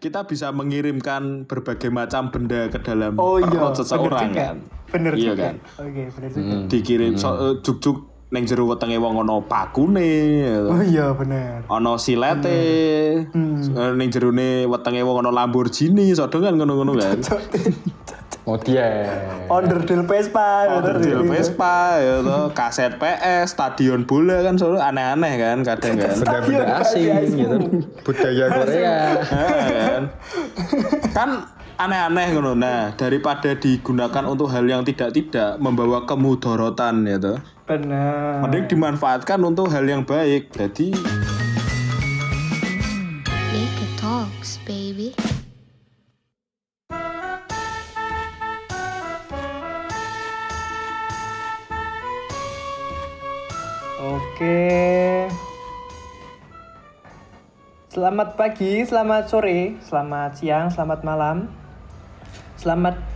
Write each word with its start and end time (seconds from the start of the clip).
kita 0.00 0.24
bisa 0.24 0.48
mengirimkan 0.50 1.44
berbagai 1.44 1.92
macam 1.92 2.32
benda 2.32 2.66
ke 2.72 2.80
dalam 2.80 3.20
Oh 3.20 3.36
iya, 3.36 3.46
perut 3.46 3.76
bener 3.76 3.78
seseorang 3.84 4.28
juga. 4.32 4.40
kan. 4.42 4.56
Bener 4.90 5.12
Iya 5.14 5.24
juga. 5.30 5.44
kan? 5.44 5.54
Oke, 5.78 6.02
bener 6.10 6.30
juga. 6.32 6.54
Dikirim 6.66 7.12
so, 7.14 7.28
eh, 7.36 7.54
juk-juk 7.62 8.09
neng 8.30 8.46
jero 8.46 8.66
wetenge 8.70 8.94
wong 9.02 9.26
ana 9.26 9.42
pakune. 9.42 10.06
gitu. 10.46 10.70
Oh 10.70 10.82
iya, 10.82 11.10
bener. 11.14 11.66
Ana 11.66 11.98
silete. 11.98 12.46
Eh, 13.26 13.90
Ning 13.98 14.08
jerone 14.10 14.70
wetenge 14.70 15.02
wong 15.02 15.18
ana 15.18 15.34
Lamborghini, 15.34 16.14
sodo 16.14 16.38
kan 16.38 16.54
ngono-ngono 16.54 16.94
kan. 16.94 17.18
Oh 18.48 18.56
dia. 18.56 19.04
Onderdil 19.52 20.08
Vespa. 20.08 20.64
Onderdil 20.80 21.28
Vespa 21.28 22.00
ya 22.00 22.24
toh, 22.24 22.48
kaset 22.56 22.96
PS, 22.96 23.52
stadion 23.52 24.08
bola 24.08 24.40
kan 24.40 24.56
selalu 24.56 24.80
aneh-aneh 24.80 25.32
kan 25.36 25.58
kadang 25.60 26.00
kan. 26.00 26.16
Benda-benda 26.18 26.80
asing 26.80 27.36
gitu. 27.36 27.56
Budaya 28.00 28.44
Korea. 28.48 28.96
Kan. 29.28 30.02
kan 31.12 31.30
aneh-aneh 31.76 32.26
ngono. 32.32 32.56
Nah, 32.56 32.96
daripada 32.96 33.52
digunakan 33.54 34.24
untuk 34.24 34.48
hal 34.48 34.64
yang 34.64 34.88
tidak-tidak 34.88 35.60
membawa 35.60 36.08
kemudorotan 36.08 37.06
ya 37.06 37.20
toh. 37.20 37.38
Bener. 37.70 38.42
Mending 38.42 38.66
dimanfaatkan 38.66 39.38
untuk 39.46 39.70
hal 39.70 39.86
yang 39.86 40.02
baik. 40.02 40.50
Jadi 40.50 40.90
Naked 43.54 43.90
Talks, 43.94 44.58
baby. 44.66 45.14
Oke. 54.02 55.30
Selamat 57.94 58.34
pagi, 58.34 58.82
selamat 58.82 59.30
sore, 59.30 59.78
selamat 59.86 60.42
siang, 60.42 60.74
selamat 60.74 61.06
malam. 61.06 61.46
Selamat 62.58 63.09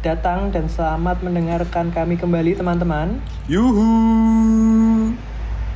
datang 0.00 0.48
dan 0.48 0.64
selamat 0.64 1.20
mendengarkan 1.20 1.92
kami 1.92 2.16
kembali 2.16 2.56
teman-teman. 2.56 3.20
yuhu. 3.44 5.12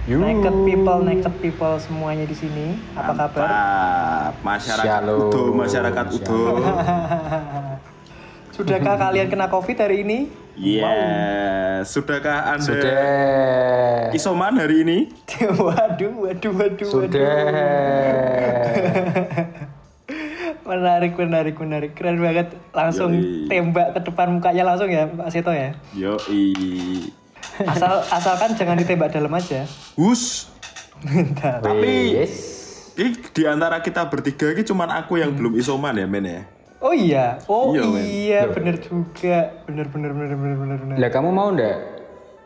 Naked 0.05 0.56
people, 0.69 1.00
naked 1.00 1.34
people 1.41 1.77
semuanya 1.81 2.25
di 2.28 2.36
sini. 2.36 2.77
Apa 2.97 3.12
kabar? 3.12 3.41
Mantap. 3.41 4.33
Masyarakat 4.44 5.00
Shalom. 5.00 5.28
utuh, 5.28 5.48
masyarakat 5.53 6.06
utuh. 6.12 6.56
Sudahkah 8.56 8.97
kalian 8.97 9.28
kena 9.28 9.48
covid 9.48 9.77
hari 9.77 10.05
ini? 10.05 10.28
Yes. 10.56 11.92
Sudahkah 11.92 12.56
Anda 12.56 12.64
Sudah. 12.64 14.12
isoman 14.16 14.56
hari 14.56 14.88
ini? 14.88 14.98
waduh, 15.61 16.12
waduh, 16.16 16.53
waduh, 16.53 16.53
waduh. 16.53 16.88
Sudah. 16.88 17.28
Menarik, 20.65 21.12
menarik, 21.15 21.55
menarik. 21.55 21.91
Keren 21.93 22.17
banget. 22.19 22.57
Langsung 22.70 23.12
Yoi. 23.12 23.47
tembak 23.47 23.93
ke 23.93 24.01
depan 24.03 24.33
mukanya 24.33 24.65
langsung 24.65 24.89
ya, 24.89 25.05
Pak 25.06 25.29
Seto 25.29 25.53
ya. 25.53 25.77
Yoi. 25.93 26.53
Asal 27.62 28.01
asalkan 28.09 28.56
jangan 28.56 28.75
ditembak 28.75 29.12
dalam 29.12 29.31
aja. 29.31 29.69
Hus. 29.95 30.48
Bentar. 31.01 31.61
Tapi 31.61 32.17
Wis. 32.17 32.34
ini 32.97 33.12
di 33.29 33.45
antara 33.45 33.79
kita 33.79 34.09
bertiga 34.09 34.48
ini 34.48 34.65
cuman 34.65 34.89
aku 34.95 35.21
yang 35.21 35.31
belum 35.31 35.53
isoman 35.55 35.95
ya, 35.95 36.06
men 36.06 36.25
ya. 36.25 36.41
Oh 36.81 36.93
iya, 36.93 37.41
oh 37.45 37.73
Iya, 37.73 37.84
men. 37.87 38.03
iya, 38.05 38.41
bener 38.47 38.77
juga, 38.77 39.53
bener 39.65 39.87
bener 39.87 40.12
bener 40.12 40.33
bener 40.34 40.56
bener 40.56 40.78
bener. 40.78 40.97
Lah 40.97 41.11
kamu 41.11 41.28
mau 41.28 41.49
ndak? 41.49 41.77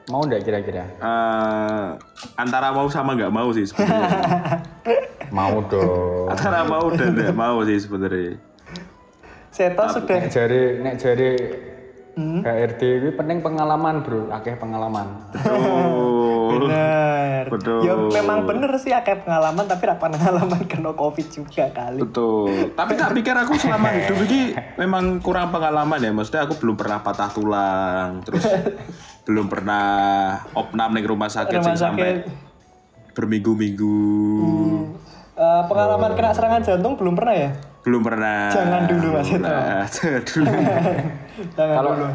Mau 0.08 0.22
ndak 0.22 0.40
kira-kira? 0.40 0.86
Eh, 0.88 1.86
antara 2.34 2.70
mau 2.70 2.86
sama 2.88 3.14
nggak 3.14 3.30
mau 3.30 3.50
sih 3.50 3.66
sebenarnya. 3.66 4.62
Mau 5.30 5.64
dong. 5.66 6.28
antara 6.32 6.64
mau 6.64 6.88
dan 6.92 7.14
nggak 7.16 7.36
mau 7.36 7.60
sih 7.64 7.78
sebenarnya. 7.80 8.36
Seto 9.48 9.84
sudah 9.90 10.18
Nek 10.22 10.30
jari 10.30 10.62
nek 10.84 10.94
jari 11.00 11.30
HRD 12.18 12.82
itu 12.98 13.08
penting 13.14 13.38
pengalaman 13.46 14.02
bro, 14.02 14.26
akeh 14.34 14.58
pengalaman. 14.58 15.06
Betul. 15.30 16.66
bener. 16.66 17.44
Betul. 17.46 17.86
Ya 17.86 17.94
memang 17.94 18.42
bener 18.42 18.74
sih 18.82 18.90
akeh 18.90 19.22
pengalaman 19.22 19.70
tapi 19.70 19.86
apa 19.86 20.10
pengalaman 20.10 20.66
kena 20.66 20.90
covid 20.98 21.30
juga 21.30 21.70
kali. 21.70 22.02
Betul. 22.02 22.74
Tapi 22.74 22.92
tak 22.98 23.14
pikir 23.14 23.38
aku 23.38 23.54
selama 23.54 23.88
hidup 24.02 24.18
ini 24.26 24.50
memang 24.74 25.22
kurang 25.22 25.54
pengalaman 25.54 26.02
ya. 26.02 26.10
Maksudnya 26.10 26.50
aku 26.50 26.58
belum 26.58 26.74
pernah 26.74 26.98
patah 27.06 27.30
tulang, 27.30 28.18
terus 28.26 28.42
belum 29.30 29.46
pernah 29.46 29.86
opnam 30.58 30.98
di 30.98 31.06
rumah 31.06 31.30
sakit 31.30 31.62
Rumah 31.62 31.66
sing 31.70 31.78
sampai 31.78 32.08
sakit. 32.18 33.14
berminggu-minggu. 33.14 33.98
Eh, 35.38 35.62
pengalaman 35.70 36.18
kena 36.18 36.34
serangan 36.34 36.58
jantung 36.66 36.98
belum 36.98 37.14
pernah 37.14 37.30
ya? 37.30 37.50
Belum 37.86 38.02
pernah. 38.02 38.50
Jangan 38.50 38.90
dulu, 38.90 39.06
Mas. 39.14 39.30
Nah, 39.38 39.86
jangan 39.94 40.22
dulu. 40.26 40.50
Jangan 41.54 41.74
Kalau 41.78 41.92
dulu. 41.94 42.08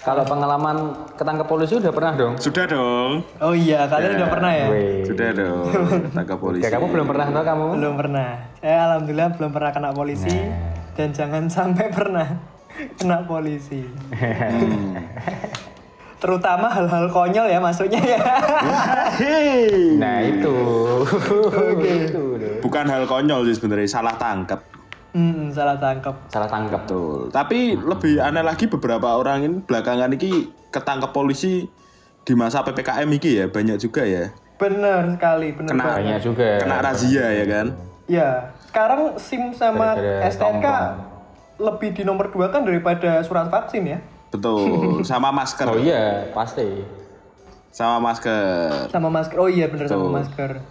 kalau 0.00 0.24
pengalaman 0.24 0.76
ketangkep 1.12 1.44
polisi 1.44 1.76
udah 1.76 1.92
pernah 1.92 2.12
dong? 2.16 2.34
Sudah 2.40 2.64
dong. 2.64 3.20
Oh 3.44 3.52
iya, 3.52 3.84
kalian 3.84 4.16
udah 4.16 4.28
pernah 4.32 4.50
ya? 4.56 4.66
Wih. 4.72 5.04
Sudah 5.04 5.28
dong. 5.36 5.68
Tangkap 6.16 6.38
polisi. 6.40 6.64
Ya 6.64 6.72
kamu 6.72 6.88
belum 6.88 7.06
pernah 7.12 7.26
tau 7.28 7.44
kamu? 7.44 7.66
Belum 7.76 7.94
pernah. 8.00 8.28
Saya 8.64 8.76
alhamdulillah 8.88 9.28
belum 9.36 9.50
pernah 9.52 9.70
kena 9.76 9.90
polisi 9.92 10.32
dan 10.96 11.08
jangan 11.12 11.44
sampai 11.60 11.86
pernah 11.92 12.28
kena 12.96 13.28
polisi. 13.28 13.84
Terutama 16.20 16.72
hal-hal 16.72 17.06
konyol 17.10 17.46
ya 17.46 17.58
maksudnya 17.60 18.00
ya. 18.00 18.20
Nah 20.00 20.18
itu. 20.24 20.56
itu 21.84 22.24
dong. 22.40 22.58
Bukan 22.64 22.84
hal 22.88 23.04
konyol 23.04 23.44
sih 23.48 23.60
sebenarnya, 23.60 23.88
salah 23.88 24.16
tangkap. 24.16 24.60
Hmm, 25.14 25.52
salah 25.54 25.78
tangkap. 25.78 26.16
Salah 26.26 26.50
tangkap 26.50 26.82
tuh. 26.90 27.30
Tapi 27.30 27.78
lebih 27.78 28.18
aneh 28.18 28.42
lagi 28.42 28.66
beberapa 28.66 29.14
orang 29.14 29.46
ini 29.46 29.56
belakangan 29.62 30.10
ini 30.10 30.48
ketangkep 30.74 31.14
polisi 31.14 31.68
di 32.24 32.32
masa 32.34 32.64
PPKM 32.64 33.06
ini 33.06 33.30
ya 33.44 33.46
banyak 33.46 33.78
juga 33.78 34.02
ya. 34.02 34.32
Bener 34.58 35.14
sekali, 35.14 35.52
bener 35.54 35.70
Kena- 35.70 35.84
banget. 35.84 35.98
Banyak 36.02 36.20
juga. 36.24 36.48
Kena 36.58 36.76
razia 36.82 37.26
ya 37.30 37.44
kan. 37.46 37.66
Ya, 38.04 38.28
sekarang 38.68 39.16
SIM 39.16 39.54
sama 39.54 39.94
STNK 40.24 40.66
lebih 41.62 41.94
di 41.94 42.02
nomor 42.02 42.28
dua 42.34 42.50
kan 42.50 42.66
daripada 42.66 43.22
surat 43.22 43.46
vaksin 43.48 43.86
ya. 43.86 43.98
Betul. 44.34 45.00
Sama 45.10 45.30
masker. 45.30 45.70
Oh 45.70 45.78
iya 45.78 46.26
pasti. 46.34 46.66
Sama 47.70 48.02
masker. 48.02 48.90
Sama 48.90 49.08
masker. 49.10 49.36
Oh 49.38 49.50
iya 49.50 49.66
bener 49.66 49.90
sama 49.90 50.22
masker. 50.22 50.62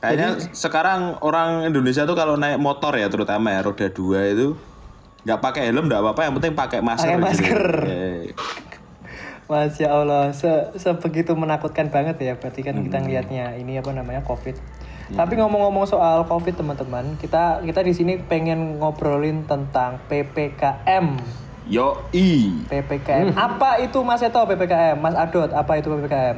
Kayaknya 0.00 0.44
sekarang 0.52 1.16
orang 1.24 1.64
Indonesia 1.64 2.04
tuh 2.04 2.12
kalau 2.12 2.36
naik 2.36 2.60
motor 2.60 2.92
ya 2.96 3.08
terutama 3.08 3.52
ya 3.52 3.64
roda 3.64 3.88
dua 3.88 4.28
itu 4.28 4.56
nggak 5.24 5.40
pakai 5.40 5.68
helm 5.68 5.88
nggak 5.88 6.00
apa-apa 6.04 6.20
yang 6.28 6.34
penting 6.36 6.52
pakai 6.52 6.80
masker. 6.84 7.16
Pakai 7.16 7.20
masker. 7.20 7.64
Eh, 7.88 8.20
Masya 9.50 9.88
Allah, 9.90 10.30
se 10.30 10.46
sebegitu 10.78 11.34
menakutkan 11.34 11.90
banget 11.90 12.22
ya. 12.22 12.32
Berarti 12.38 12.62
kan 12.62 12.78
kita 12.86 13.02
ngelihatnya 13.02 13.58
ini 13.58 13.82
apa 13.82 13.90
namanya 13.90 14.22
COVID. 14.22 14.54
Tapi 15.10 15.42
ngomong-ngomong 15.42 15.90
soal 15.90 16.22
COVID 16.22 16.54
teman-teman, 16.54 17.18
kita 17.18 17.58
kita 17.66 17.82
di 17.82 17.90
sini 17.90 18.22
pengen 18.22 18.78
ngobrolin 18.78 19.42
tentang 19.50 19.98
ppkm. 20.06 21.18
Yo 21.70 22.02
i. 22.10 22.50
ppkm. 22.66 23.30
Apa 23.30 23.78
itu 23.78 24.02
Mas 24.02 24.18
Eto 24.18 24.42
ppkm? 24.42 24.98
Mas 24.98 25.14
Adot, 25.14 25.54
apa 25.54 25.78
itu 25.78 25.86
ppkm? 25.86 26.36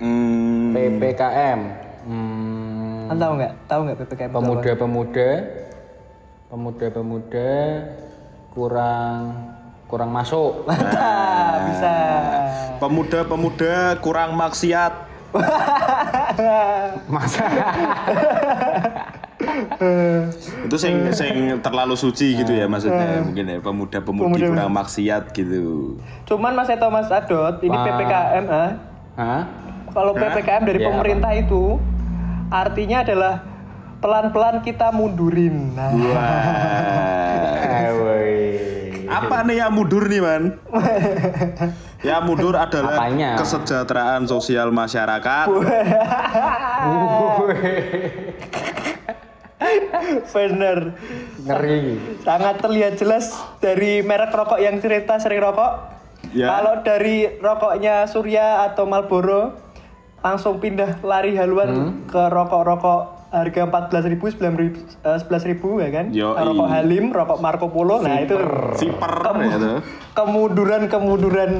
Hmm, 0.00 0.72
PPKM. 0.72 1.60
Hmm, 2.08 3.12
Kan 3.12 3.16
tahu 3.20 3.32
nggak? 3.36 3.52
Tahu 3.68 3.80
nggak 3.84 3.98
ppkm? 4.00 4.30
pemuda-pemuda, 4.32 5.30
pemuda-pemuda 6.48 7.52
kurang 8.50 9.20
kurang 9.84 10.10
masuk. 10.10 10.64
Mantap, 10.68 11.56
bisa. 11.68 11.94
Pemuda-pemuda 12.80 14.00
kurang 14.00 14.32
maksiat. 14.32 14.92
Masa? 17.12 17.44
Itu 20.66 20.76
sing 20.76 20.94
sing 21.10 21.34
terlalu 21.60 21.94
suci 21.94 22.34
gitu 22.34 22.50
ya 22.50 22.64
maksudnya 22.64 23.20
mungkin 23.20 23.44
ya 23.46 23.58
pemuda-pemudi 23.58 24.40
Pemuda- 24.40 24.50
kurang 24.50 24.72
maksiat 24.72 25.30
gitu. 25.30 25.96
Cuman 26.24 26.52
Mas 26.52 26.68
Eto, 26.68 26.88
Mas 26.88 27.08
Adot, 27.08 27.60
ini 27.60 27.70
Wah. 27.70 27.84
ppkm 27.84 28.44
ah. 28.46 28.70
Hah? 29.14 29.42
Kalau 29.88 30.12
ppkm 30.12 30.62
dari 30.64 30.78
Ya, 30.78 30.86
pemerintah 30.88 31.32
itu 31.32 31.78
artinya 32.48 33.02
adalah 33.02 33.34
pelan-pelan 33.98 34.60
kita 34.60 34.90
mundurin. 34.90 35.72
Nah, 35.72 35.90
Wah. 35.90 36.44
Eh. 38.04 39.04
Apa 39.04 39.44
nih 39.44 39.60
yang 39.60 39.70
mundur 39.70 40.08
nih 40.08 40.16
man? 40.18 40.56
ya 42.08 42.24
mundur 42.24 42.56
adalah 42.56 42.96
Apanya? 42.96 43.36
kesejahteraan 43.36 44.24
sosial 44.24 44.72
masyarakat. 44.72 45.46
Bener. 50.26 50.78
Ngeri. 51.40 51.80
Sangat 52.20 52.56
terlihat 52.58 52.94
jelas 52.94 53.32
dari 53.58 54.00
merek 54.00 54.30
rokok 54.30 54.58
yang 54.58 54.78
cerita 54.78 55.16
sering 55.16 55.40
rokok. 55.40 55.92
Ya. 56.32 56.48
Kalau 56.50 56.74
dari 56.80 57.28
rokoknya 57.36 58.06
Surya 58.06 58.64
atau 58.64 58.84
Marlboro 58.84 59.54
langsung 60.18 60.56
pindah 60.56 61.04
lari 61.04 61.36
haluan 61.36 62.00
ke 62.06 62.16
rokok-rokok 62.16 63.00
harga 63.28 63.66
14.000 63.66 64.08
ribu, 64.08 64.24
11.000 64.30 65.50
ribu 65.50 65.68
ya 65.78 65.90
kan? 65.90 66.06
Yoi. 66.08 66.38
Rokok 66.38 66.68
Halim, 66.70 67.04
rokok 67.10 67.38
Marco 67.38 67.66
Polo, 67.68 67.98
nah 67.98 68.22
itu 68.22 68.38
Viper 68.78 69.12
Kemu- 69.20 69.42
ya 69.44 69.56
tuh. 69.58 69.78
kemuduran-kemuduran 70.14 71.50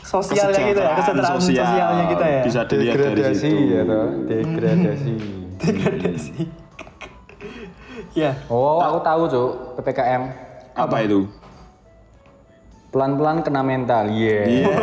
sosialnya 0.00 0.56
kita 0.56 0.80
ya, 0.80 0.92
kesejahteraan 0.96 1.36
sosial. 1.36 1.66
sosialnya 1.68 2.04
kita 2.08 2.26
ya. 2.26 2.42
Bisa 2.42 2.60
dilihat 2.64 2.94
dari 2.96 3.04
Degradasi 3.12 3.44
situ. 3.44 3.60
ya 3.68 3.82
degradasi. 4.24 5.12
Degradasi. 5.62 6.67
Ya, 8.20 8.32
Oh, 8.46 8.78
aku 8.78 8.98
tahu, 9.00 9.22
Cuk. 9.26 9.50
PPKM. 9.76 10.22
Apa 10.74 10.96
itu? 11.02 11.26
Pelan-pelan 12.88 13.42
kena 13.42 13.60
mental. 13.60 14.08
Iya. 14.08 14.38
Iya. 14.46 14.74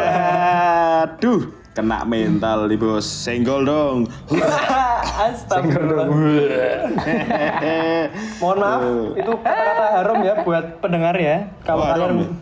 Aduh, 1.06 1.42
kena 1.72 2.04
mental 2.06 2.66
nih 2.66 2.76
bos. 2.76 3.04
Senggol 3.04 3.64
dong. 3.64 3.98
astagfirullah. 5.26 6.06
Mohon 8.38 8.58
maaf, 8.60 8.82
itu 9.16 9.32
kata-kata 9.34 9.86
harum 9.92 10.20
ya 10.22 10.34
buat 10.44 10.66
pendengar 10.80 11.16
ya. 11.16 11.50
Kalau 11.64 11.82
Oh, 11.82 11.88
harum 11.88 12.10
kalian 12.20 12.34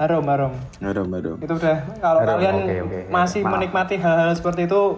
harum, 0.00 0.24
harum. 0.24 0.52
Aduh, 0.80 1.04
aduh. 1.12 1.34
Itu 1.36 1.52
udah 1.54 1.76
kalau 1.98 2.20
Harum, 2.24 2.32
kalian 2.38 2.54
oke, 2.56 2.76
oke. 2.88 3.00
masih 3.12 3.40
Maaf. 3.44 3.52
menikmati 3.52 3.94
hal-hal 4.00 4.32
seperti 4.32 4.64
itu 4.64 4.96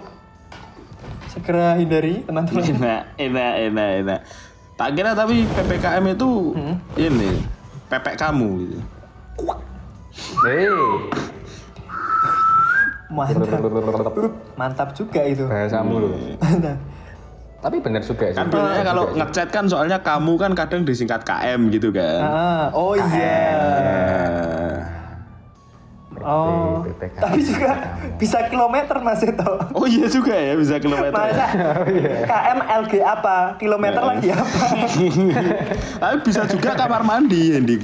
segera 1.27 1.75
hindari 1.75 2.23
teman-teman. 2.23 2.62
Enak, 2.62 3.00
enak, 3.19 3.53
enak, 3.67 3.89
enak. 4.05 4.21
Tak 4.82 4.99
kira 4.99 5.14
tapi 5.14 5.46
PPKM 5.46 6.05
itu 6.11 6.58
ini 6.99 7.38
pepek 7.87 8.19
kamu 8.19 8.67
gitu. 8.67 8.79
Mantap. 13.06 13.62
Mantap 14.58 14.88
juga 14.99 15.23
itu. 15.23 15.46
Bahasamu 15.46 16.02
loh. 16.02 16.11
Mantap. 16.43 16.82
Tapi 17.62 17.79
bener 17.79 18.02
juga 18.02 18.26
sih. 18.26 18.43
Kan 18.43 18.50
biasanya 18.50 18.75
Bener 18.75 18.87
kalau 18.90 19.05
ngechat 19.14 19.49
kan 19.55 19.64
soalnya 19.70 20.02
kamu 20.02 20.34
kan 20.34 20.50
kadang 20.58 20.82
disingkat 20.82 21.23
KM 21.23 21.70
gitu 21.70 21.94
kan. 21.94 22.19
Ah, 22.26 22.67
oh 22.75 22.99
iya. 22.99 23.38
Eh, 23.55 24.42
Oh. 26.23 26.83
PPKM. 26.83 27.19
Tapi 27.19 27.39
juga 27.43 27.71
bisa 28.17 28.39
kilometer 28.47 28.97
Mas 28.99 29.21
itu. 29.21 29.51
Oh 29.71 29.85
iya 29.85 30.07
juga 30.07 30.33
ya 30.33 30.53
bisa 30.55 30.75
kilometer. 30.79 31.13
Masa 31.13 31.45
Oh, 31.79 31.87
iya. 31.87 32.11
KM 32.25 32.59
LG 32.83 32.93
apa? 33.01 33.37
Kilometer 33.57 34.01
lagi 34.01 34.29
apa? 34.31 34.65
Tapi 36.01 36.15
bisa 36.23 36.41
juga 36.47 36.71
kamar 36.73 37.03
mandi 37.03 37.41
yang 37.53 37.63
di 37.63 37.75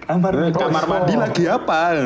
Kamar 0.00 0.32
Eh, 0.34 0.50
kamar 0.50 0.84
mandi 0.84 1.14
lagi 1.14 1.44
apa? 1.44 1.78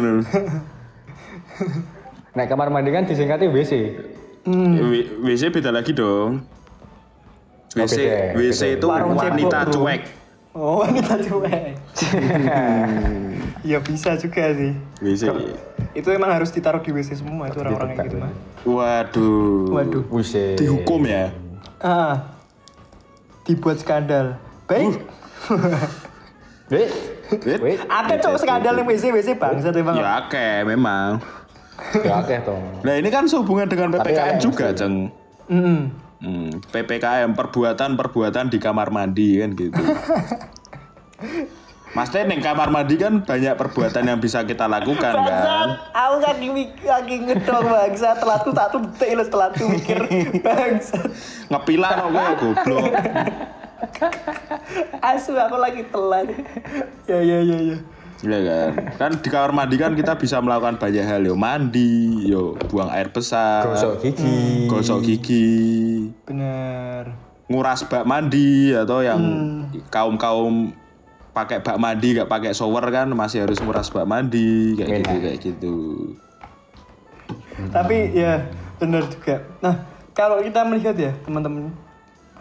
Nek 2.33 2.47
kamar 2.47 2.69
mandi 2.69 2.89
kan 2.91 3.03
disingkatnya 3.05 3.47
WC. 3.47 3.73
W- 4.47 5.09
WC 5.23 5.43
beda 5.51 5.71
lagi 5.71 5.93
dong. 5.93 6.43
WC, 7.73 7.97
beda, 7.97 8.17
WC 8.37 8.61
beda. 8.61 8.75
itu 8.75 8.87
Warung 8.87 9.15
wanita 9.15 9.59
cuek. 9.71 10.03
Oh, 10.53 10.83
wanita 10.83 11.15
cuek. 11.19 11.63
Ya 13.61 13.79
bisa 13.79 14.17
juga 14.17 14.53
sih. 14.57 14.73
WC. 15.05 15.29
Itu 15.93 16.09
emang 16.09 16.33
harus 16.33 16.49
ditaruh 16.49 16.81
di 16.81 16.91
WC 16.91 17.21
semua 17.21 17.53
itu 17.53 17.61
orang-orang 17.61 17.89
kayak 17.93 18.07
gitu 18.09 18.17
mah. 18.19 18.33
Waduh. 18.65 19.69
Waduh. 19.71 20.03
WC. 20.09 20.57
Dihukum 20.57 21.05
ya. 21.05 21.31
Ah. 21.79 22.33
Dibuat 23.45 23.79
skandal. 23.85 24.41
Baik. 24.65 25.05
Wait. 26.73 26.91
Wait. 27.45 27.61
Wait. 27.61 27.79
Ada 27.87 28.15
cowok 28.23 28.39
skandal 28.41 28.73
nih 28.81 28.87
WC 28.89 29.05
WC 29.13 29.29
bangsat 29.37 29.77
emang. 29.77 29.97
Ya 30.01 30.25
oke, 30.25 30.47
memang. 30.65 31.21
Ya 32.01 32.15
oke 32.23 32.35
toh. 32.47 32.61
Nah 32.87 32.95
ini 32.97 33.09
kan 33.13 33.29
sehubungan 33.29 33.69
dengan 33.69 33.93
PPKM 33.93 34.37
juga. 34.41 34.73
Ceng. 34.73 35.11
Hmm, 36.23 36.55
PPKM 36.71 37.35
perbuatan-perbuatan 37.35 38.55
di 38.55 38.59
kamar 38.63 38.95
mandi 38.95 39.43
kan 39.43 39.51
gitu. 39.59 39.83
Mas 41.93 42.09
Teh, 42.09 42.25
neng 42.25 42.41
kamar 42.41 42.73
mandi 42.73 42.97
kan 42.97 43.21
banyak 43.21 43.53
perbuatan 43.53 44.09
yang 44.09 44.17
bisa 44.17 44.41
kita 44.49 44.65
lakukan 44.65 45.13
kan. 45.13 45.29
Bangsat, 45.29 45.93
aku 45.93 46.17
kan 46.25 46.37
lagi 46.89 47.15
ngedong 47.21 47.67
bangsat, 47.69 48.17
telat 48.17 48.41
tuh 48.49 48.55
tak 48.57 48.67
tuh 48.73 48.81
detik 48.81 49.13
lo 49.13 49.25
telat 49.29 49.53
tuh 49.53 49.69
mikir 49.69 50.01
bangsat. 50.41 51.05
Ngepilah 51.53 51.91
no 52.01 52.05
gue 52.09 52.25
goblok. 52.41 52.93
Asu 55.05 55.37
aku 55.37 55.57
lagi 55.61 55.85
telat. 55.93 56.33
Ya 57.05 57.21
ya 57.21 57.39
ya 57.45 57.59
ya. 57.61 57.77
Iya 58.23 58.39
kan. 58.41 58.71
Kan 58.97 59.11
di 59.21 59.29
kamar 59.29 59.53
mandi 59.53 59.77
kan 59.77 59.93
kita 59.93 60.17
bisa 60.17 60.41
melakukan 60.41 60.81
banyak 60.81 61.05
hal 61.05 61.21
yo 61.29 61.37
mandi, 61.37 62.25
yo 62.25 62.57
buang 62.73 62.89
air 62.89 63.13
besar, 63.13 63.69
Gosok 63.69 64.01
gigi. 64.01 64.65
gosok 64.65 64.99
gigi, 65.05 65.59
Bener. 66.25 67.13
nguras 67.53 67.85
bak 67.85 68.09
mandi 68.09 68.73
atau 68.73 69.05
yang 69.05 69.21
kaum 69.93 70.17
kaum 70.17 70.73
pakai 71.33 71.65
bak 71.65 71.81
mandi 71.81 72.13
gak 72.13 72.29
pakai 72.29 72.53
shower 72.53 72.85
kan 72.93 73.09
masih 73.09 73.49
harus 73.49 73.57
nguras 73.65 73.89
bak 73.89 74.05
mandi 74.05 74.77
kayak 74.77 75.01
gitu 75.01 75.09
Enak. 75.09 75.23
kayak 75.25 75.39
gitu. 75.41 75.77
Tapi 77.73 77.97
ya 78.13 78.53
bener 78.77 79.09
juga. 79.09 79.41
Nah 79.65 79.75
kalau 80.13 80.45
kita 80.45 80.61
melihat 80.69 80.97
ya 80.97 81.13
teman-teman, 81.25 81.73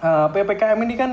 eh, 0.03 0.27
ppkm 0.35 0.79
ini 0.83 0.95
kan 0.99 1.11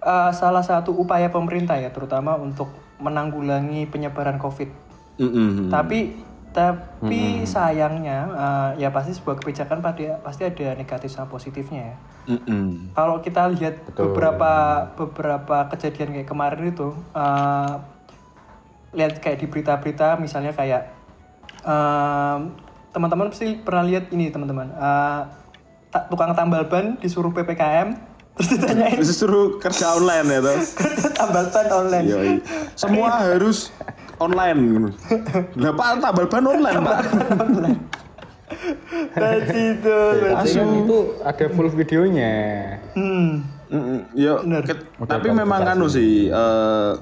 eh, 0.00 0.30
salah 0.32 0.64
satu 0.64 0.96
upaya 0.96 1.28
pemerintah 1.28 1.76
ya, 1.76 1.92
terutama 1.92 2.40
untuk 2.40 2.72
menanggulangi 2.98 3.86
penyebaran 3.92 4.40
covid. 4.40 4.72
Mm-mm. 5.20 5.68
Tapi 5.68 6.14
tapi 6.52 7.44
sayangnya 7.44 8.18
eh, 8.32 8.70
ya 8.82 8.88
pasti 8.90 9.14
sebuah 9.14 9.38
kebijakan 9.38 9.78
pada 9.78 10.18
pasti 10.24 10.42
ada 10.48 10.74
negatif 10.74 11.12
sama 11.12 11.28
positifnya 11.28 11.94
ya. 11.94 11.96
Mm-mm. 12.28 12.92
Kalau 12.92 13.24
kita 13.24 13.48
lihat 13.56 13.80
Betul. 13.88 14.12
beberapa 14.12 14.52
beberapa 14.96 15.56
kejadian 15.72 16.12
kayak 16.12 16.28
kemarin 16.28 16.72
itu, 16.72 16.92
eh, 17.16 17.72
lihat 18.92 19.20
kayak 19.20 19.38
di 19.40 19.46
berita-berita 19.48 20.16
misalnya 20.16 20.52
kayak 20.56 20.92
em, 21.64 22.56
teman-teman 22.92 23.28
pasti 23.28 23.60
pernah 23.60 23.84
lihat 23.84 24.08
ini 24.12 24.32
teman-teman, 24.32 24.72
eh, 24.72 25.20
ta- 25.92 26.06
tukang 26.08 26.32
tambal 26.32 26.64
ban 26.68 26.96
disuruh 27.00 27.32
ppkm 27.32 27.96
terus 28.38 28.48
ditanyain 28.54 29.02
Justru 29.02 29.58
kerja 29.58 29.98
online 29.98 30.26
ya 30.30 30.40
toh. 30.40 30.58
tambal 31.18 31.44
ban 31.50 31.68
online. 31.68 32.06
Yoi. 32.06 32.32
Semua 32.78 33.24
harus 33.24 33.74
online. 34.18 34.92
Lah 35.54 35.72
Pak 35.72 35.88
tambal 35.98 36.26
ban 36.26 36.44
online, 36.44 36.80
Pak. 36.80 36.98
Tadi 39.14 39.60
itu. 39.72 39.98
Tapi 40.24 40.48
kan 40.50 40.68
itu 40.78 40.98
ada 41.20 41.44
full 41.50 41.68
videonya. 41.70 42.34
Hmm. 42.92 43.42
Yo, 44.12 44.40
Udah 44.40 44.64
tapi 45.04 45.28
memang 45.28 45.60
klarifikasi. 45.60 45.76
anu 45.76 45.86
sih 45.86 46.26
eh, 46.26 46.92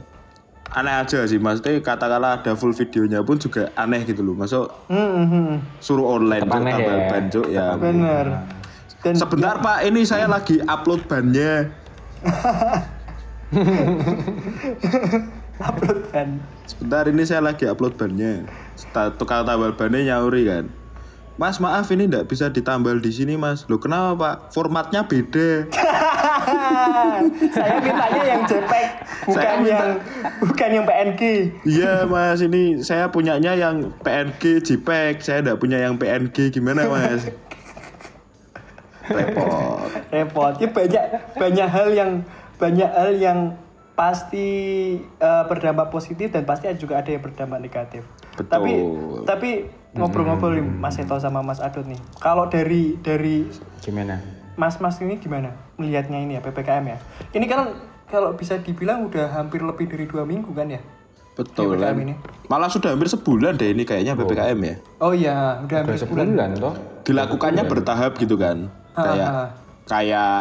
aneh 0.75 0.95
aja 0.99 1.23
sih 1.23 1.39
maksudnya 1.39 1.79
katakanlah 1.79 2.43
ada 2.43 2.53
full 2.53 2.75
videonya 2.75 3.23
pun 3.23 3.39
juga 3.39 3.71
aneh 3.79 4.03
gitu 4.03 4.21
loh 4.21 4.35
masuk 4.35 4.67
Hmm, 4.91 4.99
hmm, 4.99 5.27
hmm. 5.31 5.57
suruh 5.79 6.19
online 6.19 6.43
aneh 6.43 6.75
tambal 6.75 6.91
ya. 6.91 7.07
ban 7.07 7.25
Cuk, 7.31 7.47
ya 7.47 7.67
Bener. 7.79 8.27
Dan 8.99 9.15
sebentar 9.15 9.63
pak 9.63 9.87
ini 9.87 10.03
saya 10.03 10.27
lagi 10.27 10.59
upload 10.67 11.07
bannya 11.07 11.71
upload 15.61 16.01
ban. 16.11 16.29
Sebentar 16.67 17.07
ini 17.07 17.23
saya 17.23 17.41
lagi 17.43 17.65
upload 17.65 17.95
bannya 17.95 18.45
tukang 19.17 19.47
tambal 19.47 19.73
bannya 19.73 20.13
nyauri 20.13 20.45
kan? 20.45 20.65
Mas 21.37 21.61
maaf 21.61 21.93
ini 21.93 22.09
nggak 22.09 22.33
bisa 22.33 22.49
ditambal 22.49 22.97
di 22.97 23.13
sini 23.13 23.37
mas. 23.37 23.69
Loh 23.69 23.77
kenapa 23.77 24.17
pak? 24.17 24.37
Formatnya 24.57 25.05
beda. 25.05 25.69
Saya 27.57 27.77
mintanya 27.81 28.23
yang 28.25 28.43
JPEG, 28.49 28.89
bukan 29.29 29.37
Saya 29.37 29.55
minta- 29.61 29.69
yang 29.69 29.91
bukan 30.41 30.69
yang 30.73 30.85
PNG. 30.89 31.23
Iya 31.69 31.95
mas 32.09 32.41
ini 32.41 32.81
saya 32.81 33.13
punyanya 33.13 33.53
yang 33.53 33.93
PNG 34.01 34.65
JPEG. 34.65 35.21
Saya 35.21 35.45
nggak 35.45 35.61
punya 35.61 35.77
yang 35.77 36.01
PNG 36.01 36.49
gimana 36.49 36.89
mas? 36.89 37.29
Repot. 39.13 39.93
Repot. 40.09 40.55
Ya 40.57 40.69
banyak 40.73 41.05
banyak 41.37 41.69
hal 41.69 41.89
yang 41.93 42.11
banyak 42.57 42.91
hal 42.91 43.13
yang 43.13 43.39
pasti 43.97 44.49
eh, 45.01 45.45
berdampak 45.49 45.89
positif 45.89 46.29
dan 46.29 46.45
pasti 46.45 46.69
juga 46.77 47.01
ada 47.01 47.09
yang 47.09 47.25
berdampak 47.25 47.59
negatif. 47.59 48.05
Betul. 48.37 48.47
tapi 48.47 48.73
tapi 49.25 49.51
ngobrol-ngobrol 49.97 50.53
nih 50.53 50.65
Mas 50.77 51.01
Eto 51.01 51.17
sama 51.17 51.41
Mas 51.41 51.57
Adot 51.59 51.89
nih. 51.89 51.97
Kalau 52.21 52.47
dari 52.47 53.01
dari 53.01 53.49
Gimana? 53.81 54.21
Mas-mas 54.55 55.01
ini 55.01 55.17
gimana 55.17 55.53
melihatnya 55.77 56.17
ini 56.17 56.37
ya 56.37 56.41
PPKM 56.41 56.85
ya? 56.87 56.99
Ini 57.33 57.45
kan 57.45 57.73
kalau 58.07 58.33
bisa 58.33 58.57
dibilang 58.57 59.09
udah 59.09 59.33
hampir 59.33 59.61
lebih 59.61 59.89
dari 59.89 60.05
dua 60.05 60.25
minggu 60.25 60.53
kan 60.53 60.69
ya? 60.69 60.81
Betul 61.33 61.77
PPKM 61.77 61.97
ini. 62.05 62.15
Malah 62.49 62.69
sudah 62.69 62.93
hampir 62.93 63.09
sebulan 63.09 63.57
deh 63.57 63.73
ini 63.73 63.85
kayaknya 63.85 64.13
PPKM 64.13 64.59
ya. 64.61 64.77
Oh 65.01 65.13
iya 65.13 65.61
udah 65.61 65.77
hampir 65.81 65.97
Udah 65.97 66.03
sebulan. 66.05 66.27
sebulan 66.29 66.49
toh. 66.57 66.75
Dilakukannya 67.05 67.65
bertahap 67.65 68.13
gitu 68.17 68.37
kan. 68.37 68.69
Ah, 68.93 69.05
Kayak 69.05 69.31
kayak 69.87 70.41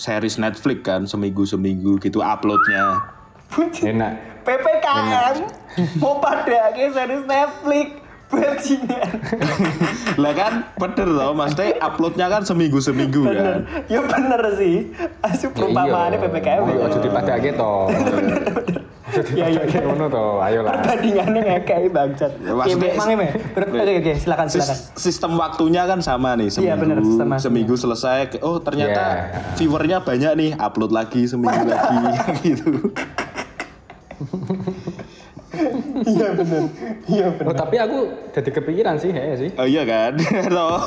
series 0.00 0.40
Netflix 0.40 0.80
kan 0.80 1.04
seminggu-seminggu 1.04 2.00
gitu 2.00 2.24
uploadnya 2.24 3.04
Enak. 3.84 4.46
PPKM 4.46 5.34
mau 6.00 6.22
pada 6.22 6.72
ke 6.72 6.88
series 6.88 7.28
Netflix 7.28 8.00
Bajingan. 8.30 9.10
lah 10.22 10.32
kan 10.38 10.52
bener 10.78 11.08
toh 11.18 11.34
maksudnya 11.34 11.74
uploadnya 11.82 12.26
kan 12.30 12.46
seminggu 12.46 12.78
seminggu 12.78 13.26
Bener. 13.26 13.66
kan 13.66 13.90
Ya 13.90 14.00
bener 14.06 14.42
sih. 14.54 14.94
Asyik 15.26 15.50
perumpamaannya 15.50 16.22
PPKM. 16.22 16.62
Iya, 16.62 16.74
ya. 16.78 16.86
ojo 16.86 16.98
dipadake 17.02 17.50
to. 17.58 17.74
Ojo 17.90 18.14
Iya, 19.10 19.46
iya. 19.46 19.60
dipadake 19.60 19.78
ngono 19.82 20.06
to. 20.06 20.24
Ayolah. 20.38 20.72
Perbandingannya 20.76 21.40
ngekei 21.42 21.86
bangsat. 21.88 22.32
Ya, 22.36 22.52
Oke, 22.52 22.58
maksudnya- 22.72 22.94
Mang 22.94 23.10
Ime. 23.10 23.26
Oke, 23.52 23.78
oke, 23.96 24.12
silakan, 24.16 24.46
silakan. 24.46 24.76
sistem 24.94 25.32
waktunya 25.34 25.82
kan 25.84 25.98
sama 26.00 26.34
nih 26.34 26.48
seminggu 26.48 26.84
Iya, 26.86 26.98
sistem 27.00 27.26
waktunya. 27.28 27.38
seminggu 27.40 27.74
selesai 27.74 28.18
oh 28.40 28.58
ternyata 28.58 29.02
Iya. 29.02 29.40
viewernya 29.56 29.98
banyak 30.00 30.32
nih 30.34 30.50
upload 30.56 30.90
lagi 30.90 31.22
seminggu 31.24 31.66
lagi 31.66 31.96
gitu 32.46 32.70
Iya 36.00 36.28
bener. 36.32 36.62
Iya 37.04 37.26
bener. 37.32 37.44
Oh, 37.44 37.54
tapi 37.56 37.76
aku 37.76 37.98
jadi 38.30 38.50
kepikiran 38.52 38.94
sih, 38.96 39.10
ya 39.10 39.34
sih. 39.34 39.50
oh 39.52 39.66
iya 39.66 39.82
kan 39.82 40.14
toh 40.54 40.78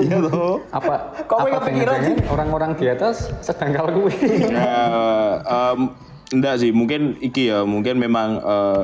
iya 0.00 0.18
toh 0.20 0.58
Apa 0.68 0.94
Kok 1.24 1.36
apa 1.38 1.46
kepikiran 1.62 1.96
jangan-jangan 1.96 2.26
orang-orang 2.28 2.70
di 2.74 2.86
atas 2.88 3.16
sedang 3.40 3.70
kalau 3.72 3.90
gue. 3.96 4.12
ya 4.50 4.82
em, 5.40 5.80
enggak 6.30 6.54
sih 6.58 6.70
mungkin 6.70 7.16
iki 7.18 7.48
ya 7.48 7.64
mungkin 7.64 7.96
memang 7.96 8.28
eh, 8.38 8.82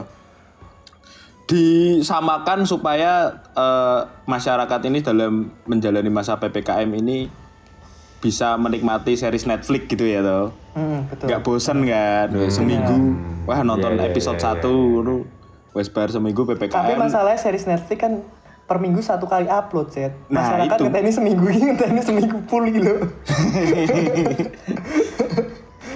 disamakan 1.45 2.65
supaya 2.65 3.13
eh, 3.51 4.01
masyarakat 4.25 4.81
ini 4.85 4.99
dalam 5.01 5.33
menjalani 5.65 6.09
masa 6.09 6.37
ppkm 6.37 6.89
ini 6.95 7.29
bisa 8.19 8.57
menikmati 8.57 9.13
series 9.15 9.45
Netflix 9.45 9.85
gitu 9.87 10.05
ya 10.05 10.21
toh 10.21 10.49
Hmm, 10.75 11.07
betul. 11.07 11.31
nggak 11.31 11.41
bosen 11.41 11.79
kan 11.85 12.35
seminggu 12.49 13.15
wah 13.45 13.63
nonton 13.63 13.95
Iya, 13.95 14.01
iya, 14.01 14.11
episode 14.11 14.35
iya, 14.35 14.47
satu 14.51 14.75
nu 14.99 15.23
wes 15.71 15.87
bar 15.87 16.09
seminggu 16.09 16.43
ppkm 16.45 16.73
Tapi 16.73 16.99
masalahnya 16.99 17.39
series 17.39 17.63
Netflix 17.65 18.01
kan 18.01 18.27
per 18.65 18.81
minggu 18.81 18.99
satu 18.99 19.29
kali 19.29 19.45
upload 19.45 19.93
set. 19.93 20.17
Nah, 20.27 20.41
Masyarakat 20.41 20.75
itu. 20.75 20.83
ngenteni 20.83 21.11
seminggu 21.13 21.45
ini 21.47 21.63
ngenteni 21.69 22.01
seminggu 22.01 22.43
full 22.49 22.65
gitu. 22.67 22.91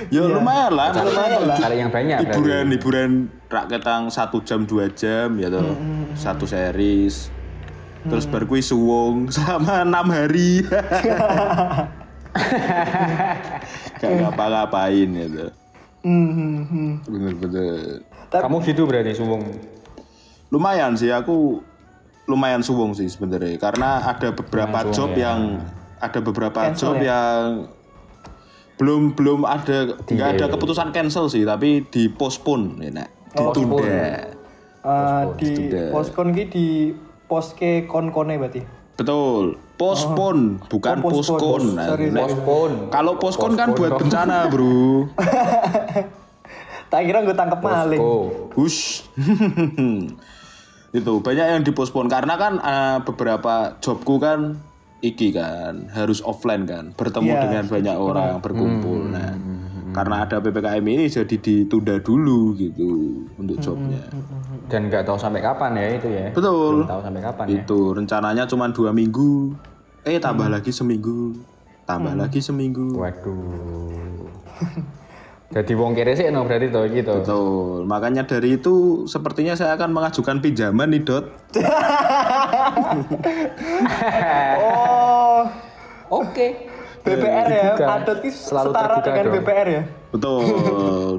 ya 0.08 0.22
lumayan 0.24 0.72
lah 0.72 0.88
Iya. 0.92 1.02
Lumayan 1.04 1.40
lah. 1.44 1.56
Cari 1.60 1.76
yang 1.80 1.90
banyak 1.92 2.16
berarti. 2.18 2.32
hiburan 2.32 2.64
hiburan 2.72 3.10
raketang 3.48 4.02
satu 4.08 4.40
jam 4.44 4.64
dua 4.68 4.88
jam 4.92 5.36
ya 5.40 5.48
toh 5.48 5.72
satu 6.16 6.44
series 6.44 7.32
terus 8.06 8.24
baru 8.28 8.46
kuis 8.46 8.68
suwung 8.70 9.26
selama 9.34 9.84
enam 9.84 10.06
hari 10.08 10.62
gak 13.98 14.12
ngapa-ngapain 14.22 15.08
gitu 15.10 15.46
hmm, 16.06 16.30
hmm. 16.68 16.90
bener-bener 17.08 18.04
Kamu 18.28 18.60
gitu 18.60 18.84
berarti 18.84 19.16
suwung. 19.16 19.40
lumayan 20.52 20.92
sih 20.96 21.08
aku 21.08 21.64
lumayan 22.28 22.60
suwung 22.60 22.92
sih 22.92 23.08
sebenarnya 23.08 23.56
karena 23.56 24.04
ada 24.04 24.32
beberapa 24.36 24.84
Lumayan 24.84 24.94
job 24.94 25.10
suwung, 25.12 25.18
ya. 25.18 25.24
yang 25.24 25.40
ada 25.98 26.18
beberapa 26.22 26.58
Cancel 26.68 26.76
job 26.76 26.96
ya? 27.00 27.08
yang 27.10 27.42
belum 28.78 29.12
belum 29.12 29.42
ada 29.42 29.98
nggak 30.00 30.28
ada 30.34 30.44
keputusan 30.48 30.90
cancel 30.90 31.26
sih 31.26 31.42
tapi 31.42 31.82
di 31.84 32.06
postpone 32.08 32.78
ya 32.80 32.90
nak 32.94 33.08
Oh, 33.30 33.52
ditunda 33.52 33.84
Eh, 34.80 35.22
di 35.36 35.50
Sudah. 35.68 35.86
poskon 35.90 36.28
ki 36.30 36.44
di 36.46 36.66
poske 37.26 37.84
kon-kone 37.84 38.34
berarti. 38.36 38.62
betul 38.94 39.44
postpone 39.74 40.62
bukan 40.64 40.96
Oh, 40.96 41.10
postpone. 41.10 41.36
poskon 41.36 41.62
Sorry, 41.76 42.06
sorry. 42.06 42.06
Postpone. 42.16 42.74
kalau 42.88 43.12
poskon 43.14 43.52
kan 43.52 43.68
Postpone 43.68 43.76
buat 43.76 43.90
dong. 43.90 44.00
bencana 44.00 44.38
bro 44.46 44.88
Tak 46.88 47.04
kira 47.04 47.20
gue 47.20 47.36
tangkep 47.36 47.60
maling. 47.60 48.00
Oh. 48.00 48.48
Hush. 48.54 49.04
itu 50.90 51.12
banyak 51.20 51.46
yang 51.50 51.62
dipospon 51.62 52.08
karena 52.08 52.34
kan 52.34 52.56
eh, 52.56 52.98
beberapa 53.02 53.76
jobku 53.78 54.16
kan 54.16 54.56
iki 54.98 55.30
kan 55.30 55.86
harus 55.94 56.18
offline 56.26 56.66
kan 56.66 56.90
bertemu 56.98 57.30
Iya, 57.30 57.40
dengan 57.46 57.64
banyak 57.70 57.96
orang 57.96 58.32
berkumpul. 58.42 59.00
Nah 59.14 59.32
karena 59.88 60.28
ada 60.28 60.36
ppkm 60.38 60.84
ini 60.84 61.04
jadi 61.08 61.36
ditunda 61.40 61.96
dulu 61.98 62.54
gitu 62.54 63.24
untuk 63.40 63.56
jobnya. 63.58 64.02
Dan 64.68 64.92
nggak 64.92 65.08
tahu 65.08 65.16
sampai 65.16 65.40
kapan 65.40 65.74
ya 65.74 65.86
itu 65.96 66.08
ya. 66.12 66.26
betul. 66.30 66.84
Belum 66.84 66.90
tahu 66.90 67.02
sampai 67.02 67.22
kapan 67.24 67.44
ya. 67.48 67.52
itu 67.64 67.80
rencananya 67.96 68.44
cuma 68.46 68.68
dua 68.70 68.90
minggu. 68.92 69.56
Eh 70.04 70.20
tambah 70.20 70.46
lagi 70.46 70.70
seminggu. 70.70 71.34
Tambah 71.88 72.14
lagi 72.14 72.38
seminggu. 72.44 73.00
Waduh. 73.00 74.28
Jadi 75.48 75.72
wong 75.72 75.96
kere 75.96 76.12
sih 76.12 76.28
no 76.28 76.44
berarti 76.44 76.68
tuh 76.68 76.84
gitu. 76.92 77.24
betul 77.24 77.88
makanya 77.88 78.28
dari 78.28 78.60
itu 78.60 79.08
sepertinya 79.08 79.56
saya 79.56 79.80
akan 79.80 79.96
mengajukan 79.96 80.44
pinjaman 80.44 80.92
nih 80.92 81.02
dot 81.08 81.24
Oh, 84.60 85.48
Oke. 86.20 86.68
BPR 87.08 87.46
ya, 87.48 87.72
ki 88.20 88.28
Selalu 88.28 88.68
setara 88.74 89.00
terbuka 89.00 89.06
dengan 89.08 89.24
dong. 89.24 89.34
BPR 89.40 89.66
ya. 89.68 89.82
Betul. 90.12 90.42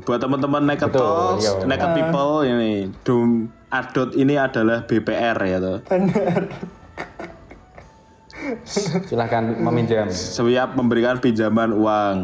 Buat 0.06 0.20
teman-teman 0.22 0.62
naked 0.70 0.92
talks, 0.94 1.46
iya. 1.46 1.66
naked 1.66 1.90
people 1.98 2.34
ini, 2.46 2.74
Dum 3.02 3.50
Adot 3.70 4.14
ini 4.14 4.38
adalah 4.38 4.86
BPR 4.86 5.38
ya 5.46 5.58
toh. 5.58 5.78
Bener. 5.90 6.42
Silahkan 9.10 9.44
meminjam. 9.62 10.10
Siap 10.10 10.74
memberikan 10.74 11.18
pinjaman 11.22 11.74
uang. 11.74 12.18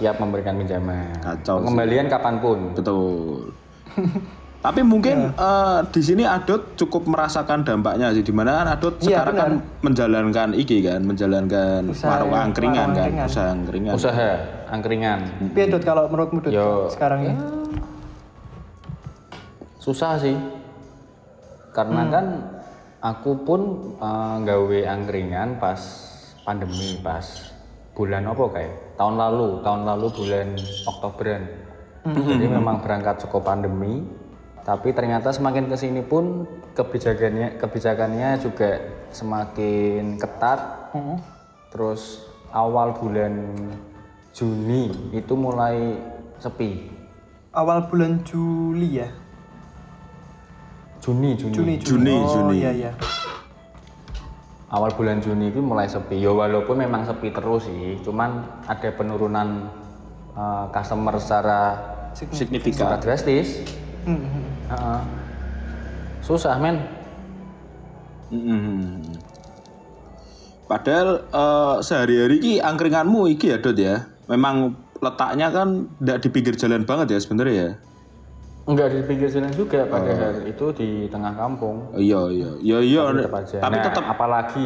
Siap 0.00 0.16
memberikan 0.16 0.56
pinjaman. 0.56 1.12
Kacau 1.20 1.60
sih. 1.60 1.64
Pengembalian 1.68 2.08
kapan 2.08 2.34
pun. 2.40 2.58
Betul. 2.72 3.52
Tapi 4.64 4.80
mungkin 4.84 5.32
eh, 5.32 5.80
di 5.88 6.00
sini 6.04 6.24
Adot 6.24 6.76
cukup 6.76 7.08
merasakan 7.08 7.64
dampaknya 7.64 8.12
sih. 8.16 8.24
Di 8.24 8.32
mana 8.32 8.64
kan 8.64 8.66
Adot 8.76 8.96
Iya, 9.00 9.24
sekarang 9.24 9.36
kan 9.36 9.52
menjalankan 9.84 10.48
iki 10.56 10.84
kan, 10.84 11.00
menjalankan 11.04 11.92
Usaha 11.92 12.08
warung 12.16 12.32
ya, 12.32 12.40
angkringan 12.44 12.76
warung 12.76 12.96
kan, 12.96 13.04
angkringan. 13.04 13.26
usaha 13.28 13.48
angkringan. 13.52 13.92
Usaha 13.96 14.30
angkringan. 14.72 15.18
Dot 15.52 15.84
kalau 15.84 16.04
menurutmu 16.08 16.38
Dot 16.44 16.52
Yo. 16.52 16.88
sekarang 16.92 17.18
ini? 17.28 17.36
Susah 19.80 20.16
sih. 20.20 20.36
Karena 21.76 22.02
kan 22.08 22.26
aku 23.00 23.44
pun 23.44 23.60
eh, 23.96 24.36
gawe 24.44 24.78
angkringan 24.96 25.56
pas 25.60 25.80
pandemi, 26.44 27.00
pas 27.00 27.24
bulan 27.96 28.28
apa 28.28 28.44
kayak 28.48 28.72
tahun 29.00 29.16
lalu, 29.16 29.64
tahun 29.64 29.82
lalu 29.88 30.06
bulan 30.12 30.48
Oktoberan. 30.84 31.42
Jadi 32.04 32.44
memang 32.44 32.84
berangkat 32.84 33.24
cukup 33.24 33.48
pandemi, 33.48 34.04
tapi 34.60 34.92
ternyata 34.92 35.32
semakin 35.32 35.72
ke 35.72 35.76
sini 35.80 36.04
pun 36.04 36.44
kebijakannya 36.76 37.56
kebijakannya 37.56 38.36
juga 38.44 38.76
semakin 39.08 40.20
ketat. 40.20 40.92
Terus 41.72 42.28
awal 42.52 42.92
bulan 42.92 43.56
Juni 44.36 44.92
itu 45.16 45.32
mulai 45.32 45.96
sepi. 46.36 46.92
Awal 47.56 47.88
bulan 47.88 48.20
Juli 48.20 49.00
ya. 49.00 49.08
Juni, 51.00 51.34
Juni. 51.40 51.56
Juni, 51.56 51.74
Juni, 51.80 52.14
oh, 52.20 52.28
Juni. 52.28 52.56
Iya, 52.60 52.70
iya. 52.76 52.92
Awal 54.70 54.90
bulan 54.94 55.18
Juni 55.18 55.50
itu 55.50 55.58
mulai 55.58 55.90
sepi. 55.90 56.22
Ya 56.22 56.30
walaupun 56.30 56.78
memang 56.78 57.02
sepi 57.02 57.34
terus 57.34 57.66
sih, 57.66 57.98
cuman 58.06 58.62
ada 58.70 58.90
penurunan 58.94 59.66
uh, 60.38 60.70
customer 60.70 61.18
secara 61.18 61.60
secara 62.14 62.34
Signifikan. 62.34 62.98
drastis. 63.02 63.66
Hmm, 64.06 64.16
hmm. 64.16 64.46
Heeh. 64.70 65.00
Susah 66.22 66.56
men. 66.62 66.78
Mm-mm. 68.30 69.02
Padahal 70.70 71.26
eh, 71.26 71.76
sehari-hari 71.82 72.38
ki 72.38 72.54
angkringanmu 72.62 73.26
iki 73.34 73.50
ya 73.50 73.58
Dot 73.58 73.74
ya. 73.74 74.06
Memang 74.30 74.78
letaknya 75.02 75.50
kan 75.50 75.90
tidak 75.98 76.18
di 76.22 76.28
pinggir 76.30 76.54
jalan 76.54 76.86
banget 76.86 77.10
ya 77.10 77.18
sebenarnya 77.18 77.56
ya. 77.58 77.70
Enggak 78.70 78.94
di 78.94 79.02
pinggir 79.02 79.26
jalan 79.26 79.50
juga, 79.50 79.82
padahal 79.90 80.46
itu 80.46 80.66
di 80.78 80.88
tengah 81.10 81.34
kampung. 81.34 81.90
Oh, 81.90 81.98
iya 81.98 82.22
iya. 82.30 82.50
Iya 82.62 82.78
iya. 82.86 83.02
Tetap 83.26 83.34
aja. 83.34 83.56
Tapi 83.58 83.74
Nah, 83.74 83.84
tetap 83.90 84.04
apalagi 84.06 84.64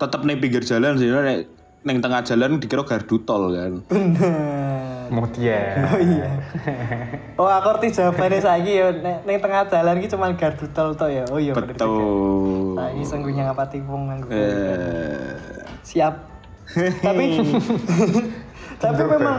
tetap 0.00 0.20
ning 0.24 0.40
pinggir 0.40 0.64
jalan 0.64 0.96
sih 0.96 1.08
nek 1.12 1.48
ning 1.84 2.00
tengah 2.00 2.20
jalan 2.24 2.60
dikira 2.60 2.84
gardu 2.84 3.16
tol 3.24 3.52
kan. 3.52 3.72
Bener. 3.88 5.08
kemudian 5.10 5.74
Oh 5.90 6.00
iya. 6.00 6.28
Oh 7.40 7.48
aku 7.48 7.66
ngerti 7.72 7.96
jawabannya 7.96 8.38
saiki 8.44 8.72
ya 8.80 8.86
nek 8.92 9.24
ning 9.24 9.36
tengah 9.40 9.64
jalan 9.68 9.96
ki 10.00 10.08
cuma 10.12 10.32
gardu 10.36 10.66
tol 10.76 10.92
to 10.96 11.08
ya. 11.08 11.24
Oh 11.32 11.40
iya 11.40 11.52
bener. 11.56 11.72
Betul. 11.76 12.76
Saiki 12.76 13.02
senggunya 13.04 13.42
ngapati 13.48 13.80
wong 13.84 14.02
nganggo. 14.08 14.28
Eh, 14.32 15.36
Siap. 15.84 16.14
tapi 17.06 17.24
tapi 18.78 19.02
memang 19.04 19.38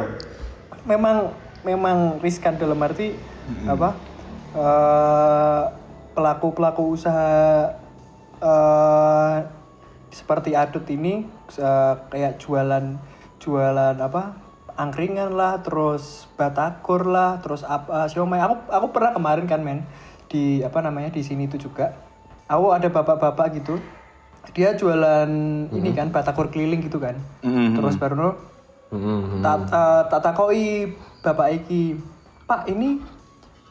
memang 0.83 1.15
memang 1.61 2.19
riskan 2.19 2.57
dalam 2.57 2.79
arti 2.81 3.13
apa? 3.67 3.89
eh, 4.51 5.63
pelaku-pelaku 6.11 6.91
usaha 6.91 7.71
eh 8.41 9.35
seperti 10.11 10.51
adut 10.53 10.83
ini 10.89 11.23
eh, 11.55 11.93
kayak 12.09 12.35
jualan 12.37 12.99
jualan 13.39 13.95
apa 13.95 14.35
angkringan 14.75 15.31
lah 15.31 15.61
terus 15.63 16.27
batagor 16.35 17.05
lah 17.07 17.39
terus 17.39 17.63
apa 17.63 18.07
siomay 18.07 18.41
aku 18.41 18.55
aku 18.67 18.87
pernah 18.91 19.11
kemarin 19.13 19.45
kan 19.45 19.61
men 19.61 19.85
di 20.27 20.59
apa 20.63 20.79
namanya 20.81 21.11
di 21.11 21.21
sini 21.21 21.45
itu 21.45 21.59
juga 21.59 21.95
aku 22.47 22.71
ada 22.71 22.87
bapak-bapak 22.87 23.61
gitu 23.61 23.79
dia 24.51 24.73
jualan 24.73 25.29
ini 25.69 25.89
kan 25.93 26.09
batagor 26.09 26.49
keliling 26.49 26.81
gitu 26.81 26.97
kan 26.97 27.15
Mhm. 27.45 27.77
terus 27.77 27.95
baru 27.95 28.35
Hmm. 28.91 29.39
tak 29.39 29.71
tak 29.71 29.99
tak 30.11 30.21
takoi 30.27 30.91
bapak 31.21 31.63
iki 31.63 31.95
pak 32.49 32.67
ini 32.67 32.99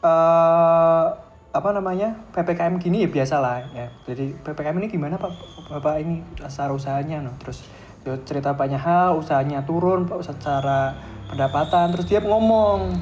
eh 0.00 1.06
apa 1.50 1.74
namanya 1.74 2.14
ppkm 2.30 2.78
gini 2.78 3.02
ya 3.04 3.08
biasa 3.10 3.42
lah 3.42 3.66
ya. 3.74 3.90
Jadi 4.06 4.38
ppkm 4.38 4.76
ini 4.78 4.86
gimana 4.86 5.18
pak? 5.18 5.34
Bapak 5.66 5.98
ini 5.98 6.22
dasar 6.38 6.70
usahanya 6.70 7.18
no. 7.26 7.34
Terus 7.42 7.66
dia 8.06 8.16
cerita 8.22 8.54
banyak 8.54 8.78
hal 8.78 9.18
usahanya 9.18 9.66
turun 9.66 10.06
pak 10.06 10.22
secara 10.22 10.94
pendapatan. 11.26 11.90
Terus 11.90 12.06
dia 12.06 12.22
ngomong 12.22 12.94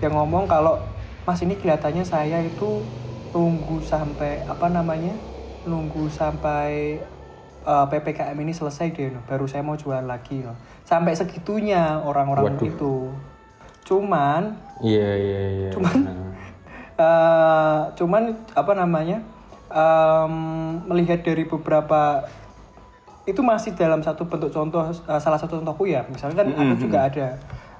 dia 0.00 0.08
ngomong 0.08 0.48
kalau 0.48 0.80
mas 1.28 1.38
ini 1.44 1.54
kelihatannya 1.54 2.02
saya 2.02 2.40
itu 2.42 2.80
tunggu 3.30 3.78
sampai 3.84 4.42
apa 4.48 4.66
namanya 4.72 5.12
nunggu 5.68 6.10
sampai 6.10 6.98
eh, 7.62 7.86
ppkm 7.86 8.34
ini 8.34 8.52
selesai 8.52 8.90
deh 8.90 9.14
no. 9.14 9.22
baru 9.24 9.46
saya 9.46 9.62
mau 9.62 9.78
jual 9.78 10.02
lagi 10.02 10.42
no. 10.42 10.58
sampai 10.82 11.14
segitunya 11.14 12.02
orang-orang 12.02 12.58
itu 12.60 13.14
cuman 13.82 14.56
Iya 14.82 15.10
iya 15.14 15.42
iya. 15.54 15.70
Cuman 15.70 15.94
eh 17.02 17.80
cuman 17.96 18.22
apa 18.52 18.72
namanya 18.74 19.22
em, 19.70 20.34
melihat 20.90 21.22
dari 21.22 21.46
beberapa 21.46 22.26
itu 23.22 23.38
masih 23.38 23.78
dalam 23.78 24.02
satu 24.02 24.26
bentuk 24.26 24.50
contoh 24.50 24.82
eh, 24.90 25.20
salah 25.22 25.38
satu 25.38 25.62
contohku 25.62 25.86
ya. 25.86 26.02
Misalnya 26.10 26.42
kan 26.42 26.48
aku 26.50 26.74
juga 26.82 27.06
ada 27.06 27.26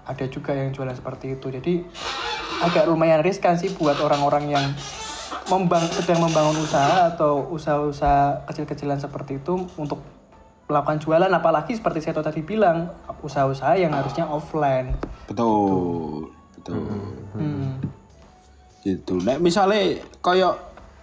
ada 0.06 0.24
juga 0.30 0.54
yang 0.54 0.70
jualan 0.70 0.94
seperti 0.94 1.34
itu. 1.34 1.46
Jadi 1.50 1.82
agak 2.62 2.86
lumayan 2.86 3.20
riskan 3.26 3.58
sih 3.58 3.74
buat 3.74 3.98
orang-orang 3.98 4.46
yang 4.54 4.66
membang 5.50 5.82
sedang 5.90 6.22
membangun 6.22 6.54
usaha 6.62 7.10
atau 7.10 7.50
usaha-usaha 7.50 8.46
kecil-kecilan 8.46 9.02
seperti 9.02 9.42
itu 9.42 9.66
untuk 9.74 9.98
melakukan 10.72 10.96
jualan 10.96 11.28
apalagi 11.28 11.76
seperti 11.76 12.00
saya 12.00 12.24
tadi 12.24 12.40
bilang 12.40 12.88
usaha-usaha 13.20 13.76
yang 13.76 13.92
harusnya 13.92 14.24
offline 14.24 14.96
Betul. 15.28 16.32
Betul. 16.56 16.80
Hmm. 17.36 17.76
gitu 18.80 19.20
nah 19.20 19.36
misalnya 19.36 20.00
kayak 20.24 20.56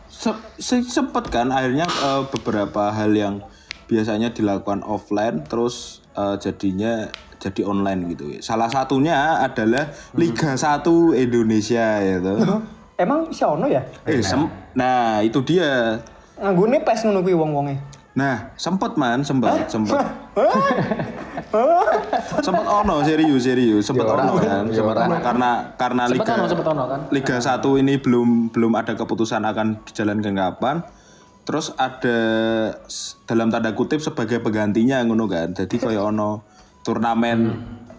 se 0.09 0.33
se- 0.57 0.89
sempet 0.89 1.29
kan 1.29 1.53
akhirnya 1.53 1.85
eh, 1.85 2.21
beberapa 2.33 2.89
hal 2.89 3.13
yang 3.13 3.45
biasanya 3.85 4.33
dilakukan 4.33 4.81
offline 4.81 5.45
terus 5.45 6.01
eh, 6.17 6.35
jadinya 6.41 7.07
jadi 7.39 7.61
online 7.63 8.17
gitu 8.17 8.25
salah 8.41 8.67
satunya 8.67 9.39
adalah 9.39 9.93
Liga 10.17 10.57
1 10.57 10.83
Indonesia 11.15 12.01
gitu 12.03 12.33
emang 12.99 13.31
si 13.31 13.45
ono 13.45 13.69
ya 13.69 13.85
eh, 14.03 14.19
nah 14.75 15.23
itu 15.23 15.39
dia 15.45 16.01
Anggone 16.39 16.79
pes 16.87 17.03
ngono 17.03 17.19
kuwi 17.19 17.35
wong-wonge. 17.35 17.75
Nah 18.17 18.51
sempet 18.57 18.97
man 18.97 19.21
sempet 19.21 19.69
sempet 19.69 19.95
sempet 22.45 22.65
ono 22.65 23.05
serius 23.05 23.45
serius 23.45 23.85
sempet 23.85 24.05
Ya, 24.05 24.13
ono 24.17 24.33
kan 24.41 24.65
ya, 24.69 24.75
sempet 24.81 24.97
ono 24.97 25.15
karena 25.21 25.49
karena 25.77 26.03
Sempet 26.09 26.25
liga 26.25 26.33
ono, 26.35 26.45
sempet 26.49 26.67
ono 26.67 26.83
kan. 26.85 26.99
Liga 27.09 27.37
1 27.37 27.81
ini 27.81 27.93
belum 28.01 28.29
belum 28.53 28.71
ada 28.75 28.93
keputusan 28.93 29.41
akan 29.45 29.67
dijalankan 29.85 30.33
kapan. 30.35 30.75
Terus 31.47 31.73
ada 31.77 32.17
dalam 33.25 33.49
tanda 33.49 33.73
kutip 33.73 34.03
sebagai 34.03 34.37
penggantinya 34.43 35.01
ngono 35.01 35.25
kan. 35.25 35.55
Jadi 35.57 35.75
kayak 35.83 36.03
ono 36.13 36.45
turnamen 36.85 37.39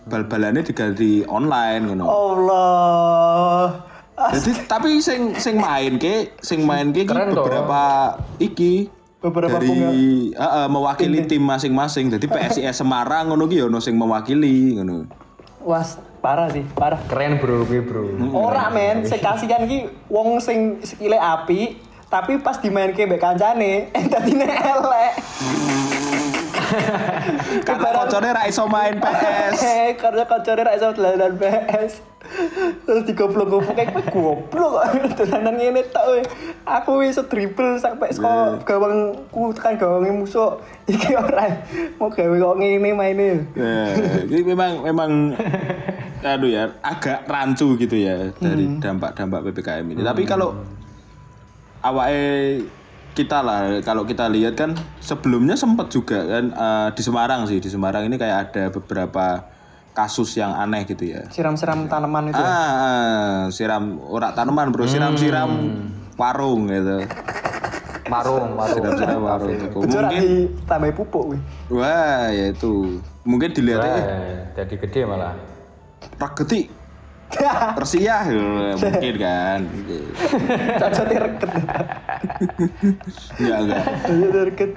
bal-balannya 0.07 0.63
diganti 0.63 1.27
online 1.27 1.83
ngono. 1.91 2.05
Allah. 2.07 3.65
Jadi 4.37 4.69
tapi 4.69 5.01
sing 5.01 5.33
sing 5.41 5.57
main 5.57 5.97
ke 5.97 6.37
sing 6.45 6.69
main 6.69 6.93
ke 6.93 7.09
toh. 7.09 7.41
beberapa 7.41 8.15
iki 8.37 8.93
Beberapa 9.21 9.61
dari 9.61 10.33
Heeh, 10.33 10.67
mewakili 10.73 11.29
tim 11.29 11.45
masing-masing. 11.45 12.09
Jadi 12.09 12.25
PSIS 12.25 12.81
Semarang 12.81 13.29
ngono 13.29 13.45
ki 13.45 13.61
ya 13.61 13.65
ono 13.69 13.77
sing 13.77 13.93
mewakili 13.93 14.81
ngono. 14.81 15.05
Was 15.61 16.01
parah 16.25 16.49
sih, 16.49 16.65
parah. 16.73 16.97
Keren 17.05 17.37
bro, 17.37 17.69
gue 17.69 17.85
bro. 17.85 18.09
Ora 18.33 18.73
men, 18.73 19.05
sing 19.05 19.21
kasihan 19.21 19.69
ki 19.69 19.93
wong 20.09 20.41
sing 20.41 20.81
skile 20.81 21.21
api, 21.21 21.77
tapi 22.09 22.41
pas 22.41 22.57
dimainke 22.57 23.05
mbek 23.05 23.21
kancane, 23.21 23.87
eh 23.97 24.05
dadine 24.09 24.49
elek. 24.49 25.13
Karena 27.69 27.89
kocone 27.95 28.29
ra 28.33 28.43
iso 28.47 28.65
main 28.71 28.97
PS. 28.99 29.59
Eh, 29.71 29.95
karena 29.99 30.25
kancane 30.27 30.63
ra 30.67 30.73
iso 30.75 30.91
dolanan 30.95 31.35
PS. 31.37 32.03
Terus 32.87 33.03
digoblok-goblok 33.09 33.75
kayak 33.75 33.91
kowe 33.97 34.03
goblok 34.13 34.83
dolanan 35.19 35.55
ngene 35.59 35.83
tok 35.91 36.05
we. 36.15 36.21
Aku 36.67 37.03
wis 37.03 37.19
dribble 37.27 37.81
sampai 37.81 38.15
saka 38.15 38.61
gawangku 38.63 39.51
tekan 39.57 39.79
gawange 39.79 40.11
musuh. 40.15 40.59
Iki 40.87 41.17
ora 41.17 41.65
mau 41.99 42.11
gawe 42.11 42.35
kok 42.35 42.57
ngene 42.59 42.91
maine. 42.95 43.31
Ini 44.31 44.41
memang 44.47 44.85
memang 44.85 45.11
aduh 46.21 46.51
ya 46.53 46.69
agak 46.85 47.25
rancu 47.25 47.81
gitu 47.81 47.97
ya 47.97 48.29
dari 48.37 48.69
dampak-dampak 48.79 49.41
PPKM 49.51 49.87
ini. 49.97 50.01
Tapi 50.05 50.23
kalau 50.29 50.53
awake 51.81 52.80
kita 53.11 53.43
lah 53.43 53.83
kalau 53.83 54.07
kita 54.07 54.31
lihat 54.31 54.55
kan 54.55 54.73
sebelumnya 55.03 55.59
sempat 55.59 55.91
juga 55.91 56.23
kan 56.25 56.45
eh, 56.55 56.89
di 56.95 57.03
Semarang 57.03 57.45
sih 57.51 57.59
di 57.59 57.69
Semarang 57.69 58.07
ini 58.07 58.17
kayak 58.17 58.39
ada 58.51 58.65
beberapa 58.71 59.45
kasus 59.91 60.39
yang 60.39 60.55
aneh 60.55 60.87
gitu 60.87 61.03
ya. 61.03 61.27
Siram-siram 61.29 61.91
tanaman 61.91 62.31
itu. 62.31 62.39
Ah, 62.39 62.47
ah, 62.47 63.39
siram 63.51 63.99
ora 64.07 64.31
tanaman 64.31 64.71
bro, 64.71 64.87
siram-siram 64.87 65.51
warung 66.15 66.71
gitu. 66.71 67.05
Marung, 68.07 68.55
marung. 68.55 68.75
Siram-siram 68.75 69.21
warung. 69.23 69.51
Bocor 69.71 70.05
Mungkin 70.11 70.25
ditambahi 70.63 70.93
pupuk 70.95 71.25
wih. 71.35 71.41
wah 71.71 72.27
ya 72.31 72.51
itu 72.51 72.99
mungkin 73.23 73.51
dilihatnya 73.55 73.91
eh, 73.91 74.03
Wah, 74.03 74.39
jadi 74.59 74.75
gede 74.79 75.01
malah. 75.07 75.35
Rageti 76.19 76.80
Persia 77.79 78.17
ya, 78.27 78.75
mungkin 78.81 79.15
kan. 79.17 79.61
Cocoknya 80.79 81.19
reket. 81.27 81.51
enggak 83.39 83.59
enggak. 83.65 83.85
Cocoknya 84.05 84.43
reket. 84.51 84.71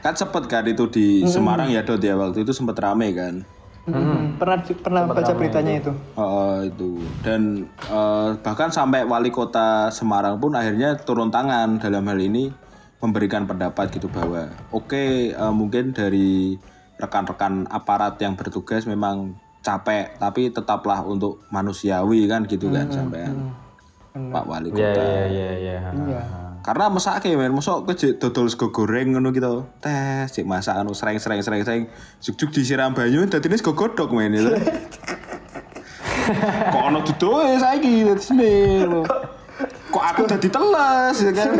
kan 0.00 0.16
sempet 0.16 0.48
kan 0.48 0.64
itu 0.64 0.88
di 0.88 1.28
Semarang 1.28 1.68
ya 1.68 1.84
Dot 1.84 2.00
ya 2.00 2.16
waktu 2.16 2.40
itu 2.40 2.56
sempet 2.56 2.72
rame 2.80 3.12
kan? 3.12 3.44
Hmm, 3.84 4.36
Pernah 4.40 4.64
pernah 4.80 5.02
baca 5.08 5.32
beritanya 5.36 5.72
itu. 5.76 5.92
Oh, 6.16 6.60
itu. 6.64 7.04
Dan 7.20 7.68
eh, 7.68 8.28
bahkan 8.40 8.72
sampai 8.72 9.04
wali 9.04 9.28
kota 9.28 9.92
Semarang 9.92 10.40
pun 10.40 10.56
akhirnya 10.56 10.96
turun 11.00 11.28
tangan 11.28 11.76
dalam 11.80 12.04
hal 12.08 12.16
ini 12.16 12.48
memberikan 13.00 13.44
pendapat 13.48 13.92
gitu 13.92 14.08
bahwa 14.08 14.48
oke 14.72 15.32
eh, 15.36 15.52
mungkin 15.52 15.92
dari 15.92 16.56
rekan-rekan 17.00 17.68
aparat 17.72 18.20
yang 18.20 18.36
bertugas 18.36 18.84
memang 18.84 19.32
capek 19.60 20.16
tapi 20.16 20.48
tetaplah 20.48 21.04
untuk 21.04 21.44
manusiawi 21.48 22.24
kan 22.24 22.44
gitu 22.44 22.72
kan 22.72 22.88
sampean. 22.88 23.52
Pak 24.10 24.42
Wali 24.42 24.74
Iya, 24.74 24.90
Kota. 24.90 25.02
iya, 25.06 25.22
iya, 25.30 25.48
iya. 25.54 25.76
Iya. 25.86 26.22
karena 26.60 26.90
mesake 26.90 27.30
men. 27.38 27.54
Mosok 27.54 27.88
kowe 27.88 27.94
jek 27.94 28.18
dodol 28.18 28.50
sego 28.50 28.68
goreng 28.68 29.14
ngono 29.14 29.30
gitu. 29.30 29.64
Tes 29.78 30.28
cek 30.34 30.44
masak 30.44 30.76
anu 30.76 30.92
sering 30.92 31.22
sering 31.22 31.40
sering 31.40 31.62
sering 31.62 31.82
juk 32.20 32.50
disiram 32.50 32.92
banyu 32.92 33.24
dadine 33.24 33.54
sego 33.56 33.72
godhog 33.72 34.10
men 34.10 34.34
itu 34.34 34.50
kok 36.74 36.82
ono 36.84 37.00
dudoe 37.02 37.58
saiki 37.58 38.06
lho. 38.06 39.02
kok 39.90 40.04
aku 40.14 40.22
dadi 40.26 40.48
teles 40.50 41.16
ya 41.18 41.32
kan? 41.34 41.52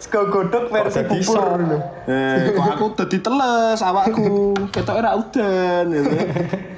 Sego 0.00 0.20
godok 0.28 0.68
versi 0.68 1.00
bubur. 1.04 1.60
eh, 2.08 2.52
kok 2.52 2.66
aku 2.72 2.84
dadi 2.98 3.18
teles 3.20 3.80
awakku. 3.80 4.56
Ketoke 4.72 5.00
ra 5.00 5.12
udan 5.16 5.84
gitu 5.92 6.16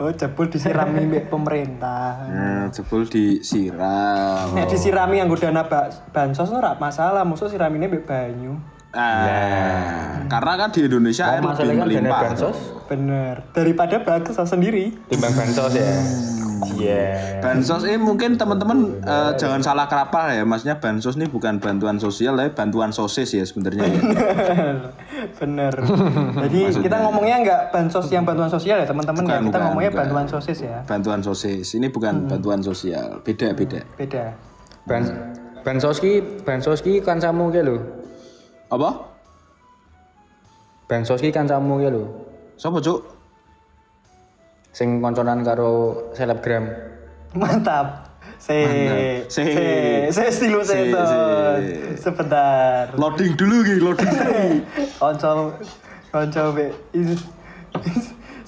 Oh, 0.00 0.08
jebul 0.08 0.48
disirami 0.48 1.04
mbek 1.04 1.28
pemerintah. 1.28 2.24
nah 2.24 2.64
jebul 2.72 3.04
disiram 3.04 4.56
Nek 4.56 4.64
disirami 4.66 5.20
yang 5.20 5.28
dana 5.36 5.60
ba- 5.62 5.92
bansos 6.08 6.48
ora 6.48 6.72
masalah, 6.74 7.20
musuh 7.20 7.46
siramine 7.46 7.84
mbek 7.84 8.08
banyu. 8.08 8.56
Nah, 8.90 10.24
karena 10.26 10.52
kan 10.56 10.68
di 10.72 10.82
Indonesia 10.82 11.28
air 11.28 11.38
lebih 11.38 11.52
Masalahnya 11.52 11.76
kan 11.76 11.86
dana 11.86 11.86
melimpah. 12.00 12.20
bansos 12.26 12.58
Bener. 12.88 13.34
Daripada 13.52 13.96
bakso 14.00 14.42
sendiri. 14.42 14.84
timbang 15.06 15.30
bansos 15.30 15.76
ya. 15.76 15.92
Iya. 16.76 17.40
Bansos 17.40 17.82
ini 17.88 17.96
mungkin 17.96 18.36
teman-teman 18.36 19.00
eh, 19.00 19.32
jangan 19.40 19.60
salah 19.64 19.86
kerapal 19.88 20.32
ya, 20.32 20.44
maksudnya 20.44 20.76
bansos 20.76 21.16
ini 21.16 21.26
bukan 21.26 21.58
bantuan 21.58 21.96
sosial, 21.96 22.36
tapi 22.36 22.52
bantuan 22.52 22.90
sosis 22.92 23.32
ya 23.32 23.44
sebenarnya. 23.44 23.84
ya. 23.88 23.98
Bener. 25.40 25.74
Jadi 26.48 26.60
kita 26.84 26.96
ngomongnya 27.04 27.36
nggak 27.44 27.60
bansos 27.72 28.06
yang 28.12 28.24
bantuan 28.24 28.50
sosial 28.52 28.80
ya 28.80 28.86
teman-teman 28.88 29.22
ya. 29.24 29.40
Kita 29.40 29.46
bukan, 29.48 29.60
ngomongnya 29.70 29.90
bukan. 29.92 30.00
bantuan 30.04 30.26
sosis 30.28 30.58
ya. 30.64 30.78
bantuan 30.84 31.20
sosis, 31.20 31.66
ini 31.76 31.86
bukan 31.88 32.28
bantuan 32.28 32.60
sosial, 32.60 33.20
beda 33.24 33.52
beda. 33.56 33.80
Beda. 33.96 34.24
Ban 34.88 35.04
bansos 35.60 36.00
ki, 36.00 36.42
bansos 36.44 36.80
ki 36.80 37.04
kancamu 37.04 37.52
ki 37.52 37.60
lho. 37.64 37.76
Apa? 38.72 39.12
Bansos 40.88 41.20
ki 41.20 41.30
kancamu 41.30 41.78
ki 41.84 41.88
lho. 41.92 42.04
Siapa 42.56 42.80
cuk? 42.80 43.19
Sing 44.72 45.02
konconan 45.02 45.42
karo 45.42 45.70
selebgram. 46.14 46.70
Mantap. 47.34 48.10
Se, 48.40 48.56
Se. 49.28 49.44
se, 50.08 50.12
se 50.12 50.24
stilu 50.32 50.64
Se, 50.64 50.88
se. 50.88 51.96
Sebentar. 52.00 52.88
Loading 52.96 53.36
dulu 53.36 53.56
gitu, 53.68 53.80
loading 53.84 54.08
dulu. 54.08 54.32
Konco, 55.00 55.30
konco 56.08 56.42
be. 56.56 56.72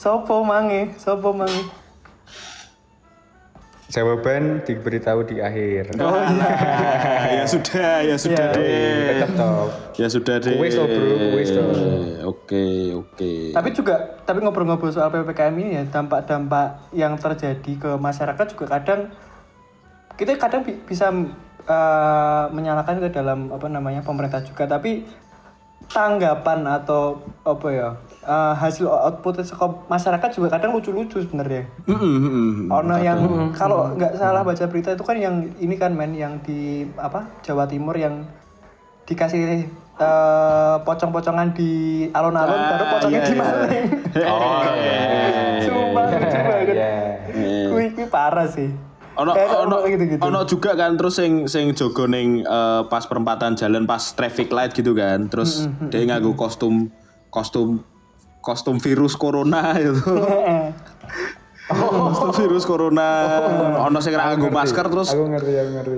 Sopo 0.01 0.43
mange, 0.43 0.97
sopo 0.97 1.37
mange. 1.37 1.82
Jawaban 3.93 4.65
diberitahu 4.65 5.21
di 5.29 5.37
akhir. 5.37 5.93
Oh 6.01 6.17
iya. 6.17 6.49
ya 7.37 7.45
sudah, 7.45 8.01
ya 8.01 8.17
sudah 8.17 8.49
Iya. 8.49 8.57
deh. 8.57 9.05
Tetap 9.13 9.31
toh. 9.37 9.69
Ya 10.01 10.09
sudah 10.09 10.35
deh. 10.41 10.57
Kuis 10.57 10.73
toh, 10.73 10.89
bro, 10.89 11.13
kuis 11.37 11.51
toh. 11.53 11.69
Oke, 12.25 12.67
oke. 12.97 13.33
Tapi 13.53 13.69
juga, 13.77 14.17
tapi 14.25 14.41
ngobrol-ngobrol 14.41 14.89
soal 14.89 15.13
ppkm 15.13 15.55
ini 15.61 15.71
ya 15.77 15.85
dampak-dampak 15.85 16.89
yang 16.97 17.21
terjadi 17.21 17.73
ke 17.77 17.91
masyarakat 17.93 18.47
juga 18.49 18.81
kadang 18.81 19.13
kita 20.17 20.41
kadang 20.41 20.65
bi- 20.65 20.81
bisa 20.83 21.13
eh, 21.63 22.45
menyalahkan 22.49 22.97
ke 22.97 23.13
dalam 23.13 23.53
apa 23.53 23.69
namanya 23.69 24.01
pemerintah 24.01 24.41
juga. 24.41 24.65
Tapi 24.65 25.05
tanggapan 25.93 26.65
atau 26.65 27.21
apa 27.45 27.69
ya 27.69 27.89
eh, 28.23 28.55
hasil 28.55 28.87
output 28.87 29.43
saka 29.43 29.67
masyarakat 29.91 30.29
juga 30.35 30.49
kadang 30.55 30.75
lucu-lucu 30.79 31.19
sebenarnya. 31.23 31.67
Mm, 31.87 31.99
mm, 31.99 32.19
mm. 32.19 32.55
Ono 32.71 32.97
yang 33.03 33.21
kalau 33.55 33.93
nggak 33.99 34.15
salah 34.19 34.47
baca 34.47 34.65
berita 34.71 34.95
itu 34.95 35.05
kan 35.05 35.17
yang 35.19 35.51
ini 35.59 35.75
kan 35.75 35.93
men 35.95 36.15
yang 36.15 36.39
di 36.47 36.87
apa 36.99 37.27
Jawa 37.43 37.67
Timur 37.67 37.99
yang 37.99 38.27
dikasih 39.07 39.67
eh, 39.99 40.77
pocong-pocongan 40.87 41.53
di 41.53 41.71
alun-alun 42.15 42.57
Ah, 42.57 42.69
baru 42.75 42.85
pocongnya 42.97 43.21
iya, 43.21 43.27
di 43.27 43.35
iya. 43.35 43.43
Malang. 43.43 43.71
Oh, 44.33 44.63
iya. 44.77 45.03
Sumpah 45.67 46.05
lucu 46.07 46.39
banget. 46.49 46.77
Iya. 47.35 48.07
Parah 48.09 48.47
sih. 48.49 48.71
Ono 49.13 49.37
ono 49.37 49.85
gitu-gitu. 49.85 50.25
ono 50.25 50.41
juga 50.49 50.73
kan 50.73 50.97
terus 50.97 51.21
sing 51.21 51.45
sing 51.45 51.77
jogo 51.77 52.09
ning 52.09 52.41
eh, 52.41 52.83
pas 52.89 53.05
perempatan 53.05 53.53
jalan 53.61 53.85
pas 53.85 54.01
traffic 54.17 54.49
light 54.49 54.73
gitu 54.73 54.97
kan. 54.97 55.29
Terus 55.29 55.69
dia 55.93 56.01
nganggo 56.09 56.33
kostum 56.33 56.89
kostum 57.29 57.85
kostum 58.43 58.83
virus 58.83 59.15
corona 59.15 59.79
itu. 59.79 59.95
kostum 61.71 62.31
virus 62.37 62.67
corona. 62.67 63.09
Ono 63.89 63.99
sing 64.03 64.13
ra 64.13 64.35
nganggo 64.35 64.51
masker 64.51 64.87
terus 64.91 65.15
Aku 65.15 65.31
ngerti, 65.31 65.53
aku 65.57 65.71
ngerti. 65.79 65.97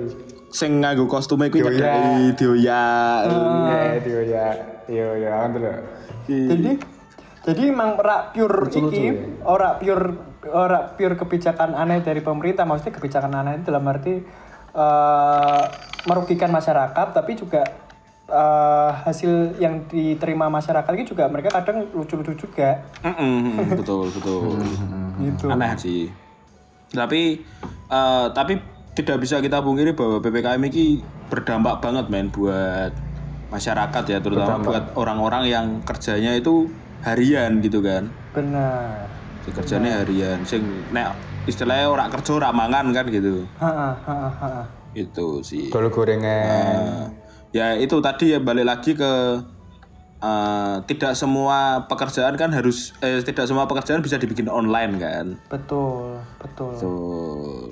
sing 0.53 0.79
nganggo 0.79 1.09
kostumnya 1.09 1.51
kuwi 1.51 1.65
Dioyak. 1.65 1.73
nyedaki 1.75 2.23
dioyak. 2.39 3.21
Eh, 3.27 3.93
dia 4.05 4.21
ya, 4.23 4.47
dia 4.87 5.07
ya, 5.19 5.31
aku 5.43 5.47
dulu. 5.59 5.71
Jadi 6.25 6.71
jadi 7.45 7.61
emang 7.69 8.01
ora 8.01 8.33
pure 8.33 8.65
iki, 8.73 9.05
ora 9.45 9.77
pure 9.77 10.05
ora 10.49 10.79
pure 10.97 11.13
kebijakan 11.13 11.77
aneh 11.77 12.01
dari 12.01 12.21
pemerintah, 12.23 12.65
maksudnya 12.65 12.97
kebijakan 12.97 13.33
aneh 13.35 13.61
itu 13.61 13.69
dalam 13.69 13.85
arti 13.85 14.21
eh, 14.73 15.63
merugikan 16.07 16.49
masyarakat, 16.49 17.07
tapi 17.13 17.37
juga 17.37 17.84
eh, 18.25 18.91
hasil 19.05 19.57
yang 19.57 19.85
diterima 19.85 20.49
masyarakat 20.49 20.91
itu 20.97 21.13
juga 21.13 21.29
mereka 21.29 21.53
kadang 21.53 21.85
lucu-lucu 21.93 22.33
juga, 22.35 22.81
Mm-mm, 23.05 23.69
betul 23.79 24.09
betul. 24.09 24.57
gitu. 25.21 25.47
Aneh 25.49 25.73
sih. 25.77 26.09
Tapi 26.89 27.41
eh, 27.89 28.25
tapi 28.33 28.53
tidak 28.95 29.19
bisa 29.19 29.43
kita 29.43 29.59
pungkiri 29.59 29.91
bahwa 29.93 30.23
ppkm 30.23 30.61
ini 30.71 31.03
berdampak 31.27 31.83
banget 31.83 32.05
men 32.07 32.31
buat 32.31 32.93
masyarakat 33.51 34.03
ya, 34.09 34.19
terutama 34.23 34.63
buat 34.63 34.83
orang-orang 34.97 35.43
yang 35.47 35.65
kerjanya 35.85 36.33
itu 36.33 36.71
harian 37.03 37.61
gitu 37.61 37.83
kan. 37.83 38.09
Benar. 38.33 39.05
Si 39.45 39.53
kerjanya 39.53 40.01
harian, 40.01 40.41
sing 40.41 40.65
nek 40.89 41.13
istilahnya 41.45 41.93
orang 41.93 42.09
kerja 42.09 42.31
ora 42.33 42.49
mangan 42.49 42.89
kan 42.89 43.05
gitu. 43.13 43.45
Ha 43.61 43.69
ha 43.69 43.89
ha 44.01 44.17
ha. 44.41 44.51
Itu 44.97 45.45
sih. 45.45 45.69
Dol 45.69 45.91
gorengan. 45.93 46.25
Eh, 46.25 47.03
ya 47.55 47.79
itu 47.79 47.95
tadi 48.03 48.35
ya 48.35 48.39
balik 48.43 48.67
lagi 48.67 48.91
ke 48.99 49.11
eh, 50.19 50.75
tidak 50.91 51.15
semua 51.15 51.87
pekerjaan 51.87 52.35
kan 52.35 52.51
harus 52.51 52.91
eh, 52.99 53.23
tidak 53.23 53.47
semua 53.47 53.63
pekerjaan 53.63 54.03
bisa 54.03 54.19
dibikin 54.19 54.51
online 54.51 54.99
kan. 54.99 55.25
Betul, 55.47 56.19
betul. 56.43 56.75
Betul. 56.75 57.71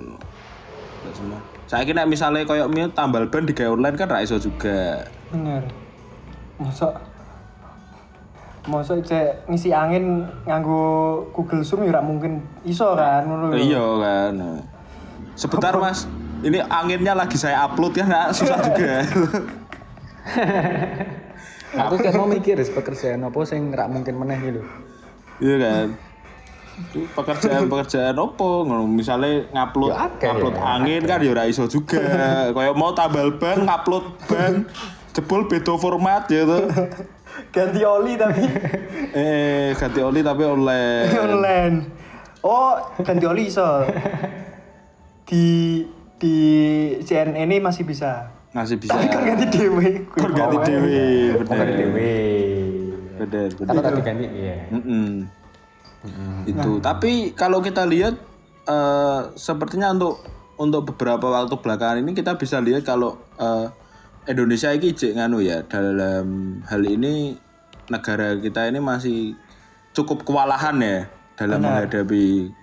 Tidak 1.03 1.13
semua. 1.19 1.39
Saya 1.67 1.83
kira 1.83 2.07
misalnya 2.07 2.47
koyok 2.47 2.71
mie 2.71 2.87
tambal 2.95 3.27
ban 3.27 3.43
di 3.43 3.51
online 3.59 3.99
kan 3.99 4.07
ra 4.07 4.23
iso 4.23 4.39
juga. 4.39 5.03
Bener. 5.35 5.67
Masa 6.55 7.11
Masa 8.63 8.95
cek 8.95 9.51
ngisi 9.51 9.75
angin 9.75 10.23
nganggo 10.47 11.19
Google 11.35 11.67
Zoom 11.67 11.83
ya 11.83 11.99
mungkin 11.99 12.39
iso 12.63 12.95
kan. 12.95 13.27
Iya 13.51 13.83
kan. 13.99 14.63
Sebentar 15.35 15.75
Mas. 15.75 16.07
Ini 16.43 16.59
anginnya 16.67 17.15
lagi 17.15 17.39
saya 17.39 17.63
upload 17.63 17.95
ya, 17.95 18.03
nah, 18.03 18.27
susah 18.35 18.59
juga. 18.59 18.99
Aku 21.88 21.95
kan 21.97 22.13
mau 22.13 22.29
mikir 22.29 22.57
pekerjaan 22.62 23.25
apa 23.25 23.39
sing 23.49 23.73
rak 23.73 23.89
mungkin 23.89 24.13
meneh 24.21 24.39
gitu. 24.45 24.62
Iya 25.41 25.55
kan. 25.57 25.88
Pekerjaan-pekerjaan 26.93 28.17
opo 28.17 28.49
ngono 28.65 28.89
misalnya 28.89 29.45
ngupload 29.53 29.93
Ya 29.93 30.33
ngupload 30.33 30.57
ya, 30.57 30.63
angin 30.77 31.01
kan 31.05 31.21
ya 31.21 31.29
ora 31.33 31.45
iso 31.49 31.65
juga. 31.69 32.01
Kayak 32.55 32.77
mau 32.77 32.93
tambal 32.93 33.38
ban 33.38 33.65
ngupload 33.65 34.05
ban 34.29 34.53
jebol 35.13 35.45
beda 35.49 35.73
format 35.77 36.25
gitu. 36.29 36.69
Ganti 37.53 37.81
oli 37.81 38.13
tapi 38.17 38.45
eh 39.13 39.73
ganti 39.77 39.99
oli 40.01 40.21
tapi 40.21 40.43
online. 40.45 41.09
online. 41.17 41.75
Oh, 42.45 42.75
ganti 43.01 43.25
oli 43.25 43.49
iso. 43.49 43.86
Di 45.25 45.45
di 46.17 46.38
CNN 47.01 47.38
ini 47.38 47.62
masih 47.62 47.86
bisa. 47.86 48.32
Masih 48.53 48.77
bisa. 48.77 48.93
Tapi 48.93 49.09
kan 49.09 49.21
ganti 49.25 49.45
dewe. 49.49 50.05
Kon 50.13 50.31
ganti 50.31 50.57
dewe, 50.69 51.01
Oh, 51.33 51.41
ganti 51.41 51.53
bener. 51.57 51.77
dewe. 51.77 52.11
Bener, 53.17 53.49
bener. 53.49 53.67
Kalau 53.67 53.81
tadi 53.81 53.99
ganti 54.01 54.25
iya. 54.29 54.57
Mm-mm. 54.69 55.05
Itu. 56.45 56.71
Tapi 56.77 57.33
kalau 57.33 57.59
kita 57.59 57.83
lihat 57.85 58.13
eh, 58.65 59.21
sepertinya 59.33 59.89
untuk 59.89 60.21
untuk 60.61 60.93
beberapa 60.93 61.33
waktu 61.33 61.57
belakangan 61.57 62.05
ini 62.05 62.13
kita 62.13 62.37
bisa 62.37 62.61
lihat 62.61 62.85
kalau 62.85 63.17
eh, 63.41 63.67
Indonesia 64.29 64.69
ini 64.71 64.93
jek 64.93 65.17
nganu 65.17 65.41
ya 65.41 65.65
dalam 65.65 66.59
hal 66.69 66.81
ini 66.85 67.35
negara 67.89 68.37
kita 68.39 68.69
ini 68.69 68.79
masih 68.79 69.35
cukup 69.91 70.23
kewalahan 70.23 70.79
ya 70.79 70.99
dalam 71.35 71.59
menghadapi 71.59 72.53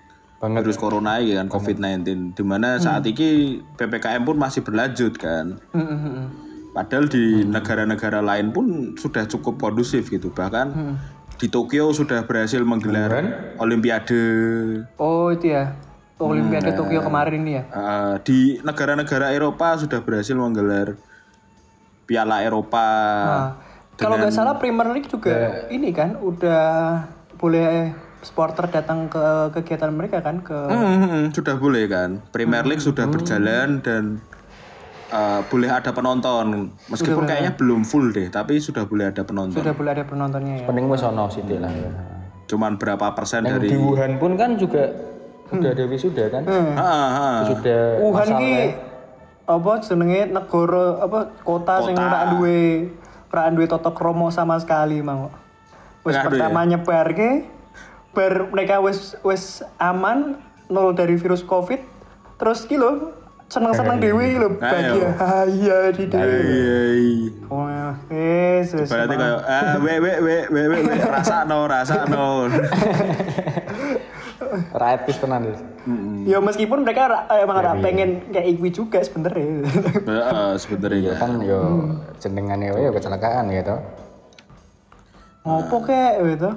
Banget. 0.40 0.64
virus 0.64 0.80
corona 0.80 1.20
ini 1.20 1.36
kan 1.36 1.52
COVID-19 1.52 2.32
di 2.32 2.40
mana 2.40 2.80
saat 2.80 3.04
ini 3.04 3.60
PPKM 3.76 4.24
pun 4.24 4.40
masih 4.40 4.64
berlanjut 4.64 5.20
kan 5.20 5.60
Hmm, 5.76 5.84
hmm, 5.84 6.00
hmm. 6.00 6.26
Padahal 6.70 7.10
di 7.10 7.42
negara-negara 7.44 8.22
lain 8.22 8.54
pun 8.54 8.94
sudah 8.94 9.26
cukup 9.26 9.58
kondusif 9.58 10.06
gitu. 10.06 10.30
Bahkan 10.30 10.70
di 11.34 11.50
Tokyo 11.50 11.90
sudah 11.90 12.22
berhasil 12.22 12.62
menggelar 12.62 13.10
Olimpiade. 13.58 14.22
Oh, 14.94 15.34
itu 15.34 15.50
ya. 15.50 15.74
Olimpiade 16.20 16.76
Tokyo 16.76 17.02
kemarin 17.02 17.42
ini 17.42 17.52
ya. 17.58 17.64
Eh, 17.74 18.14
di 18.22 18.38
negara-negara 18.62 19.34
Eropa 19.34 19.80
sudah 19.82 19.98
berhasil 20.04 20.36
menggelar 20.36 20.94
Piala 22.06 22.44
Eropa. 22.46 22.86
Nah, 23.24 23.50
kalau 23.96 24.20
nggak 24.20 24.34
salah 24.34 24.54
Premier 24.60 24.88
League 24.92 25.08
juga 25.08 25.66
ini 25.72 25.90
kan 25.90 26.20
udah 26.20 26.62
boleh 27.40 27.92
supporter 28.20 28.68
datang 28.68 29.08
ke 29.08 29.48
kegiatan 29.56 29.88
mereka 29.92 30.20
kan 30.20 30.44
ke 30.44 30.56
Hmm, 30.68 30.96
hmm, 31.00 31.24
sudah 31.32 31.56
boleh 31.56 31.88
kan. 31.88 32.20
Premier 32.32 32.64
League 32.68 32.84
sudah 32.84 33.08
berjalan 33.08 33.80
dan 33.80 34.20
eh, 35.08 35.40
boleh 35.48 35.70
ada 35.72 35.90
penonton. 35.90 36.76
Meskipun 36.92 37.24
kayaknya 37.24 37.56
belum 37.56 37.82
full 37.88 38.12
deh, 38.12 38.28
tapi 38.28 38.60
sudah 38.60 38.84
boleh 38.84 39.08
ada 39.08 39.24
penonton. 39.24 39.56
sudah 39.56 39.72
boleh 39.72 39.90
ada 39.96 40.04
penontonnya 40.04 40.64
ya. 40.64 40.66
Pening 40.68 40.86
wis 40.92 41.02
ono 41.02 41.32
sithik 41.32 41.58
lah 41.58 41.72
ya. 41.72 41.90
Cuman 42.50 42.76
berapa 42.76 43.14
persen 43.14 43.46
Yang 43.46 43.54
dari 43.56 43.68
di 43.72 43.76
Wuhan 43.78 44.12
pun 44.18 44.32
kan 44.34 44.58
juga 44.58 44.90
udah 45.50 45.70
ada 45.70 45.84
wisuda 45.86 46.24
kan? 46.30 46.42
Hmm. 46.44 46.74
Ah, 46.74 46.82
ah, 46.82 47.10
ah. 47.14 47.38
Sudah 47.46 47.82
Wuhan 48.04 48.28
ki 48.36 48.54
apa 49.50 49.72
jenenge 49.82 50.30
negara 50.30 50.86
apa 51.02 51.18
kota 51.42 51.74
sing 51.82 51.98
ora 51.98 52.30
duwe 52.30 52.86
ora 53.34 53.50
duwe 53.50 53.66
tata 53.66 53.90
krama 53.90 54.30
sama 54.30 54.58
sekali 54.58 55.02
mang. 55.02 55.30
Wis 56.06 56.18
pertama 56.18 56.62
nyebar 56.66 57.10
ke 57.14 57.59
bar 58.10 58.50
mereka 58.50 58.78
wis 58.78 59.14
wis 59.20 59.44
aman 59.76 60.34
nol 60.66 60.90
dari 60.90 61.14
virus 61.14 61.42
Covid 61.42 61.78
terus 62.36 62.64
ki 62.64 62.74
lho 62.74 63.14
seneng-seneng 63.46 63.98
dewe 63.98 64.38
lho 64.38 64.48
bahagia. 64.56 65.10
Ah, 65.18 65.42
Iya 65.42 65.90
di. 65.90 66.04
Iya, 66.06 66.22
iya. 66.94 67.30
Wah, 67.46 67.94
wis 68.06 68.68
wis. 68.72 68.86
Berarti 68.86 69.14
kayak 69.14 69.38
ah 69.42 69.74
we 69.76 69.92
we 69.98 70.12
we 70.18 70.34
we 70.46 70.62
we, 70.68 70.78
we 70.80 70.94
rasa 70.96 71.42
no 71.44 71.66
rasa 71.66 72.06
no. 72.06 72.46
rakyat 74.72 75.00
pis 75.02 75.18
tenan 75.18 75.42
wis. 75.46 75.60
Ya 76.24 76.38
meskipun 76.38 76.82
mereka 76.82 77.06
ra- 77.06 77.26
eh, 77.28 77.42
emang 77.42 77.58
ora 77.58 77.72
pengen 77.76 78.30
kayak 78.30 78.46
iku 78.50 78.66
juga 78.72 78.98
sebenarnya. 79.00 79.66
Heeh, 80.00 80.50
sebenarnya 80.62 80.98
ya. 81.00 81.14
Kan 81.16 81.32
yo 81.40 81.60
jenengane 82.18 82.70
yo 82.70 82.90
kecelakaan 82.90 83.50
gitu. 83.50 83.74
Ngopo 85.42 85.76
kek 85.82 86.22
gitu. 86.28 86.50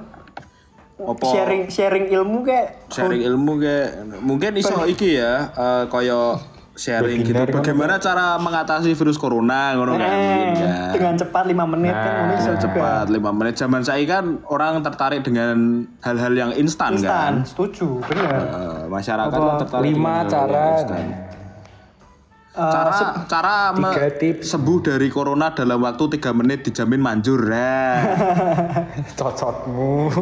Apa 0.94 1.26
Sharing 1.26 1.64
sharing 1.74 2.06
ilmu 2.14 2.46
kek 2.46 2.86
sharing 2.94 3.26
ilmu 3.26 3.58
kayak 3.58 3.90
mungkin 4.22 4.52
iso 4.62 4.78
iki 4.86 5.18
ya 5.18 5.50
eh, 5.50 5.84
kaya 5.90 6.38
sharing 6.74 7.22
gitu. 7.22 7.38
Bagaimana 7.50 8.02
cara 8.02 8.38
mengatasi 8.42 8.98
virus 8.98 9.18
corona 9.18 9.78
ngono 9.78 9.98
kan? 9.98 10.10
Eh, 10.10 10.54
kan. 10.58 10.90
dengan 10.94 11.14
cepat 11.18 11.44
5 11.46 11.74
menit 11.78 11.94
kan 11.94 12.14
ini 12.30 12.34
bisa 12.42 12.54
cepat 12.58 13.06
5 13.10 13.38
menit 13.38 13.54
zaman 13.58 13.82
saya 13.86 14.02
kan 14.10 14.42
orang 14.50 14.82
tertarik 14.82 15.22
dengan 15.22 15.86
hal-hal 16.02 16.34
yang 16.34 16.52
instan 16.58 16.98
kan. 16.98 17.02
Instan, 17.02 17.34
setuju, 17.46 18.02
bener. 18.06 18.30
Eh, 18.30 18.84
masyarakat 18.90 19.38
kan 19.38 19.62
tertarik 19.62 19.86
Lima 19.86 20.26
dengan 20.26 20.50
hal-hal 20.50 21.34
cara. 22.54 22.86
Eh, 22.86 22.94
cara 22.94 23.10
cara 23.26 23.54
me- 23.74 23.90
tiga 23.90 24.10
tips. 24.14 24.46
sembuh 24.48 24.78
dari 24.80 25.10
corona 25.10 25.50
dalam 25.50 25.82
waktu 25.82 26.18
3 26.18 26.30
menit 26.32 26.62
dijamin 26.64 26.98
manjur 26.98 27.42
ya. 27.44 28.06
Cocotmu. 29.20 30.14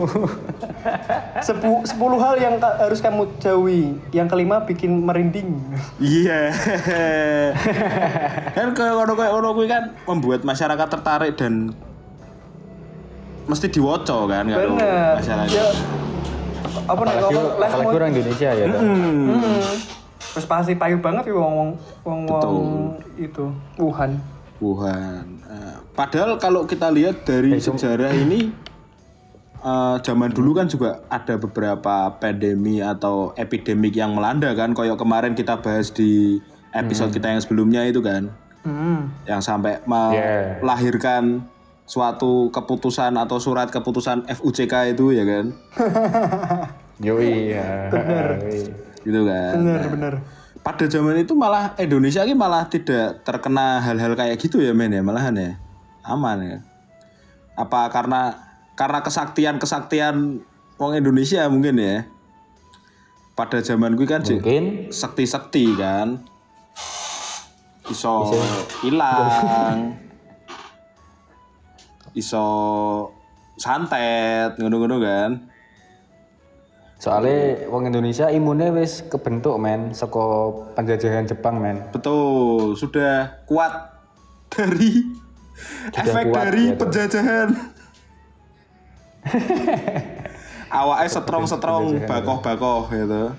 Sepu, 1.46 1.84
10 1.84 1.92
hal 2.18 2.36
yang 2.38 2.56
ka- 2.58 2.80
harus 2.80 3.00
kamu 3.00 3.36
jauhi. 3.38 4.00
Yang 4.10 4.28
kelima 4.30 4.64
bikin 4.64 5.04
merinding. 5.04 5.60
Iya. 5.98 6.56
kan 8.56 8.68
kayak 8.72 8.94
ngono 8.94 9.14
kayak 9.14 9.32
ngono 9.32 9.48
kuwi 9.52 9.68
kan 9.68 9.84
membuat 10.06 10.42
masyarakat 10.42 10.88
tertarik 10.90 11.36
dan 11.36 11.76
mesti 13.44 13.68
diwoco 13.68 14.26
kan 14.26 14.48
kalau 14.48 14.80
masyarakat. 15.18 15.52
Ya, 15.52 15.68
apa 16.88 17.02
nih 17.02 17.14
live 17.20 17.76
mode. 17.76 17.92
orang 17.92 18.10
Indonesia 18.10 18.50
ya 18.50 18.66
toh. 18.66 18.80
Hmm. 18.80 20.00
Terus 20.32 20.46
pasti 20.48 20.74
payu 20.74 20.98
banget 21.04 21.28
ya 21.28 21.36
wong 21.36 21.54
wong 21.56 21.70
wong 22.06 22.20
wong 22.24 22.40
Betul. 22.40 22.64
itu 23.20 23.46
Wuhan. 23.76 24.12
Wuhan. 24.62 25.26
Eh, 25.44 25.76
padahal 25.92 26.40
kalau 26.40 26.64
kita 26.64 26.88
lihat 26.88 27.28
dari 27.28 27.58
sejarah 27.58 28.16
ini 28.16 28.54
eh, 29.60 29.96
zaman 30.00 30.32
dulu 30.32 30.56
kan 30.56 30.72
juga 30.72 31.04
ada 31.12 31.36
beberapa 31.36 32.16
pandemi 32.16 32.80
atau 32.80 33.36
epidemik 33.36 33.92
yang 33.94 34.16
melanda 34.16 34.56
kan 34.56 34.72
kayak 34.72 34.96
kemarin 34.96 35.36
kita 35.36 35.60
bahas 35.60 35.92
di 35.92 36.40
episode 36.72 37.12
kita 37.12 37.28
yang 37.28 37.42
sebelumnya 37.44 37.84
itu 37.84 38.00
kan 38.00 38.32
Hmm. 38.62 39.10
yang 39.26 39.42
sampai 39.42 39.82
Yeah. 40.14 40.62
melahirkan 40.62 41.50
suatu 41.84 42.54
keputusan 42.54 43.18
atau 43.18 43.42
surat 43.42 43.74
keputusan 43.74 44.30
FUCK 44.30 44.94
itu 44.94 45.18
ya 45.18 45.26
kan 45.26 45.46
Yoi 47.06 47.58
ya. 47.58 47.90
Yoi. 47.90 48.91
Gitu 49.06 49.26
kan. 49.26 49.56
Bener 49.60 49.84
bener. 49.90 50.14
pada 50.62 50.86
zaman 50.86 51.18
itu 51.18 51.34
malah 51.34 51.74
Indonesia 51.82 52.22
ini 52.22 52.38
malah 52.38 52.70
tidak 52.70 53.26
terkena 53.26 53.82
hal-hal 53.82 54.14
kayak 54.14 54.38
gitu 54.38 54.62
ya 54.62 54.78
men 54.78 54.94
ya 54.94 55.02
malahan 55.02 55.34
ya. 55.34 55.52
Aman 56.06 56.38
ya. 56.46 56.58
Apa 57.58 57.90
karena 57.90 58.38
karena 58.78 59.02
kesaktian 59.02 59.58
kesaktian 59.58 60.46
wong 60.78 60.94
Indonesia 60.94 61.50
mungkin 61.50 61.82
ya. 61.82 62.06
Pada 63.34 63.58
zaman 63.64 63.98
gue 63.98 64.06
kan 64.06 64.22
Mungkin. 64.22 64.94
sakti-sakti 64.94 65.74
kan. 65.74 66.22
Iso 67.90 68.30
hilang. 68.86 69.98
Iso 72.14 72.46
santet 73.58 74.62
ngono-ngono 74.62 75.02
kan 75.02 75.51
soalnya 77.02 77.66
wong 77.66 77.90
Indonesia 77.90 78.30
imunnya 78.30 78.70
wis 78.70 79.02
kebentuk 79.02 79.58
men 79.58 79.90
saka 79.90 80.54
penjajahan 80.78 81.26
Jepang 81.26 81.58
men. 81.58 81.82
betul 81.90 82.78
sudah 82.78 83.42
kuat 83.50 83.90
dari 84.54 85.10
efek 85.98 86.30
kuat, 86.30 86.38
dari 86.38 86.64
ya, 86.70 86.78
penjajahan 86.78 87.50
awaknya 90.82 91.10
setrong-setrong 91.10 92.06
bakoh-bakoh 92.06 92.94
gitu 92.94 93.34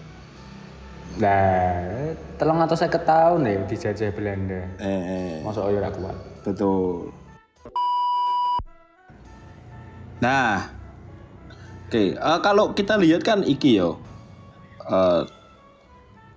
Nah, 1.12 2.16
telung 2.40 2.56
atau 2.56 2.72
saya 2.72 2.88
tahun 2.88 3.44
ya 3.44 3.60
dijajah 3.68 4.16
Belanda. 4.16 4.64
eh, 4.80 4.88
eh. 4.88 5.32
Masuk 5.44 5.68
ora 5.68 5.92
kuat. 5.92 6.16
Betul. 6.40 7.12
Nah, 10.24 10.71
oke, 11.92 12.16
eh, 12.16 12.38
kalau 12.40 12.72
kita 12.72 12.96
lihat 12.96 13.20
kan 13.20 13.44
iki 13.44 13.76
yo, 13.76 14.00
eh, 14.82 15.28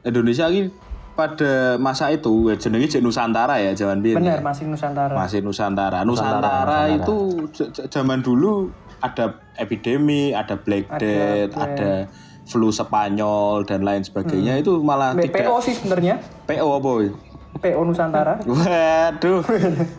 Indonesia 0.04 0.52
ini 0.52 0.68
pada 1.15 1.80
masa 1.80 2.12
itu 2.12 2.52
eh, 2.52 2.60
jenenge 2.60 2.91
jeneng 2.91 3.08
Nusantara 3.08 3.56
ya 3.56 3.72
zaman 3.72 4.04
biyen. 4.04 4.20
Bener 4.20 4.38
ya. 4.38 4.44
masih 4.44 4.68
Nusantara. 4.68 5.15
Masih 5.15 5.39
Nusantara. 5.39 6.04
Nusantara, 6.04 6.91
itu 6.91 7.18
j- 7.56 7.72
j- 7.72 7.88
zaman 7.88 8.20
dulu 8.20 8.68
ada 9.00 9.39
epidemi, 9.56 10.36
ada 10.36 10.60
Black 10.60 10.91
Death, 11.00 11.56
ada 11.56 12.12
flu 12.44 12.68
Spanyol 12.70 13.63
dan 13.63 13.82
lain 13.82 14.04
sebagainya 14.04 14.60
itu 14.60 14.78
malah 14.78 15.15
BPO 15.15 15.32
tidak 15.32 15.63
sih 15.63 15.74
sebenarnya. 15.74 16.20
PO 16.46 16.68
boy. 16.78 17.08
PO 17.56 17.82
Nusantara. 17.82 18.36
Waduh, 18.46 19.39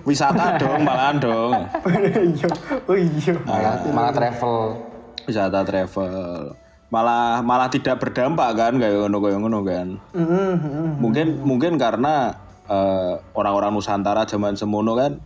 wisata 0.05 0.61
dong, 0.61 0.85
malahan 0.85 1.17
dong. 1.17 1.53
iya. 2.37 2.49
Oh 2.85 2.93
iya. 2.93 3.33
Malah, 3.41 3.75
malah 3.89 4.13
travel. 4.13 4.57
Wisata 5.27 5.67
travel. 5.67 6.55
Malah 6.87 7.43
malah 7.43 7.67
tidak 7.67 7.99
berdampak 7.99 8.55
kan 8.55 8.73
kayak 8.79 8.95
ngono 9.05 9.19
kayak 9.19 9.39
ngono 9.43 9.61
kan. 9.67 9.89
Hmm, 10.15 10.55
hmm. 10.55 10.89
Mungkin 11.03 11.27
mungkin 11.43 11.73
karena 11.77 12.39
eh, 12.71 13.15
orang-orang 13.35 13.75
Nusantara 13.75 14.23
zaman 14.25 14.55
semono 14.55 14.95
kan 14.95 15.19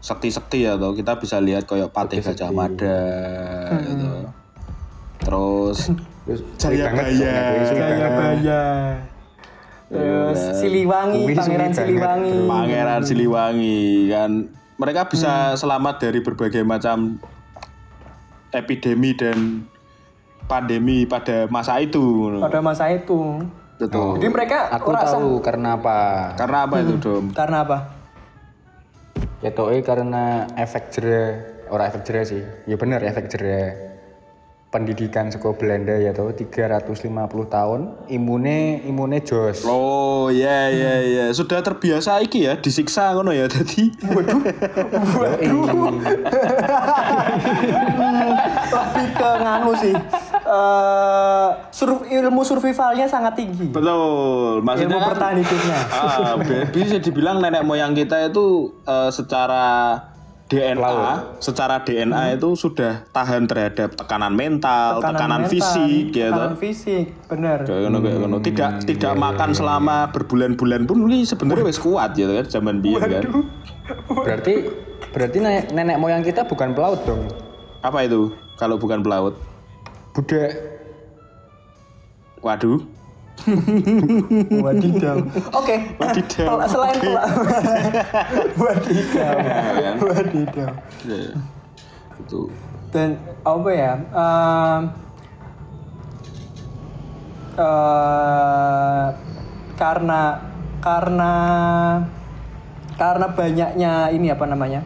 sekti-sekti 0.00 0.64
ya 0.64 0.80
toh. 0.80 0.96
Kita 0.96 1.20
bisa 1.20 1.38
lihat 1.38 1.68
kayak 1.68 1.92
Patih 1.92 2.24
Gajah 2.24 2.50
Mada 2.50 3.04
gitu. 3.84 4.08
Terus 5.20 5.78
Terus 6.28 6.40
Jayabaya. 6.60 7.36
Jayabaya. 7.72 8.64
Terus 9.88 10.40
Siliwangi, 10.60 11.24
Kuwi 11.24 11.32
suwi 11.32 11.56
Pangeran 11.56 11.72
Siliwangi. 11.72 12.32
Pangeran 12.44 13.02
Siliwangi 13.08 13.80
kan 14.12 14.30
mereka 14.76 15.08
bisa 15.08 15.56
selamat 15.56 16.04
dari 16.04 16.20
berbagai 16.20 16.60
macam 16.68 17.16
epidemi 18.52 19.12
dan 19.12 19.68
pandemi 20.48 21.04
pada 21.04 21.46
masa 21.52 21.76
itu. 21.78 22.36
Pada 22.40 22.64
masa 22.64 22.88
itu. 22.90 23.44
Betul. 23.78 24.18
Jadi 24.18 24.28
mereka 24.32 24.58
Aku 24.74 24.90
tahu 24.90 25.38
karena 25.38 25.78
apa. 25.78 26.32
Karena 26.34 26.66
apa 26.66 26.82
itu, 26.82 26.98
Dom? 26.98 27.30
Karena 27.30 27.62
apa? 27.62 27.78
Ketoke 29.38 29.78
karena 29.86 30.50
efek 30.58 30.90
jera, 30.90 31.38
ora 31.70 31.86
efek 31.86 32.02
jera 32.02 32.26
sih. 32.26 32.42
Ya 32.66 32.74
bener 32.74 33.06
efek 33.06 33.30
jera. 33.30 33.86
Pendidikan 34.68 35.32
sekolah 35.32 35.56
Belanda 35.56 35.96
ya 35.96 36.12
toh 36.12 36.28
350 36.28 37.08
tahun 37.48 37.80
imune 38.12 38.84
imune 38.84 39.24
jos. 39.24 39.64
Oh, 39.64 40.28
iya 40.28 40.68
iya 40.68 40.94
iya. 41.00 41.24
Sudah 41.32 41.64
terbiasa 41.64 42.20
iki 42.20 42.44
ya 42.44 42.60
disiksa 42.60 43.16
ngono 43.16 43.32
ya 43.32 43.48
tadi. 43.48 43.88
Waduh. 44.12 44.44
Waduh. 45.22 45.88
Lebih 48.68 49.06
ke 49.12 49.30
nganu 49.38 49.72
sih. 49.74 49.94
Eh 50.44 51.48
sur- 51.70 52.04
ilmu 52.04 52.40
survivalnya 52.40 53.04
sangat 53.04 53.36
tinggi. 53.36 53.68
Betul. 53.68 54.60
Maksudnya 54.60 54.88
Ilmu 54.88 54.98
kan, 54.98 55.08
bertahan 55.10 55.36
hidupnya. 55.36 55.78
ah, 55.90 56.34
bi- 56.36 56.68
bisa 56.70 56.96
dibilang 56.98 57.36
nenek 57.38 57.62
moyang 57.62 57.92
kita 57.92 58.28
itu 58.28 58.46
eh, 58.82 59.10
secara 59.10 59.96
DNA, 60.48 61.36
secara 61.38 61.84
DNA 61.84 62.40
itu 62.40 62.56
sudah 62.56 63.04
tahan 63.06 63.44
terhadap 63.44 63.92
tekanan 63.92 64.32
mental, 64.32 64.96
tekanan, 64.96 65.44
mental, 65.44 65.52
fisik 65.52 66.04
gitu. 66.08 66.32
Tekanan 66.32 66.56
fisik, 66.56 67.06
bener. 67.28 67.58
Kayak 67.68 67.80
ngono 67.84 67.98
kayak 68.00 68.16
ngono. 68.18 68.36
Tidak 68.40 68.70
tidak 68.88 69.12
makan 69.14 69.52
selama 69.52 70.08
berbulan-bulan 70.08 70.88
pun 70.88 71.04
ini 71.04 71.28
sebenarnya 71.28 71.68
wis 71.68 71.76
kuat 71.76 72.16
gitu 72.16 72.32
kan 72.32 72.48
zaman 72.48 72.80
biyen 72.80 72.96
kan. 72.96 73.22
Berarti 74.08 74.54
berarti 75.12 75.36
nenek, 75.36 75.64
nenek 75.68 75.96
moyang 75.96 76.24
kita 76.24 76.48
bukan 76.48 76.72
pelaut 76.72 77.04
dong. 77.04 77.28
Apa 77.78 78.04
itu 78.04 78.34
kalau 78.58 78.74
bukan 78.74 79.02
pelaut? 79.02 79.38
Budak. 80.12 80.50
Waduh. 82.42 82.82
Wadidaw. 84.66 85.22
Oke. 85.54 85.76
Wadidaw, 85.94 86.58
pel- 86.58 86.66
Selain 86.66 86.96
oke. 86.98 87.06
pelak. 87.06 87.26
Wadidaw. 88.62 89.34
kan? 89.78 89.94
Wadidaw. 90.02 90.70
Ya. 91.06 91.30
Itu. 92.18 92.50
Dan 92.90 93.14
apa 93.46 93.70
ya? 93.70 93.92
em, 94.10 94.80
eh, 97.58 99.06
karena 99.78 100.22
karena 100.82 101.32
karena 102.98 103.26
banyaknya 103.30 103.92
ini 104.10 104.26
apa 104.34 104.44
namanya? 104.50 104.82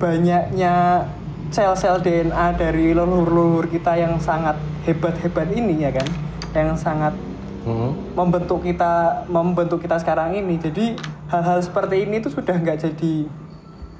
Banyaknya 0.00 1.04
sel-sel 1.48 1.98
DNA 1.98 2.46
dari 2.54 2.92
leluhur-leluhur 2.92 3.66
kita 3.66 3.94
yang 3.94 4.16
sangat 4.18 4.56
hebat-hebat 4.82 5.48
ini 5.50 5.80
ya 5.80 5.90
kan, 5.90 6.08
yang 6.52 6.72
sangat 6.74 7.12
Hmm. 7.60 7.96
membentuk 8.12 8.60
kita 8.60 9.24
membentuk 9.24 9.80
kita 9.80 9.96
sekarang 9.96 10.36
ini 10.36 10.60
jadi 10.60 11.00
hal-hal 11.26 11.58
seperti 11.58 12.04
ini 12.04 12.20
tuh 12.20 12.28
sudah 12.30 12.52
nggak 12.52 12.76
jadi 12.78 13.24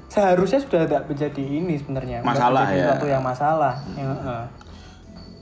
seharusnya 0.05 0.61
sudah 0.61 0.85
tidak 0.85 1.09
menjadi 1.09 1.41
ini 1.41 1.73
sebenarnya 1.75 2.21
Nggak 2.21 2.29
Masalah 2.29 2.65
ya. 2.69 2.85
suatu 2.85 3.05
yang 3.07 3.23
masalah 3.25 3.73
yang 3.95 4.13
eh, 4.13 4.45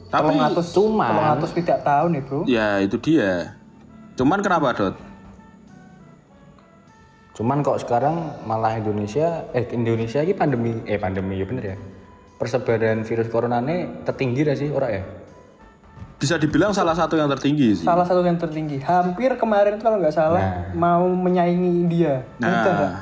Tapi 0.08 0.24
telung 0.30 0.40
atus 0.42 0.68
cuman- 0.72 1.36
atus 1.36 1.52
tidak 1.52 1.84
tahu 1.84 2.06
nih 2.08 2.22
bro 2.22 2.40
ya 2.46 2.80
itu 2.80 2.96
dia. 2.98 3.60
Cuman 4.14 4.40
kenapa, 4.40 4.72
Dot? 4.72 4.96
Cuman 7.34 7.60
kok 7.60 7.82
sekarang 7.82 8.16
malah 8.46 8.78
Indonesia 8.78 9.50
eh 9.52 9.68
Indonesia 9.68 10.22
ini 10.22 10.32
pandemi 10.32 10.80
eh 10.86 10.96
pandemi 10.96 11.36
ya 11.36 11.46
bener 11.46 11.66
ya. 11.66 11.78
Persebaran 12.36 13.02
virus 13.02 13.28
corona 13.28 13.60
ini 13.60 14.04
tertinggi 14.04 14.42
gak 14.42 14.58
sih 14.58 14.70
orang 14.70 14.92
ya? 14.92 15.04
Bisa 16.16 16.36
dibilang 16.36 16.72
salah 16.72 16.92
satu 16.92 17.14
yang 17.14 17.28
tertinggi 17.28 17.76
sih. 17.76 17.84
Salah 17.84 18.04
satu 18.04 18.20
yang 18.22 18.36
tertinggi. 18.36 18.80
Hampir 18.80 19.36
kemarin 19.36 19.76
itu 19.76 19.84
kalau 19.84 20.00
nggak 20.00 20.12
salah 20.12 20.72
mau 20.72 21.04
menyaingi 21.06 21.84
India. 21.84 22.24
Nah. 22.38 22.48
Gitu 22.48 22.70
nggak? 22.70 22.94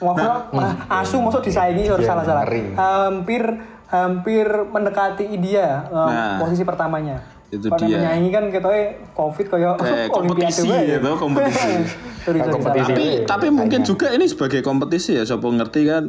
Wah, 0.00 0.72
asu 0.96 1.20
masuk 1.20 1.44
disaingi 1.44 1.84
sorry, 1.86 2.04
salah 2.04 2.24
salah. 2.24 2.42
ngeri. 2.42 2.72
Hampir 2.72 3.42
hampir 3.86 4.46
mendekati 4.64 5.28
India 5.28 5.84
eh, 5.84 5.92
Nah. 5.92 6.40
posisi 6.40 6.64
pertamanya. 6.64 7.20
Itu 7.48 7.66
Karena 7.68 7.84
dia. 7.84 7.96
menyaingi 7.98 8.30
kan 8.30 8.44
kita 8.48 8.68
covid 9.12 9.46
kayak 9.50 9.74
Eh, 9.82 10.08
kompetisi 10.16 10.64
wae. 10.64 10.96
gitu, 10.96 11.10
kompetisi. 11.18 11.70
sorry, 12.24 12.38
sorry, 12.38 12.54
Kompetisi. 12.54 12.86
tapi 12.86 13.06
tapi 13.26 13.46
mungkin 13.50 13.80
juga 13.82 14.08
ini 14.08 14.24
sebagai 14.24 14.62
kompetisi 14.62 15.18
ya 15.18 15.26
sopo 15.26 15.50
ngerti 15.50 15.80
kan 15.84 16.04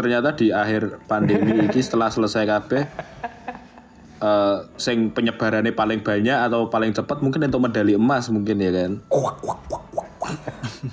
ternyata 0.00 0.32
di 0.32 0.48
akhir 0.48 1.04
pandemi 1.04 1.52
ini 1.62 1.76
setelah 1.78 2.08
selesai 2.08 2.48
kabeh 2.48 2.82
eh 4.20 4.56
sing 4.76 5.08
penyebarannya 5.08 5.72
paling 5.72 6.00
banyak 6.00 6.36
atau 6.42 6.68
paling 6.68 6.92
cepat 6.92 7.20
mungkin 7.20 7.40
untuk 7.42 7.62
medali 7.62 7.92
emas 7.94 8.28
mungkin 8.28 8.56
ya 8.56 8.68
kan? 8.70 8.90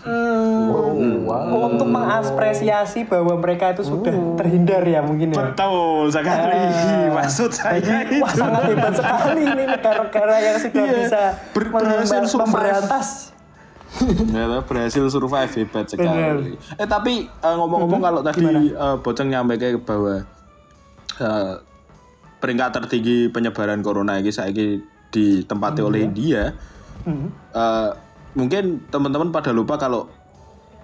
Hmm, 0.07 1.27
Untuk 1.51 1.87
mengapresiasi 1.87 3.03
bahwa 3.03 3.35
mereka 3.35 3.75
itu 3.75 3.83
sudah 3.83 4.15
terhindar 4.35 4.81
ya 4.81 5.03
mungkin 5.03 5.31
ya. 5.31 5.43
betul 5.43 6.07
sekali. 6.07 6.55
Maksud 7.11 7.51
saya 7.51 8.07
Wah 8.17 8.31
sangat 8.31 8.63
hebat 8.71 8.93
sekali 8.95 9.41
ini 9.43 9.63
negara-negara 9.67 10.35
yang 10.39 10.57
sudah 10.57 10.83
Iya, 10.83 10.95
bisa 10.97 11.21
ber- 11.51 11.67
mem- 11.67 11.83
berhasil 11.83 12.23
survive. 12.25 13.35
Memberantas. 13.99 14.33
Ya, 14.33 14.59
berhasil 14.63 15.03
survive 15.09 15.51
hebat 15.57 15.85
sekali. 15.89 16.55
Eh 16.77 16.87
tapi 16.87 17.25
eh, 17.27 17.55
ngomong-ngomong 17.57 18.01
kalau 18.01 18.21
tadi 18.21 18.45
eh, 18.73 18.95
Boceng 19.01 19.29
nyampe 19.33 19.57
ke 19.57 19.77
bahwa 19.81 20.21
eh, 21.17 21.53
peringkat 22.37 22.69
tertinggi 22.77 23.33
penyebaran 23.33 23.81
corona 23.81 24.21
ini 24.21 24.29
saiki 24.29 24.81
ditempati 25.09 25.81
oleh 25.81 26.05
India. 26.05 26.53
Eh, 27.07 27.89
mungkin 28.37 28.85
teman-teman 28.93 29.33
pada 29.33 29.49
lupa 29.49 29.79
kalau 29.81 30.11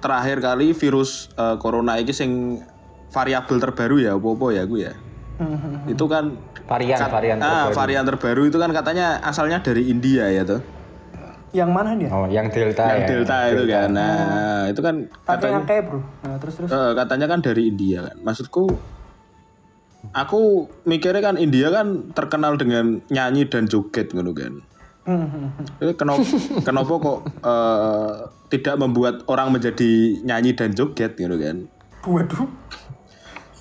terakhir 0.01 0.41
kali 0.41 0.73
virus 0.73 1.29
eh, 1.37 1.55
corona 1.61 1.99
ini 2.01 2.13
sing 2.15 2.59
variabel 3.13 3.61
terbaru 3.61 4.01
ya 4.01 4.17
apa-apa 4.17 4.47
ya 4.57 4.63
gue 4.65 4.81
ya. 4.89 4.93
Itu 5.85 6.09
kan 6.09 6.33
Varian 6.63 6.95
varian 7.11 7.37
ah, 7.43 7.67
terbaru. 7.67 7.75
varian 7.75 8.03
terbaru 8.07 8.41
itu 8.47 8.57
kan 8.57 8.71
katanya 8.71 9.19
asalnya 9.19 9.59
dari 9.59 9.91
India 9.91 10.31
ya 10.31 10.47
tuh. 10.47 10.63
Yang 11.53 11.69
mana 11.69 11.89
dia? 11.93 12.09
Oh, 12.09 12.25
yang 12.25 12.49
delta 12.49 12.83
Yang 12.97 12.99
ya. 12.99 13.07
delta 13.13 13.37
itu 13.53 13.63
kan. 13.69 13.87
Nah, 13.93 14.61
itu 14.73 14.81
kan 14.81 14.95
Pakai 15.05 15.29
katanya 15.37 15.53
yang 15.53 15.65
kayak 15.69 15.83
bro. 15.85 15.99
Nah, 16.01 16.35
terus 16.41 16.53
terus. 16.57 16.69
eh, 16.73 16.91
katanya 16.97 17.25
kan 17.29 17.39
dari 17.45 17.61
India 17.69 17.99
kan. 18.09 18.17
Maksudku 18.25 18.63
aku 20.17 20.41
mikirnya 20.83 21.21
kan 21.21 21.35
India 21.37 21.69
kan 21.69 22.11
terkenal 22.11 22.57
dengan 22.57 23.05
nyanyi 23.07 23.45
dan 23.45 23.69
joget 23.69 24.09
gitu 24.09 24.33
kan. 24.33 24.65
Hmm, 25.03 25.27
hmm, 25.29 25.47
hmm. 25.53 25.65
Jadi 25.83 25.93
kenapa 25.93 26.21
kenapa 26.65 26.93
kok 26.97 27.19
eh, 27.45 28.13
tidak 28.49 28.75
membuat 28.81 29.15
orang 29.29 29.53
menjadi 29.53 30.25
nyanyi 30.25 30.57
dan 30.57 30.73
joget 30.73 31.13
gitu 31.13 31.37
kan? 31.37 31.69
Waduh. 32.03 32.49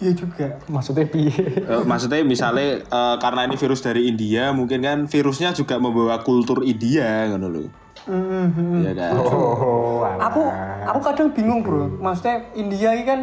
Iya 0.02 0.12
juga. 0.18 0.46
Maksudnya 0.66 1.06
piye? 1.06 1.30
Eh, 1.62 1.82
maksudnya 1.86 2.26
misalnya 2.26 2.82
eh, 2.82 3.16
karena 3.22 3.46
ini 3.46 3.54
virus 3.54 3.80
dari 3.86 4.10
India, 4.10 4.50
mungkin 4.50 4.82
kan 4.82 4.98
virusnya 5.06 5.54
juga 5.54 5.78
membawa 5.78 6.18
kultur 6.26 6.66
India 6.66 7.30
gitu 7.30 7.46
loh. 7.46 7.68
Hmm, 8.02 8.18
hmm, 8.18 8.48
hmm. 8.50 8.80
Iya 8.82 8.92
kan? 8.98 9.12
Oh. 9.14 10.02
Aku 10.02 10.42
aku 10.90 11.00
kadang 11.06 11.30
bingung 11.30 11.62
bro. 11.62 11.86
Maksudnya 12.02 12.50
India 12.58 12.98
ini 12.98 13.06
kan 13.06 13.20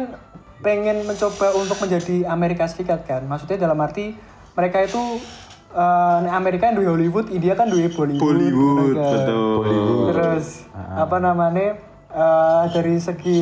pengen 0.64 1.04
mencoba 1.04 1.52
untuk 1.52 1.76
menjadi 1.84 2.24
Amerika 2.24 2.64
Serikat 2.64 3.04
kan. 3.04 3.28
Maksudnya 3.28 3.60
dalam 3.60 3.76
arti 3.84 4.16
mereka 4.56 4.80
itu 4.80 5.20
eh, 5.76 6.16
nek 6.24 6.32
Amerika 6.32 6.72
kan 6.72 6.80
duwe 6.80 6.88
Hollywood, 6.88 7.28
India 7.28 7.52
kan 7.52 7.68
duwe 7.68 7.92
Bollywood. 7.92 8.24
Bollywood, 8.24 8.96
Mereka. 8.96 9.12
betul. 9.12 9.56
Terus 10.16 10.46
apa 10.96 11.16
namanya 11.20 11.76
eh, 12.08 12.64
dari 12.72 12.96
segi 12.96 13.40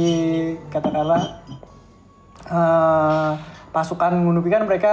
katakanlah 0.74 1.37
eh, 2.48 3.30
pasukan 3.68 4.12
ngunupi 4.16 4.48
kan 4.48 4.64
mereka 4.64 4.92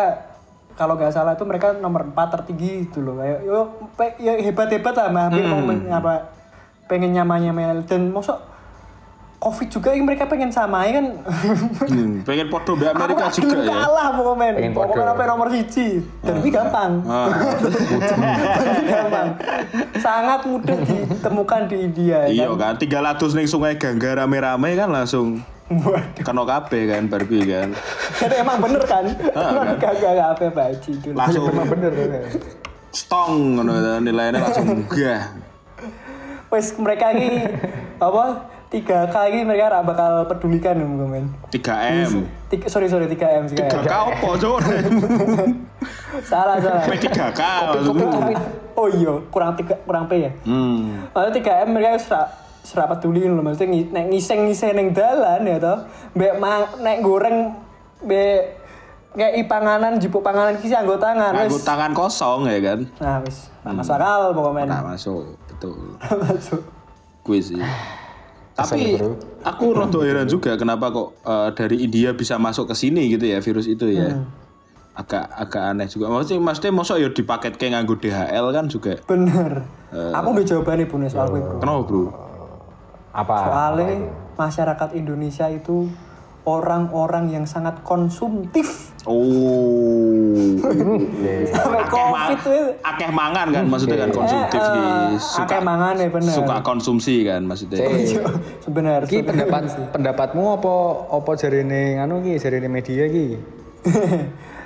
kalau 0.74 0.94
nggak 0.94 1.10
salah 1.10 1.34
itu 1.34 1.44
mereka 1.44 1.72
nomor 1.74 2.04
4 2.06 2.36
tertinggi 2.36 2.86
gitu 2.86 3.00
loh. 3.00 3.16
Kayak 3.16 3.40
yo 3.42 3.60
pe- 3.94 4.18
ya 4.18 4.36
hebat 4.36 4.68
hebat 4.68 4.92
lah 4.94 5.08
mah 5.08 5.26
mau 5.32 5.62
men- 5.62 5.88
apa 5.88 6.28
pengen 6.86 7.12
nyamanya 7.12 7.50
Mel 7.50 7.82
dan 7.82 8.10
mosok 8.10 8.38
covid 9.36 9.70
juga 9.70 9.94
ini 9.94 10.02
mereka 10.02 10.26
pengen 10.26 10.50
samai 10.50 10.90
kan. 10.92 11.06
Hmm, 11.86 12.22
pengen 12.24 12.50
podo 12.50 12.74
di 12.74 12.84
Amerika 12.84 13.30
Aku 13.30 13.40
juga 13.42 13.62
ya. 13.62 13.72
kalah 13.78 14.08
pokoknya. 14.12 14.52
Pengen 14.54 14.74
pokoknya 14.74 15.06
sampai 15.08 15.26
nomor 15.28 15.48
siji. 15.50 15.88
Dan 16.20 16.34
ini 16.42 16.50
gampang. 16.50 16.92
Ah. 17.06 17.30
Gampang. 18.90 19.28
Sangat 19.96 20.40
mudah 20.44 20.78
ditemukan 20.78 21.62
di 21.66 21.78
India 21.80 22.26
ya 22.26 22.46
Iya 22.46 22.48
kan, 22.54 22.74
300 22.76 22.92
ning 23.32 23.46
Sungai 23.46 23.76
Gangga 23.76 24.18
rame-rame 24.18 24.74
kan 24.74 24.90
langsung 24.90 25.40
Waduh. 25.66 26.22
kena 26.22 26.44
kabeh 26.46 26.82
kan 26.94 27.10
Barbie 27.10 27.42
kan. 27.50 27.74
Jadi 28.22 28.36
emang 28.38 28.62
bener 28.62 28.86
kan? 28.86 29.06
Emang 29.34 29.82
kagak 29.82 30.14
gak 30.14 30.30
apa 30.38 30.46
baji 30.54 30.92
itu. 30.94 31.10
Langsung 31.18 31.50
Emang 31.50 31.66
bener. 31.66 31.92
stong 32.94 33.58
ngono 33.58 33.74
kan, 33.74 34.00
nilainya 34.06 34.46
langsung 34.46 34.66
munggah. 34.70 35.34
Wes 36.54 36.78
mereka 36.78 37.18
ini 37.18 37.50
apa? 37.98 38.46
Tiga 38.70 39.10
kali 39.10 39.42
mereka 39.42 39.82
gak 39.82 39.86
bakal 39.90 40.12
pedulikan 40.30 40.78
ya 40.78 40.86
men. 40.86 41.26
3M. 41.50 42.30
Tiga, 42.54 42.66
sorry 42.70 42.86
sorry 42.86 43.10
3 43.10 43.18
m 43.42 43.46
3 43.50 43.66
m 43.66 43.70
3K 43.82 43.90
apa, 43.90 44.30
Cuk? 44.38 44.58
Salah 46.30 46.58
salah. 46.62 46.84
P3K 46.88 47.42
maksudnya. 47.74 48.08
Oh 48.78 48.88
iya 48.88 49.14
kurang 49.34 49.58
tiga 49.58 49.76
kurang 49.84 50.06
P 50.08 50.30
ya. 50.30 50.32
Hmm. 50.46 51.10
3 51.12 51.66
m 51.66 51.70
mereka 51.74 52.00
serak 52.00 52.45
serak 52.66 52.90
peduli 52.90 53.24
loh 53.24 53.40
maksudnya 53.40 53.70
ngi- 53.70 53.94
nek 53.94 54.06
ngiseng 54.10 54.50
ngiseng 54.50 54.74
neng 54.74 54.90
dalan 54.92 55.46
ya 55.46 55.62
toh. 55.62 55.86
Mbek 56.18 56.34
ma- 56.36 56.74
nek 56.82 56.98
goreng 57.00 57.54
mbek 58.02 58.66
kayak 59.14 59.48
panganan 59.48 59.96
jipuk 59.96 60.20
panganan 60.20 60.58
kisi 60.58 60.76
anggo 60.76 60.98
tangan 60.98 61.32
wes. 61.46 61.62
tangan 61.62 61.94
kosong 61.94 62.50
ya 62.50 62.60
kan. 62.60 62.80
Nah 63.00 63.22
wes. 63.22 63.54
Nah, 63.62 63.72
masuk 63.72 63.96
akal 63.96 64.22
pokoknya. 64.34 64.66
Tak 64.68 64.84
masuk, 64.84 65.24
betul. 65.48 65.78
Masuk. 66.26 66.62
Gue 67.22 67.40
sih. 67.40 67.58
Tapi 68.56 68.96
aku 69.44 69.66
rada 69.72 70.00
heran 70.00 70.26
juga 70.26 70.56
kenapa 70.56 70.88
kok 70.88 71.18
eh, 71.22 71.50
dari 71.54 71.84
India 71.84 72.16
bisa 72.16 72.38
masuk 72.38 72.72
ke 72.72 72.76
sini 72.76 73.10
gitu 73.10 73.26
ya 73.26 73.44
virus 73.44 73.68
itu 73.68 73.90
ya. 73.90 74.26
Agak 74.96 75.28
agak 75.28 75.76
aneh 75.76 75.88
juga. 75.92 76.08
Maksudnya 76.08 76.40
maksudnya 76.40 76.72
mosok 76.72 76.98
ya 76.98 77.10
dipaket 77.12 77.60
kayak 77.60 77.72
nganggo 77.76 78.00
DHL 78.00 78.46
kan 78.50 78.66
juga. 78.68 78.96
Bener. 79.04 79.60
Aku 79.92 80.28
udah 80.32 80.46
jawabannya 80.46 80.88
punya 80.88 81.08
soal 81.08 81.28
gue 81.30 81.40
bro. 81.40 81.60
Kenapa, 81.60 81.84
Bro? 81.84 82.25
Apa? 83.16 83.36
Soalnya 83.48 84.12
masyarakat 84.36 84.90
Indonesia 85.00 85.48
itu 85.48 85.88
orang-orang 86.46 87.32
yang 87.34 87.46
sangat 87.48 87.80
konsumtif. 87.82 88.94
Oh. 89.08 90.36
Sampai 91.56 91.84
covid 91.90 92.38
tuh. 92.42 92.74
akeh 92.82 93.10
mangan 93.14 93.54
kan 93.54 93.66
maksudnya 93.70 93.98
kan 94.02 94.10
konsumtif 94.14 94.58
Eh, 94.62 94.74
di 94.74 94.82
eh, 94.82 95.10
suka 95.22 95.46
akeh 95.46 95.62
mangan 95.62 95.94
ya 95.98 96.08
bener. 96.10 96.34
suka 96.34 96.56
konsumsi 96.62 97.16
kan 97.26 97.42
maksudnya. 97.46 97.86
Sebenarnya. 98.62 99.10
Ki 99.10 99.22
pendapat 99.26 99.64
pendapatmu 99.94 100.44
apa 100.62 100.74
apa 101.22 101.32
jarine 101.38 101.98
anu 102.02 102.22
ki 102.22 102.38
jarine 102.38 102.70
media 102.70 103.06
ki? 103.10 103.28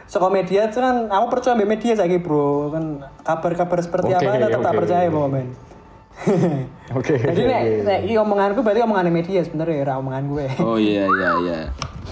Soko 0.08 0.32
media 0.38 0.72
itu 0.72 0.80
kan, 0.80 1.12
aku 1.12 1.26
percaya 1.36 1.60
media 1.60 1.92
saya 1.92 2.16
bro, 2.20 2.72
kan 2.72 3.04
kabar-kabar 3.28 3.84
seperti 3.84 4.16
Oke, 4.16 4.24
apa 4.24 4.48
tetap 4.48 4.72
percaya 4.72 5.08
pokoknya. 5.12 5.69
Oke. 7.00 7.16
Jadi 7.16 7.42
nek, 7.46 7.62
nek 7.86 8.00
omonganku 8.20 8.60
berarti 8.66 8.82
omongan 8.84 9.08
media 9.14 9.40
sebenarnya 9.46 9.76
ya 9.86 9.96
omongan 10.02 10.24
gue. 10.28 10.46
Oh 10.60 10.78
iya 10.78 11.06
iya 11.08 11.32
iya. 11.46 11.60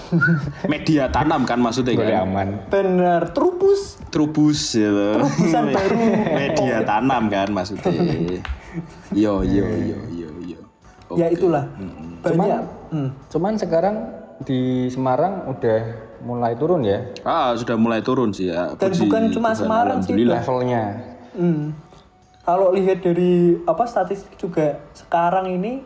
Media 0.72 1.04
tanam 1.12 1.44
kan 1.44 1.60
maksudnya 1.60 1.92
Boleh 1.92 2.16
kan. 2.16 2.24
aman. 2.24 2.48
Bener, 2.72 3.22
trubus. 3.36 4.00
Trubus 4.08 4.72
gitu. 4.72 5.20
Terubusan 5.20 5.64
baru. 5.76 5.98
Media 6.32 6.76
tanam 6.86 7.22
kan 7.28 7.48
maksudnya. 7.52 7.92
Yo 9.12 9.44
yo 9.44 9.66
yo 9.68 9.98
yo 10.08 10.30
yo. 10.48 10.60
Ya 11.16 11.28
itulah. 11.28 11.68
Banyak. 12.24 12.62
Hmm. 12.88 13.08
Cuman 13.28 13.60
sekarang 13.60 13.96
di 14.48 14.86
Semarang 14.88 15.50
udah 15.50 16.06
mulai 16.22 16.54
turun 16.54 16.86
ya 16.86 17.10
Ah 17.26 17.54
sudah 17.58 17.74
mulai 17.74 18.00
turun 18.02 18.30
sih 18.30 18.50
ya. 18.50 18.74
Dan 18.78 18.90
Puji 18.94 19.02
bukan 19.06 19.22
cuma 19.34 19.50
Tuhan, 19.50 19.58
Semarang 19.58 19.98
sih, 20.02 20.14
levelnya. 20.14 20.84
Hmm. 21.34 21.74
Kalau 22.48 22.72
lihat 22.72 23.04
dari 23.04 23.32
apa 23.62 23.84
statistik 23.84 24.32
juga 24.34 24.80
sekarang 24.94 25.52
ini 25.52 25.84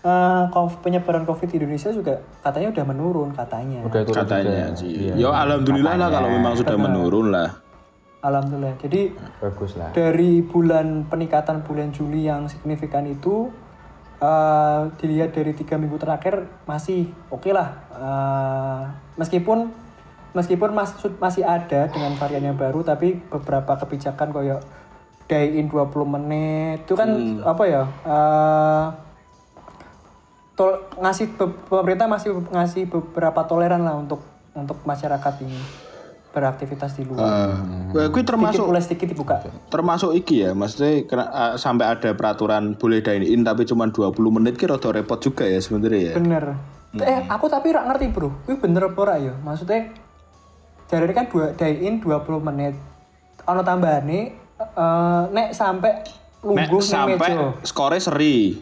eh, 0.00 0.44
kov- 0.48 0.78
penyebaran 0.78 1.26
COVID 1.26 1.50
di 1.50 1.58
Indonesia 1.58 1.90
juga 1.90 2.22
katanya 2.38 2.70
udah 2.70 2.84
menurun 2.86 3.28
katanya. 3.34 3.82
Udah 3.82 4.06
turun 4.06 4.22
Katanya 4.22 4.70
juga. 4.70 4.78
sih. 4.78 4.92
Iya. 5.10 5.12
Yo 5.18 5.34
alhamdulillah 5.34 5.98
lah 5.98 6.08
kalau 6.08 6.30
memang 6.30 6.54
sudah 6.54 6.76
menurun 6.78 7.34
lah. 7.34 7.50
Alhamdulillah. 8.18 8.78
Jadi 8.78 9.10
Bagus 9.38 9.74
lah. 9.74 9.90
dari 9.90 10.38
bulan 10.40 11.02
peningkatan 11.04 11.62
bulan 11.62 11.90
Juli 11.90 12.26
yang 12.26 12.46
signifikan 12.46 13.02
itu 13.02 13.50
eh, 14.18 14.80
dilihat 14.96 15.34
dari 15.34 15.50
tiga 15.52 15.74
minggu 15.74 15.98
terakhir 15.98 16.46
masih 16.64 17.10
oke 17.28 17.50
lah 17.50 17.90
Eh, 17.98 18.82
meskipun 19.18 19.74
meskipun 20.30 20.70
masih 20.70 21.10
masih 21.18 21.42
ada 21.42 21.90
dengan 21.90 22.14
varian 22.14 22.44
yang 22.44 22.54
baru 22.54 22.86
tapi 22.86 23.18
beberapa 23.26 23.74
kebijakan 23.74 24.30
kayak 24.30 24.62
day 25.28 25.54
in 25.54 25.68
20 25.68 25.92
menit 26.08 26.82
itu 26.82 26.94
kan 26.94 27.08
apa 27.44 27.62
ya 27.64 27.82
eh, 27.84 28.84
tol 30.52 30.70
ngasih 30.96 31.36
pemerintah 31.68 32.06
masih 32.06 32.34
ngasih 32.48 32.88
beberapa 32.88 33.44
toleran 33.44 33.80
lah 33.80 33.94
untuk 33.94 34.24
untuk 34.52 34.82
masyarakat 34.82 35.34
ini 35.40 35.60
beraktivitas 36.28 36.92
di 36.92 37.02
luar. 37.02 37.24
Eh, 37.24 37.54
gue 37.88 38.02
Sedikit 38.04 38.24
termasuk 38.26 38.64
mulai 38.66 38.82
sedikit 38.82 39.08
dibuka. 39.08 39.36
termasuk 39.68 40.12
iki 40.12 40.44
ya 40.44 40.52
maksudnya 40.52 41.02
kena- 41.04 41.30
eh, 41.30 41.54
sampai 41.56 41.88
ada 41.88 42.10
peraturan 42.12 42.74
boleh 42.74 43.00
dine 43.00 43.24
in 43.24 43.42
tapi 43.42 43.64
cuma 43.64 43.86
20 43.86 44.12
menit 44.30 44.54
kira 44.54 44.76
rada 44.76 44.92
repot 44.92 45.18
juga 45.18 45.44
ya 45.44 45.56
sebenarnya 45.56 46.00
ya 46.02 46.14
Bener. 46.16 46.44
Eh, 46.90 47.20
aku 47.28 47.46
tapi 47.46 47.68
rak 47.68 47.84
ngerti, 47.84 48.06
Bro. 48.08 48.32
Kuwi 48.42 48.56
bener 48.58 48.88
apa 48.88 48.96
ora 48.98 49.14
ya? 49.20 49.36
Maksudnya 49.36 49.92
jarane 50.86 51.12
kan 51.12 51.28
dua 51.28 51.52
day 51.52 51.84
in 51.84 52.00
20 52.00 52.16
menit. 52.40 52.74
Ono 53.44 53.60
tambahane 53.60 54.32
eh 54.58 55.22
nek 55.32 55.48
sampai 55.54 55.92
Nek 56.38 56.70
lungguh 56.70 56.82
ning 56.82 57.18
sampai 57.18 57.30
skore 57.66 57.98
seri. 57.98 58.54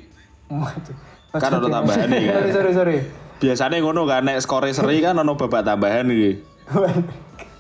Kan 1.37 1.61
ono 1.61 1.69
tambahan 1.69 2.09
nih, 2.09 2.25
kan? 2.25 2.41
Sorry, 2.41 2.53
sorry, 2.53 2.73
sorry. 2.73 2.99
biasanya 3.37 3.85
ngono 3.85 4.09
kan 4.09 4.25
nek 4.25 4.41
skore 4.41 4.73
seri 4.73 5.05
kan 5.05 5.13
ono 5.13 5.37
babak 5.37 5.61
tambahan 5.61 6.09
iki 6.09 6.41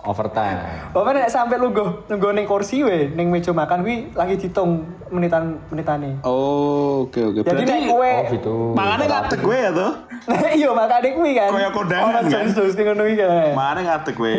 overtime 0.06 0.58
Bapak 0.90 1.10
nek 1.12 1.28
sampai 1.28 1.58
lungguh 1.58 2.06
lungguh 2.06 2.30
ning 2.32 2.46
kursi 2.46 2.80
we 2.80 3.10
ning 3.12 3.28
meja 3.28 3.50
makan 3.50 3.82
kuwi 3.82 4.08
lagi 4.14 4.38
ditung 4.38 4.86
menitan 5.06 5.58
menitane. 5.68 6.18
oh 6.22 7.04
oke 7.04 7.20
oke 7.20 7.40
Jadi 7.42 7.62
nek 7.62 7.80
kowe 7.86 8.06
oh 8.06 8.22
gitu 8.30 8.54
makanya 8.72 9.04
ngadeg 9.06 9.40
gue 9.42 9.58
ya 9.58 9.70
tuh 9.70 9.92
Nah, 10.26 10.50
iya 10.58 10.70
makane 10.74 11.14
kuwi 11.14 11.38
kan. 11.38 11.54
Kayak 11.54 11.70
kondangan, 11.70 12.10
Ono 12.18 12.20
kan? 12.26 12.46
jus 12.50 12.74
ning 12.74 12.86
ngono 12.88 13.04
iki 13.06 13.22
kan. 13.22 13.50
makanya 13.54 13.82
ngadeg 13.92 14.14
gue 14.14 14.34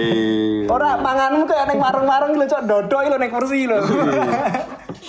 Ora 0.68 0.90
manganmu 0.98 1.44
kayak 1.46 1.66
ning 1.68 1.80
warung-warung 1.80 2.34
lho 2.36 2.46
cok 2.46 2.64
dodok 2.64 3.02
lho 3.06 3.18
ning 3.18 3.32
kursi 3.32 3.68
lho. 3.68 3.80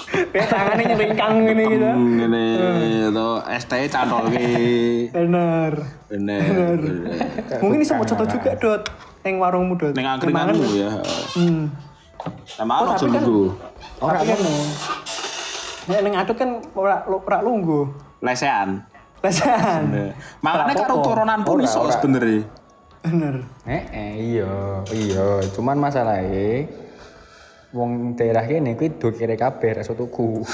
Kayak 0.08 0.48
tangannya 0.50 0.84
nyelingkang 0.94 1.32
gini 1.42 1.64
gitu. 1.68 1.88
Hmm, 1.88 2.20
ini 2.20 2.44
itu 3.08 3.28
ST 3.56 3.72
cantol 3.88 4.28
Bener. 4.28 5.72
bener 6.08 6.42
bener. 6.76 6.78
Mungkin 7.60 7.78
bisa 7.80 7.96
mau 7.96 8.04
contoh 8.04 8.26
juga 8.28 8.50
dot 8.56 8.82
ning 9.20 9.36
warungmu 9.36 9.74
dot. 9.74 9.92
neng 9.92 10.06
angkringanmu 10.08 10.66
ya 10.72 10.90
Hmm. 11.34 11.68
sama 12.44 12.80
Oh, 12.80 12.92
tapi 12.92 13.10
kan- 13.10 13.22
dulu 13.22 13.46
Tapi 13.98 14.24
kan 14.24 14.38
Nek 15.88 16.00
ning 16.02 16.14
adut 16.14 16.36
kan 16.36 16.50
ora 16.72 17.00
ora 17.04 17.38
lungguh. 17.40 17.88
lesean. 18.18 18.82
Bener. 19.18 20.14
makanya 20.38 20.74
karo 20.80 21.02
turunan 21.02 21.42
pun 21.42 21.58
iso 21.60 21.82
ora. 21.82 21.90
sebenernya 21.92 22.46
Bener. 23.00 23.34
eh, 23.64 23.82
eh 23.88 24.12
iya 24.30 24.52
iya 24.88 25.26
cuman 25.50 25.74
masalahnya 25.76 26.70
wong 27.70 28.14
daerah 28.14 28.42
kene 28.42 28.74
kuwi 28.74 28.94
do 28.94 29.10
kire 29.10 29.34
kabeh 29.34 29.74
rasa 29.74 29.92
tuku 29.92 30.42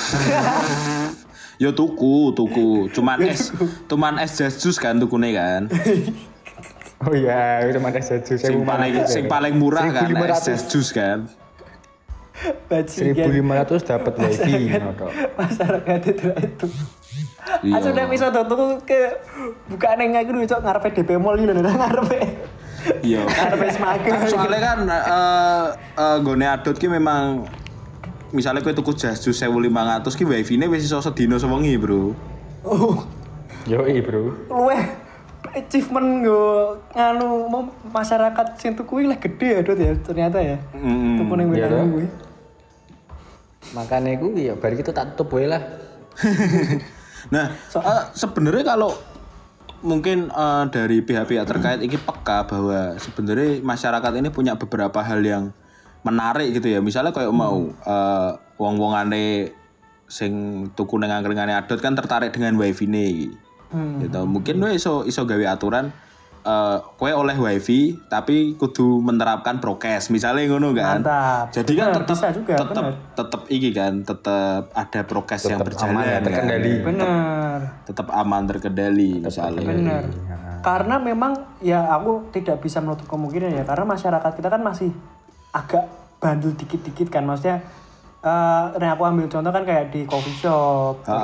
Yo 1.55 1.71
tuku, 1.71 2.35
tuku. 2.35 2.91
Cuman 2.91 3.23
es, 3.23 3.55
cuman 3.87 4.19
es 4.19 4.35
jus 4.59 4.75
kan 4.75 4.99
tukune 4.99 5.31
kan. 5.31 5.71
oh 7.05 7.15
iya 7.15 7.65
cuman 7.71 7.93
es 7.97 8.11
jus 8.25 8.41
Sing 8.41 8.65
paling 8.65 8.93
sing 9.07 9.25
paling 9.29 9.55
murah 9.57 9.89
kan 9.93 10.09
es 10.11 10.65
jus 10.69 10.91
kan. 10.91 11.29
Bajingan. 12.69 13.31
1500 13.31 13.89
dapat 13.89 14.13
wifi 14.21 14.75
ngono 14.75 15.07
Masyarakat 15.39 16.01
itu 16.11 16.29
itu. 16.35 16.67
Iya. 17.63 17.79
Aku 17.79 17.95
udah 17.95 18.07
bisa 18.11 18.27
tuh 18.35 18.83
ke 18.83 19.17
buka 19.71 19.95
neng 19.95 20.19
aku 20.19 20.35
dulu 20.35 20.45
cok 20.45 20.61
ngarepe 20.61 20.89
DP 20.99 21.11
Mall 21.17 21.39
gitu 21.39 21.55
nah 21.55 21.73
ngarepe. 21.73 22.21
Iya. 23.07 23.23
Ngarepe 23.25 23.67
semakin. 23.71 24.11
Soalnya 24.29 24.61
kan 24.61 24.79
eh 24.91 25.67
eh 25.95 26.17
gone 26.21 26.47
adut 26.51 26.77
ki 26.77 26.91
memang 26.91 27.47
misalnya 28.35 28.67
kue 28.67 28.75
tuku 28.75 28.93
jas 28.99 29.23
jus 29.23 29.39
1500 29.39 30.03
ki 30.11 30.25
wifi-ne 30.27 30.67
wis 30.67 30.85
iso 30.85 30.99
sedina 30.99 31.39
sewengi, 31.39 31.79
Bro. 31.79 32.13
Oh, 32.65 33.05
yo 33.69 33.85
bro 34.05 34.33
luweh 34.49 35.04
achievement 35.53 36.25
go 36.25 36.41
nganu 36.97 37.47
mau 37.53 37.63
masyarakat 37.93 38.47
sing 38.57 38.73
tuku 38.73 39.05
lah 39.05 39.21
gede 39.21 39.49
ya 39.51 39.61
Dot 39.61 39.77
ya 39.77 39.93
ternyata 40.01 40.39
ya. 40.41 40.57
Mm. 40.73 41.21
Tuku 41.21 41.33
ning 41.37 41.49
Iya, 41.53 41.69
Medan 41.69 41.71
toh. 41.71 41.89
kuwi. 41.93 42.07
makanya 43.75 44.11
kuwi 44.17 44.43
ya 44.49 44.55
bari 44.55 44.77
kita 44.77 44.93
tak 44.93 45.17
tutup 45.17 45.37
wae 45.37 45.51
lah 45.51 45.61
Nah, 47.33 47.49
eh, 47.57 48.03
sebenarnya 48.13 48.77
kalau 48.77 48.93
mungkin 49.81 50.29
eh, 50.29 50.65
dari 50.69 51.01
pihak-pihak 51.01 51.49
terkait 51.49 51.81
ini 51.81 51.97
peka 51.97 52.45
bahwa 52.45 53.01
sebenarnya 53.01 53.65
masyarakat 53.65 54.13
ini 54.21 54.29
punya 54.29 54.61
beberapa 54.61 55.01
hal 55.01 55.25
yang 55.25 55.45
menarik 56.05 56.53
gitu 56.53 56.69
ya. 56.69 56.85
Misalnya 56.85 57.17
kayak 57.17 57.33
mau 57.33 57.73
eh, 57.73 58.31
wong-wongane 58.61 59.57
sing 60.05 60.33
tuku 60.77 61.01
nang 61.01 61.17
angkringane 61.17 61.57
adot 61.57 61.81
kan 61.81 61.97
tertarik 61.97 62.29
dengan 62.31 62.61
wifi-ne. 62.61 63.33
Hmm. 63.75 63.99
Gitu. 63.99 64.21
Mungkin 64.23 64.55
we 64.63 64.79
iso 64.79 65.03
iso 65.03 65.27
gawe 65.27 65.45
aturan 65.51 65.91
eh 66.45 66.77
kowe 67.01 67.09
oleh 67.09 67.33
wifi 67.41 67.97
tapi 68.05 68.53
kudu 68.61 69.01
menerapkan 69.01 69.65
prokes 69.65 70.13
misalnya 70.13 70.45
ngono 70.47 70.77
kan. 70.77 71.01
Mantap. 71.01 71.47
Jadi 71.51 71.73
kan 71.73 71.89
tetap 71.91 72.15
bisa 72.15 72.29
juga, 72.37 72.55
tetap 72.61 72.85
bener. 72.85 73.17
tetap 73.17 73.43
iki 73.49 73.71
kan, 73.73 73.93
tetap 74.05 74.63
ada 74.71 75.01
prokes 75.09 75.43
yang 75.49 75.59
Tetap 75.59 75.67
berjalan 75.73 75.95
aman 75.97 76.05
ya, 76.05 76.13
kan. 76.13 76.23
terkendali. 76.29 76.75
Bener. 76.85 77.09
tetap 77.89 78.07
aman 78.13 78.43
terkendali 78.45 79.11
misalnya. 79.25 79.65
Bener. 79.65 80.05
Karena 80.61 80.97
memang 81.01 81.33
ya 81.65 81.89
aku 81.97 82.29
tidak 82.29 82.61
bisa 82.61 82.85
menutup 82.85 83.09
kemungkinan 83.09 83.53
ya 83.53 83.65
karena 83.65 83.85
masyarakat 83.89 84.33
kita 84.37 84.49
kan 84.53 84.61
masih 84.61 84.93
agak 85.51 85.89
bandel 86.21 86.53
dikit-dikit 86.57 87.09
kan 87.09 87.25
maksudnya 87.25 87.65
eh 88.25 88.65
nah 88.81 88.97
aku 88.97 89.05
ambil 89.05 89.29
contoh 89.29 89.53
kan 89.53 89.65
kayak 89.69 89.93
di 89.93 90.09
coffee 90.09 90.33
shop 90.33 91.05
terus 91.05 91.21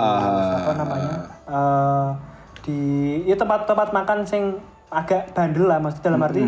apa 0.60 0.72
namanya 0.76 1.16
eh 1.48 2.08
di 2.64 2.80
ya 3.24 3.36
tempat-tempat 3.36 3.92
makan 3.92 4.28
sing 4.28 4.58
agak 4.90 5.32
bandel 5.32 5.70
lah 5.70 5.78
maksudnya 5.78 6.06
dalam 6.10 6.26
arti 6.26 6.42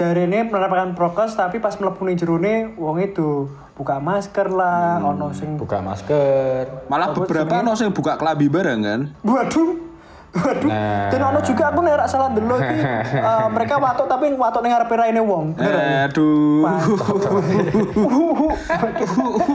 jari 0.00 0.24
ini 0.24 0.48
menerapkan 0.48 0.96
prokes 0.96 1.36
tapi 1.36 1.60
pas 1.60 1.76
mlebu 1.76 2.08
ning 2.08 2.16
jerone 2.16 2.72
wong 2.78 3.04
itu 3.04 3.50
buka 3.76 3.96
masker 4.00 4.48
lah 4.48 5.00
ono 5.00 5.32
sing 5.32 5.60
buka 5.60 5.80
masker 5.84 6.88
Malah 6.88 7.12
beberapa 7.16 7.60
ono 7.60 7.72
sing 7.76 7.92
buka 7.92 8.20
klambi 8.20 8.48
bareng 8.48 8.80
kan. 8.80 9.00
Waduh. 9.24 9.88
Waduh. 10.30 10.68
Nah. 10.70 11.10
Dan 11.10 11.20
ono 11.26 11.40
juga 11.42 11.74
aku 11.74 11.80
nek 11.82 11.96
rak 12.00 12.08
salah 12.08 12.30
dulu 12.30 12.54
iki 12.60 12.76
eh, 13.32 13.46
mereka 13.50 13.82
watuk 13.82 14.06
tapi 14.06 14.30
watuk 14.36 14.60
ning 14.62 14.72
ngarepe 14.76 14.94
raine 14.94 15.20
wong. 15.24 15.56
Eh, 15.56 16.06
Aduh. 16.06 16.64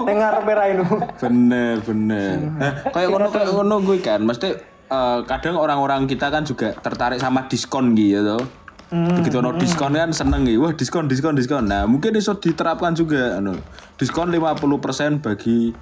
Ning 0.10 0.18
ngarepe 0.20 0.54
raine. 0.58 0.84
bener 1.22 1.76
bener. 1.86 2.38
Nah, 2.60 2.74
kayak 2.92 3.08
ngono 3.14 3.28
kayak 3.30 3.50
ngono 3.50 3.76
gue 3.82 3.98
kan. 4.04 4.20
Mesti 4.26 4.75
eh, 4.88 5.20
kadang 5.26 5.56
orang-orang 5.56 6.06
kita 6.06 6.30
kan 6.30 6.44
juga 6.44 6.74
tertarik 6.78 7.18
sama 7.18 7.46
diskon 7.46 7.94
gitu. 7.94 8.38
Begitu 8.86 9.42
ono 9.42 9.58
diskon 9.58 9.92
kan 9.92 10.14
seneng 10.14 10.46
gitu. 10.46 10.62
Wah, 10.62 10.72
diskon 10.72 11.10
diskon 11.10 11.36
diskon. 11.36 11.68
Nah, 11.68 11.84
mungkin 11.84 12.16
iso 12.16 12.38
diterapkan 12.38 12.94
juga 12.94 13.42
anu. 13.42 13.58
Diskon 13.98 14.30
50% 14.32 15.20
bagi 15.26 15.74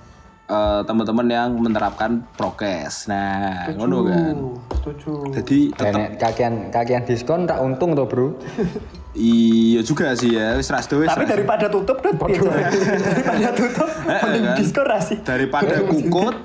eh, 0.47 0.82
teman-teman 0.88 1.28
yang 1.28 1.49
menerapkan 1.60 2.24
prokes. 2.34 3.12
Nah, 3.12 3.70
ngono 3.76 4.08
kan. 4.08 4.36
Setuju. 4.82 5.14
Jadi 5.36 5.72
tetap 5.76 6.16
kakian 6.18 6.72
kakian 6.72 7.04
diskon 7.04 7.45
tak 7.45 7.60
untung 7.60 7.93
tuh 7.93 8.08
bro 8.08 8.28
iya 9.14 9.80
juga 9.80 10.16
sih 10.18 10.34
ya. 10.34 10.58
Wis 10.58 10.68
ras 10.68 10.88
wis 10.89 11.06
Tapi 11.06 11.28
ras. 11.28 11.32
daripada 11.38 11.68
tutup 11.70 12.01
kan 12.01 12.18
daripada 12.20 13.49
tutup 13.54 13.89
mending 14.10 14.43
kan? 14.47 14.56
diskon 14.58 14.86
ra 14.88 14.99
sih. 14.99 15.18
daripada 15.22 15.86
kukut 15.86 16.36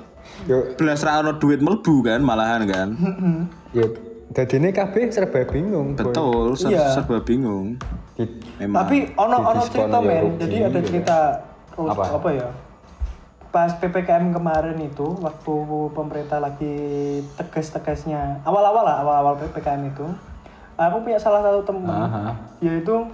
yo 0.49 0.73
belas 0.73 1.05
ra 1.05 1.21
ono 1.21 1.37
duit 1.37 1.61
melbu 1.61 2.01
kan 2.01 2.19
malahan 2.19 2.65
kan. 2.65 2.89
yo 3.69 3.85
jadi 4.29 4.57
ini 4.57 4.69
kabeh 4.69 5.09
serba 5.09 5.41
bingung. 5.43 5.93
Betul, 5.93 6.53
ser- 6.53 6.69
Iya. 6.69 6.89
serba 6.91 7.17
bingung. 7.19 7.77
Di- 8.13 8.29
Memang. 8.59 8.77
Tapi 8.77 8.97
ono 9.15 9.37
ono 9.39 9.61
cerita 9.63 9.97
ya 9.97 10.01
men. 10.03 10.25
Jadi 10.37 10.55
ada 10.59 10.79
cerita 10.79 11.17
terus 11.67 11.89
Apa? 11.89 12.03
apa? 12.15 12.29
ya? 12.33 12.49
Pas 13.49 13.73
PPKM 13.73 14.29
kemarin 14.29 14.77
itu 14.79 15.07
waktu 15.17 15.53
pemerintah 15.93 16.37
lagi 16.37 16.75
tegas-tegasnya 17.33 18.45
awal-awal 18.45 18.85
lah 18.85 19.01
awal-awal 19.01 19.33
PPKM 19.39 19.89
itu 19.89 20.05
aku 20.75 20.97
punya 21.01 21.17
salah 21.17 21.41
satu 21.41 21.65
teman 21.65 21.89
Aha. 22.05 22.37
yaitu 22.59 23.09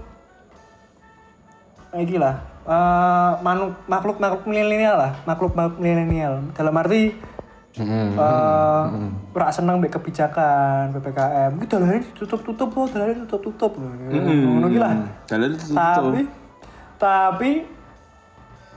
ini 1.94 2.20
lah 2.20 2.36
eh, 2.66 3.32
manu- 3.40 3.78
makhluk 3.86 4.18
makhluk 4.18 4.44
milenial 4.46 4.96
lah. 4.98 5.12
Makhluk 5.24 5.54
makhluk 5.54 5.78
milenial. 5.78 6.42
Dalam 6.52 6.76
arti 6.76 7.14
eh 7.76 8.84
ora 9.36 9.52
seneng 9.52 9.84
mbek 9.84 10.00
kebijakan 10.00 10.96
PPKM 10.96 11.60
iki 11.60 11.68
dalane 11.68 12.00
ditutup-tutup 12.08 12.72
loh 12.72 12.88
dalane 12.88 13.14
ditutup-tutup. 13.20 13.72
Loh 13.76 13.92
ngono 14.24 14.68
ki 14.72 14.80
lah. 14.80 14.92
Tapi 15.76 16.22
tapi 16.96 17.52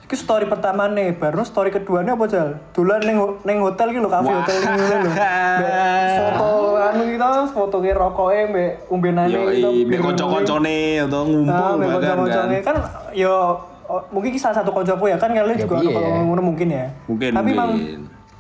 Ki 0.09 0.17
story 0.17 0.49
pertama 0.49 0.89
nih, 0.89 1.13
baru 1.13 1.45
story 1.45 1.69
kedua 1.69 2.01
nih 2.01 2.17
apa 2.17 2.25
jal? 2.25 2.57
Dolan 2.73 3.05
neng 3.05 3.45
neng 3.45 3.61
hotel 3.61 3.93
gitu, 3.93 4.09
kafe 4.09 4.33
hotel 4.33 4.57
ning 4.57 4.73
ngene 4.81 4.97
lho. 5.05 5.11
Foto 6.17 6.49
anu 6.81 7.03
kita, 7.13 7.29
foto 7.53 7.77
ke 7.85 7.93
rokoke 7.93 8.41
mbek 8.49 8.89
umbenane 8.89 9.29
Yo, 9.29 9.53
kita. 9.53 9.69
mbek 9.69 10.01
kanca-kancane 10.01 11.05
atau 11.05 11.29
ngumpul 11.29 11.73
bahkan 11.85 12.25
kan. 12.25 12.49
kan 12.65 12.77
yo 13.13 13.61
oh, 13.89 14.03
mungkin 14.13 14.31
ki 14.31 14.41
salah 14.41 14.61
satu 14.61 14.71
koncoku 14.71 15.09
ya 15.09 15.17
kan 15.17 15.33
kalian 15.33 15.59
juga 15.59 15.81
piye 15.81 15.91
kalau 15.91 16.09
ngono 16.29 16.43
mungkin 16.55 16.69
ya. 16.69 16.87
Mungkin 17.09 17.31
Tapi 17.35 17.51
mungkin. 17.57 17.59
mang 17.59 17.73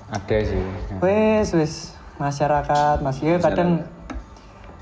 ada 0.08 0.36
sih 0.40 0.60
wes 1.04 1.48
wes 1.52 1.74
masyarakat 2.16 2.96
masih 3.04 3.36
ya 3.36 3.38
kadang 3.40 3.84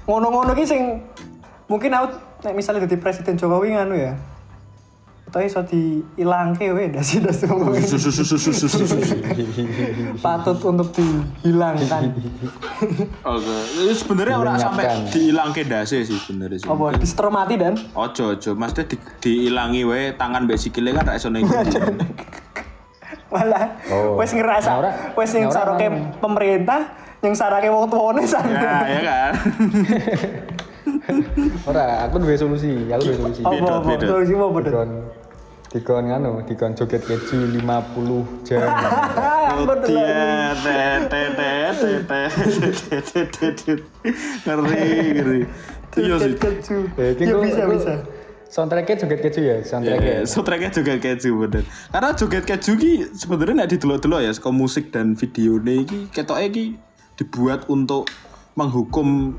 ngono-ngono 0.07 0.55
ki 0.55 0.65
sing 0.67 1.03
mungkin 1.67 1.91
aku 1.91 2.15
nek 2.47 2.55
misalnya 2.55 2.87
jadi 2.87 2.97
presiden 2.99 3.35
Jokowi 3.35 3.75
nganu 3.75 3.95
ya. 3.99 4.15
Atau 5.37 5.45
iso 5.45 5.61
diilangke 5.61 6.73
we 6.73 6.89
dasi 6.89 7.21
dasi 7.21 7.45
patut 10.25 10.57
untuk 10.65 10.89
dihilangkan. 10.97 12.09
Oke, 13.21 13.57
ini 13.77 13.93
sebenarnya 13.93 14.37
orang 14.41 14.57
sampai 14.57 14.97
dihilangke 15.13 15.69
dase 15.69 16.01
sih 16.01 16.17
sebenarnya 16.17 16.57
sih. 16.57 16.65
Apa 16.65 16.97
disetrum 16.97 17.37
mati 17.37 17.61
dan? 17.61 17.77
Ojo 17.93 18.33
ojo, 18.33 18.57
maksudnya 18.57 18.89
di, 18.89 18.97
diilangi 19.21 19.85
we 19.85 20.17
tangan 20.17 20.49
mbek 20.49 20.57
sikile 20.57 20.91
kan 20.91 21.05
ra 21.05 21.15
iso 21.15 21.29
ning 21.29 21.45
Malah 23.29 23.77
Oh. 23.93 24.17
wes 24.17 24.33
ngerasa 24.33 24.71
Nah, 24.73 25.13
wes 25.13 25.31
yang 25.31 25.47
nah, 25.47 25.53
saroke 25.53 25.87
pemerintah 26.17 26.81
yang 27.21 27.37
sarake 27.37 27.69
wong 27.69 27.91
tuane 27.91 28.23
Ya, 28.23 28.25
sana. 28.25 28.87
ya 28.89 29.01
kan. 29.03 29.33
ora 31.67 32.07
aku 32.07 32.17
duwe 32.17 32.33
solusi 32.33 32.87
aku 32.87 33.03
duwe 33.05 33.17
solusi 33.19 33.41
Apa 33.43 33.53
Beda, 33.53 33.75
beda. 33.83 34.05
solusi 34.07 34.33
apa 34.33 34.47
betul 34.55 34.87
dikon 35.77 36.09
nganu 36.09 36.41
dikon 36.49 36.73
joget 36.73 37.05
keju 37.05 37.53
50 37.53 38.49
jam 38.49 38.65
ngeri 44.49 44.81
ngeri 45.21 45.41
joget 45.93 46.35
keju 46.41 46.79
ya 46.97 47.13
bisa 47.37 47.63
bisa 47.69 47.95
soundtracknya 48.49 48.97
joget 49.05 49.21
keju 49.21 49.41
ya 49.45 49.57
soundtracknya 49.69 50.13
yeah, 50.17 50.25
soundtracknya 50.25 50.73
joget 50.73 50.99
keju 51.05 51.31
bener 51.45 51.65
karena 51.93 52.11
joget 52.17 52.45
keju 52.49 52.73
sebenarnya 53.13 53.53
nggak 53.61 53.71
didelok-delok 53.77 54.21
ya 54.25 54.33
sekolah 54.33 54.57
musik 54.57 54.89
dan 54.89 55.13
video 55.13 55.61
ini 55.61 55.85
ki 55.85 56.01
ketoknya 56.09 56.73
dibuat 57.21 57.69
untuk 57.69 58.09
menghukum 58.57 59.37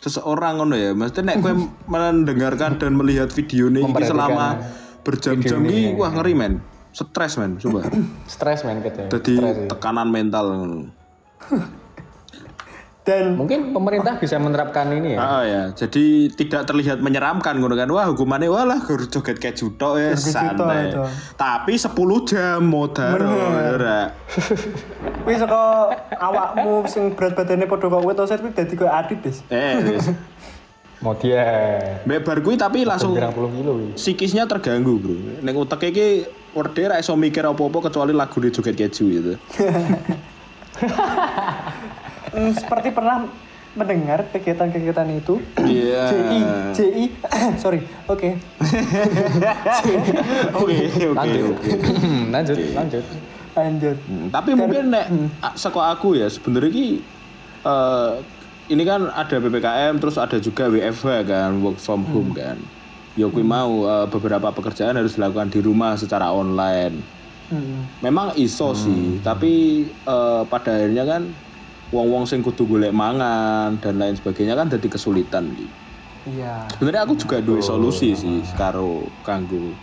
seseorang 0.00 0.62
ngono 0.62 0.76
ya 0.80 0.96
maksudnya 0.96 1.36
nek 1.36 1.44
gue 1.44 1.54
mendengarkan 1.84 2.80
dan 2.80 2.96
melihat 2.96 3.28
video 3.36 3.68
ini 3.68 3.84
selama 3.84 4.56
berjam-jam 5.02 5.60
ini. 5.64 5.94
wah 5.94 6.10
ngeri 6.10 6.34
men. 6.34 6.54
Stres 6.90 7.38
men, 7.38 7.54
coba. 7.56 7.86
stres 8.34 8.66
men 8.66 8.82
katanya 8.82 9.14
Jadi 9.14 9.34
Stres, 9.38 9.56
ya. 9.56 9.66
tekanan 9.70 10.08
mental. 10.10 10.46
Dan 13.00 13.32
mungkin 13.32 13.72
pemerintah 13.72 14.20
bisa 14.20 14.36
menerapkan 14.36 14.92
ini 14.92 15.16
ya 15.16 15.18
Ah 15.18 15.42
ya, 15.42 15.62
jadi 15.72 16.28
tidak 16.36 16.68
terlihat 16.68 17.00
menyeramkan 17.00 17.56
ngono 17.56 17.72
kan. 17.72 17.88
Wah, 17.88 18.04
hukumannya 18.12 18.52
wah 18.52 18.68
lah 18.68 18.76
gur 18.84 19.00
joget 19.08 19.40
keju 19.40 19.72
tok 19.80 19.96
ya 19.96 20.12
santai. 20.12 20.92
itu. 20.92 21.00
Tapi 21.32 21.80
10 21.80 21.96
jam 22.28 22.60
modar 22.60 23.16
Bener. 23.16 23.80
ora. 23.80 24.00
kuwi 25.24 25.32
saka 25.32 25.90
awakmu 26.12 26.84
sing 26.84 27.16
berat 27.16 27.32
badannya 27.34 27.64
padha 27.64 27.88
kok 27.88 28.14
to 28.14 28.24
set 28.28 28.40
kuwi 28.44 28.52
dadi 28.52 28.74
koyo 28.76 28.92
adit, 28.92 29.18
Des. 29.24 29.38
Eh, 29.48 29.96
wis. 29.96 30.06
mau 31.00 31.14
dia 31.14 31.44
Mbak 32.04 32.20
bar 32.20 32.38
kuwi 32.40 32.54
tapi 32.54 32.84
langsung 32.84 33.16
kilo 33.16 33.72
wih. 33.74 33.96
psikisnya 33.96 34.44
terganggu, 34.44 34.96
Bro. 34.96 35.16
Ning 35.40 35.54
uteke 35.54 35.88
iki 35.88 36.08
werde 36.50 36.82
ra 36.86 36.96
iso 36.96 37.14
mikir 37.14 37.40
apa-apa 37.42 37.88
kecuali 37.88 38.12
lagu 38.12 38.36
di 38.36 38.48
joget 38.48 38.74
keju 38.74 39.04
itu. 39.06 39.32
Hmm, 42.30 42.52
seperti 42.52 42.88
pernah 42.90 43.26
mendengar 43.70 44.26
kegiatan-kegiatan 44.28 45.08
itu. 45.14 45.38
Iya. 45.56 46.02
JI, 46.10 46.40
JI, 46.74 47.04
sorry, 47.62 47.80
oke. 48.04 48.30
Oke, 50.52 50.76
oke, 50.90 51.06
lanjut 51.10 51.44
oke. 51.50 51.70
lanjut 52.34 52.56
lanjut 52.72 53.04
Lanjut. 53.50 53.96
Hmm, 54.04 54.28
tapi 54.28 54.54
mungkin 54.54 54.90
nek 54.90 55.06
a- 55.40 55.54
saka 55.54 55.90
aku 55.90 56.14
ya 56.14 56.28
sebenarnya 56.28 56.70
ki 56.70 56.86
eh, 57.62 58.12
ini 58.70 58.82
kan 58.86 59.10
ada 59.10 59.36
PPKM 59.42 59.98
terus 59.98 60.14
ada 60.14 60.38
juga 60.38 60.70
WFH 60.70 61.26
kan 61.26 61.58
work 61.58 61.82
from 61.82 62.06
home 62.06 62.30
kan. 62.32 62.56
Ya 63.18 63.26
kuwi 63.26 63.42
mau 63.42 63.90
eh, 63.90 64.06
beberapa 64.06 64.54
pekerjaan 64.54 64.94
harus 64.94 65.18
dilakukan 65.18 65.50
di 65.50 65.58
rumah 65.58 65.98
secara 65.98 66.30
online. 66.30 67.02
Hmm. 67.50 67.82
Memang 67.98 68.38
iso 68.38 68.70
sih, 68.78 69.18
tapi 69.26 69.84
eh, 69.90 70.42
pada 70.46 70.70
akhirnya 70.78 71.02
kan 71.02 71.22
wong-wong 71.90 72.30
sing 72.30 72.46
kudu 72.46 72.70
golek 72.70 72.94
mangan 72.94 73.74
dan 73.82 73.98
lain 73.98 74.14
sebagainya 74.14 74.54
kan 74.54 74.70
jadi 74.70 74.86
kesulitan 74.86 75.50
gitu. 75.58 75.74
Iya. 76.30 76.70
Sebenarnya 76.70 77.02
aku 77.10 77.18
juga 77.18 77.42
duwe 77.42 77.58
solusi 77.64 78.14
sih 78.14 78.44
karo 78.54 79.10
kanggo 79.26 79.74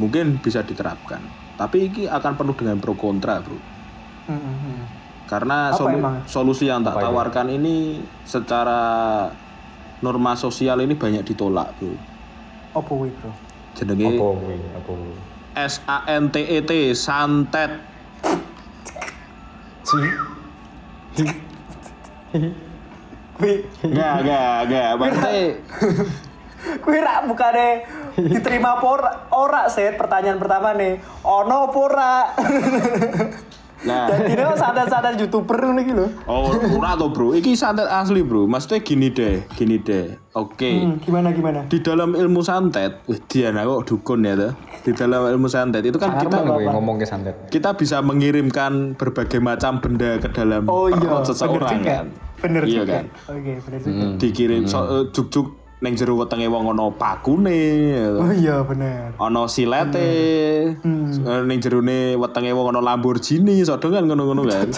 mungkin 0.00 0.40
bisa 0.40 0.64
diterapkan. 0.64 1.20
Tapi 1.60 1.92
ini 1.92 2.02
akan 2.08 2.32
penuh 2.38 2.56
dengan 2.56 2.80
pro 2.80 2.96
kontra, 2.96 3.44
Bro. 3.44 3.60
Hmm, 4.24 4.40
hmm, 4.40 4.56
hmm. 4.56 5.01
Karena 5.32 5.72
Apa 5.72 5.80
solu- 5.80 5.96
emang? 5.96 6.16
solusi 6.28 6.68
yang 6.68 6.84
tak 6.84 6.92
Apa 6.92 7.00
itu? 7.00 7.06
tawarkan 7.08 7.46
ini 7.50 7.76
secara 8.22 8.80
norma 9.98 10.36
sosial 10.36 10.76
ini 10.78 10.92
banyak 10.92 11.24
ditolak, 11.24 11.72
Bro. 11.80 11.96
Apa 12.74 12.84
kuwi, 12.84 13.08
Bro? 13.16 13.32
Jenenge 13.72 14.12
apa 14.12 14.26
wih 14.44 14.60
apa 14.76 14.90
wih 14.92 15.16
S 15.56 15.80
A 15.86 16.04
N 16.06 16.28
T 16.28 16.36
E 16.36 16.60
T 16.60 16.72
santet. 16.92 17.80
Kuwi 23.32 23.52
Enggak, 23.82 24.14
enggak, 24.20 24.54
enggak. 24.62 24.90
Maksudnya 24.94 25.32
kuwi 26.78 26.98
rak 27.00 27.18
bukane 27.26 27.68
diterima 28.14 28.76
apa 28.76 28.86
ora? 28.86 29.10
Ora, 29.32 29.62
set 29.66 29.96
pertanyaan 29.96 30.36
pertama 30.36 30.76
nih. 30.76 31.00
Ono 31.22 31.56
apa 31.66 31.78
ora? 31.80 32.12
nah, 33.82 34.06
Jadi 34.10 34.32
ini 34.34 34.42
santai-santai 34.54 35.18
youtuber 35.18 35.56
ngono 35.58 35.80
iki 35.82 35.92
lho. 35.94 36.06
oh, 36.26 36.50
ora 36.78 36.94
to, 36.94 37.10
Bro. 37.10 37.34
Iki 37.34 37.52
santet 37.54 37.86
asli, 37.86 38.22
Bro. 38.22 38.46
Maksudnya 38.46 38.80
gini 38.82 39.08
deh, 39.10 39.42
gini 39.54 39.78
deh. 39.78 40.16
Oke. 40.32 40.70
Hmm, 40.80 40.96
gimana 41.02 41.28
gimana? 41.30 41.68
Di 41.68 41.84
dalam 41.84 42.16
ilmu 42.16 42.40
santet, 42.40 43.04
wih 43.04 43.20
Diana 43.28 43.68
kok 43.68 43.84
dukun 43.84 44.24
ya 44.24 44.32
tuh. 44.32 44.52
Di 44.82 44.90
dalam 44.96 45.28
ilmu 45.28 45.46
santet 45.46 45.84
itu 45.84 46.00
kan 46.00 46.16
kita 46.18 46.42
Arman 46.42 46.58
gue 46.58 46.72
ngomong 46.72 46.96
ke 46.98 47.06
santet 47.06 47.36
kita 47.52 47.76
bisa 47.76 48.02
mengirimkan 48.02 48.98
berbagai 48.98 49.38
macam 49.38 49.78
benda 49.78 50.18
ke 50.18 50.26
dalam 50.32 50.66
Oh 50.66 50.88
iya, 50.90 50.98
perut 50.98 51.22
bener 51.22 51.28
seseorang 51.30 51.70
juga. 51.78 51.86
kan. 51.86 52.06
Bener 52.42 52.62
iya 52.66 52.74
juga. 52.82 52.92
kan. 52.98 53.04
Oke, 53.30 53.52
bener 53.62 53.78
juga. 53.84 54.04
Dikirim 54.18 54.62
so, 54.66 54.78
eh, 54.82 55.04
juk-juk 55.14 55.61
neng 55.82 55.98
jero 55.98 56.14
wetenge 56.14 56.46
wong 56.46 56.70
ana 56.70 56.94
pakune. 56.94 57.90
ya. 57.90 58.06
Oh 58.14 58.30
iya, 58.30 58.56
bener. 58.62 59.18
Ana 59.18 59.50
silete. 59.50 60.78
Hmm. 60.78 61.10
Ning 61.50 61.58
jerone 61.58 62.14
wetenge 62.14 62.54
wong 62.54 62.70
ana 62.70 62.80
Lamborghini, 62.80 63.58
sodo 63.66 63.90
kan 63.90 64.06
ngono-ngono 64.06 64.46
kan. 64.46 64.70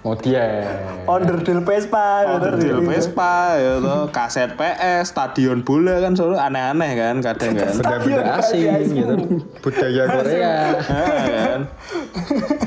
mau 0.00 0.16
dia 0.16 0.64
Onderdil 1.04 1.60
Vespa. 1.60 2.24
Onderdil 2.24 2.80
Vespa 2.88 3.60
ya 3.60 3.84
toh, 3.84 4.08
kaset 4.08 4.56
PS, 4.56 5.12
stadion 5.12 5.60
bola 5.60 6.00
kan 6.00 6.16
selalu 6.16 6.40
aneh-aneh 6.40 6.90
kan 6.96 7.14
kadang 7.20 7.52
kan. 7.52 7.68
benda-benda 7.76 8.40
asing 8.40 8.96
gitu 8.96 9.14
budaya 9.60 10.02
Korea 10.08 10.54
kan. 10.80 11.60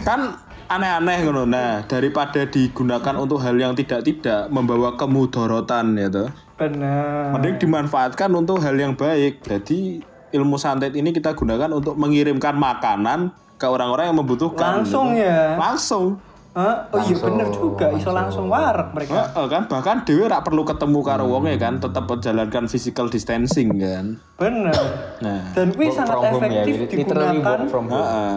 kan 0.05 0.21
aneh-aneh 0.69 1.17
ngono. 1.26 1.49
Nah, 1.49 1.86
daripada 1.89 2.45
digunakan 2.45 3.15
untuk 3.17 3.41
hal 3.41 3.57
yang 3.57 3.74
tidak-tidak 3.74 4.53
membawa 4.53 4.93
kemudorotan 4.93 5.97
ya 5.97 6.13
toh. 6.13 6.30
Bener. 6.57 7.33
Mending 7.33 7.55
dimanfaatkan 7.57 8.29
untuk 8.33 8.61
hal 8.61 8.77
yang 8.77 8.93
baik. 8.93 9.41
Jadi 9.41 10.01
ilmu 10.33 10.57
santet 10.57 10.93
ini 10.97 11.13
kita 11.13 11.33
gunakan 11.37 11.69
untuk 11.73 11.97
mengirimkan 11.97 12.57
makanan 12.57 13.33
ke 13.57 13.65
orang-orang 13.69 14.11
yang 14.11 14.17
membutuhkan. 14.17 14.81
Langsung 14.81 15.13
gitu. 15.13 15.25
ya? 15.25 15.55
Langsung. 15.57 16.05
Hah? 16.53 16.85
Oh 16.93 17.01
iya 17.01 17.17
bener 17.17 17.49
juga, 17.49 17.89
iso 17.97 18.13
langsung 18.13 18.45
warak 18.45 18.93
mereka. 18.93 19.25
Heeh, 19.25 19.45
kan 19.49 19.65
bahkan 19.65 20.05
dewe 20.05 20.29
rak 20.29 20.45
perlu 20.45 20.61
ketemu 20.61 21.01
karo 21.01 21.25
wonge 21.25 21.57
kan, 21.57 21.81
tetap 21.81 22.05
menjalankan 22.05 22.69
physical 22.69 23.09
distancing 23.09 23.73
kan. 23.73 24.21
Bener. 24.37 24.77
Nah, 25.17 25.49
Dan 25.57 25.73
kuwi 25.73 25.89
sangat 25.89 26.13
from 26.13 26.37
home 26.37 26.53
ya, 26.53 26.61
efektif 26.61 27.01
literally 27.01 27.41
digunakan 27.41 27.57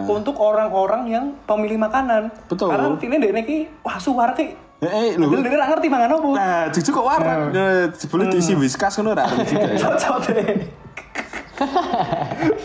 untuk 0.09 0.33
orang-orang 0.41 1.13
yang 1.13 1.25
pemilih 1.45 1.77
makanan. 1.77 2.33
Betul. 2.49 2.73
Karena 2.73 2.89
artinya 2.89 3.17
dek 3.21 3.37
iki 3.45 3.57
wah 3.85 4.01
suara 4.01 4.33
ki. 4.33 4.66
Eh, 4.77 4.85
eh 4.85 5.07
lu. 5.17 5.33
Dulu 5.33 5.41
ngerti 5.41 5.87
mangan 5.89 6.09
opo. 6.21 6.37
Nah, 6.37 6.69
jujur 6.69 6.91
kok 7.01 7.05
warna. 7.05 7.49
Nah. 7.49 7.89
Jebule 7.89 8.29
nah. 8.29 8.31
diisi 8.33 8.53
whiskas 8.53 8.93
ngono 9.01 9.17
ora 9.17 9.25
ngerti 9.25 9.53
juga. 9.57 9.67
Ya. 9.73 9.77
Cocok 9.81 10.17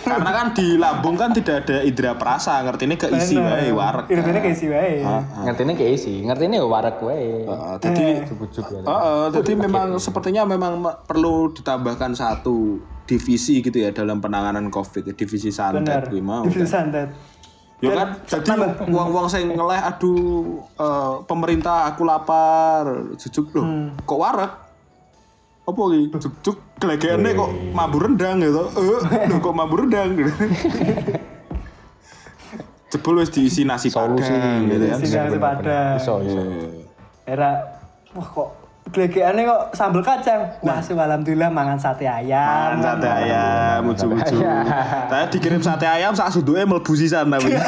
Karena 0.04 0.30
kan 0.36 0.46
di 0.52 0.76
lambung 0.76 1.16
kan 1.16 1.32
tidak 1.32 1.64
ada 1.64 1.80
indra 1.80 2.12
perasa, 2.20 2.60
ngerti 2.60 2.84
ini 2.84 2.96
keisi 3.00 3.40
wae 3.40 3.72
warek. 3.72 4.12
ini 4.12 4.40
keisi 4.44 4.66
wae. 4.68 5.00
Ah, 5.00 5.24
ah. 5.48 5.48
ini 5.48 5.72
keisi, 5.72 6.20
ngerti 6.20 6.44
ini 6.44 6.60
ya 6.60 6.66
warek 6.68 7.00
wae. 7.00 7.48
Heeh, 7.48 7.74
dadi 7.80 8.04
jujuk 8.28 8.84
Heeh, 8.84 9.24
dadi 9.32 9.52
memang 9.56 9.96
sepertinya 9.96 10.44
memang 10.44 10.84
perlu 11.08 11.56
ditambahkan 11.56 12.12
satu 12.12 12.84
divisi 13.08 13.64
gitu 13.64 13.80
ya 13.80 13.96
dalam 13.96 14.20
penanganan 14.20 14.68
Covid, 14.68 15.08
ya, 15.08 15.14
divisi 15.16 15.48
santet 15.48 16.12
Benar. 16.12 16.44
Divisi 16.44 16.68
kan. 16.68 16.68
santet. 16.68 17.08
Ya 17.82 17.90
kan, 17.98 18.08
jadi 18.30 18.50
uang-uang 18.86 19.26
saya 19.26 19.42
ngeleh, 19.42 19.82
aduh, 19.82 20.62
eh, 20.78 21.14
pemerintah 21.26 21.90
aku 21.90 22.06
lapar, 22.06 23.10
jujuk 23.18 23.50
loh, 23.58 23.66
Hmm. 23.66 23.98
kok 24.06 24.22
warak? 24.22 24.52
Apa 25.66 25.80
iki? 25.90 26.14
Jujuk, 26.14 26.62
gelegeannya 26.78 27.34
kok 27.34 27.50
mabur 27.74 28.06
rendang 28.06 28.38
gitu, 28.38 28.70
eh, 28.70 29.26
loh, 29.26 29.38
kok 29.42 29.50
mabur 29.50 29.82
rendang 29.82 30.14
gitu. 30.14 30.30
Jebul 32.92 33.24
wis 33.24 33.32
diisi 33.32 33.64
nasi 33.64 33.88
Solusi 33.88 34.30
padang 34.30 34.68
gitu 34.68 34.84
kan. 34.84 34.98
Sini 35.00 35.16
nasi 35.16 35.38
padang. 35.40 35.96
Iso, 35.96 36.14
iso. 36.22 36.40
Era 37.24 37.50
wah 38.12 38.28
kok 38.28 38.48
gelegeane 38.90 39.46
kok 39.46 39.62
sambel 39.72 40.02
kacang. 40.02 40.42
Wah, 40.58 40.82
sih 40.82 40.92
alhamdulillah 40.92 41.48
mangan 41.48 41.78
sate 41.78 42.02
ayam. 42.02 42.42
Mangan 42.42 42.80
sate 42.82 43.08
ayam, 43.08 43.80
uju-uju. 43.86 44.36
Saya 45.06 45.24
dikirim 45.30 45.62
sate 45.62 45.86
ayam, 45.86 46.10
sak 46.12 46.28
suduke 46.28 46.58
mlebu 46.60 46.92
sisan 46.92 47.30
tapi. 47.30 47.54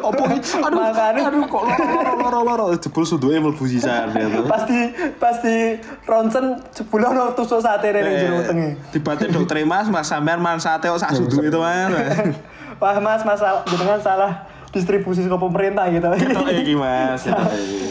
Opo 0.00 0.22
iki? 0.30 0.38
Aduh, 0.60 0.80
Makanya- 0.80 1.28
aduh 1.28 1.44
kok 1.44 1.62
loro 1.66 2.14
loro 2.16 2.40
loro 2.42 2.64
jebul 2.78 3.02
suduke 3.02 3.36
mlebu 3.36 3.64
sisan 3.66 4.14
gitu. 4.14 4.46
Pasti 4.46 4.78
pasti 5.18 5.54
ronsen 6.06 6.62
sebulan 6.70 7.10
ono 7.10 7.24
tusuk 7.34 7.58
sate 7.58 7.90
ning 7.90 8.06
jero 8.16 8.38
wetenge. 8.38 8.68
Dibate 8.92 9.28
dokter 9.28 9.66
Mas, 9.66 9.90
Mas 9.90 10.06
sampean 10.06 10.38
man 10.38 10.56
sate 10.56 10.86
kok 10.86 10.96
sak 10.96 11.12
suduke 11.12 11.48
itu 11.48 11.58
Mas. 11.58 11.90
Wah, 12.80 12.96
Mas, 12.96 13.26
masalah 13.26 13.60
jenengan 13.68 14.00
salah 14.00 14.32
distribusi 14.70 15.20
ke 15.20 15.36
pemerintah 15.36 15.84
gitu. 15.90 16.06
Ketok 16.06 16.48
iki 16.54 16.72
Mas. 16.78 17.26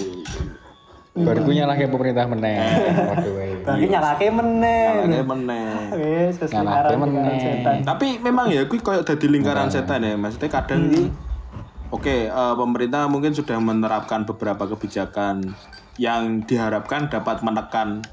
Baru 1.19 1.39
punya 1.43 1.63
lagi 1.67 1.85
pemerintah 1.87 2.25
meneh. 2.25 2.59
Waduh, 3.11 3.33
wey. 3.35 3.51
Tapi 3.61 3.85
nyalake 3.91 4.25
meneh. 4.31 4.83
Kayak 5.03 5.27
meneh. 5.27 5.69
Wis, 5.95 6.35
meneh. 6.39 7.39
setan. 7.39 7.75
Tapi 7.83 8.07
memang 8.23 8.47
ya 8.47 8.63
kuwi 8.65 8.79
koyo 8.79 9.03
dadi 9.03 9.27
lingkaran 9.27 9.67
setan 9.67 10.03
ya. 10.03 10.15
Maksudnya 10.15 10.49
kadang 10.49 10.87
ini 10.87 11.03
Oke, 11.89 12.29
eh, 12.29 12.53
pemerintah 12.53 13.09
mungkin 13.09 13.33
sudah 13.33 13.57
menerapkan 13.57 14.21
beberapa 14.21 14.69
kebijakan 14.69 15.57
yang 15.97 16.45
diharapkan 16.45 17.09
dapat 17.09 17.41
menekan 17.41 18.05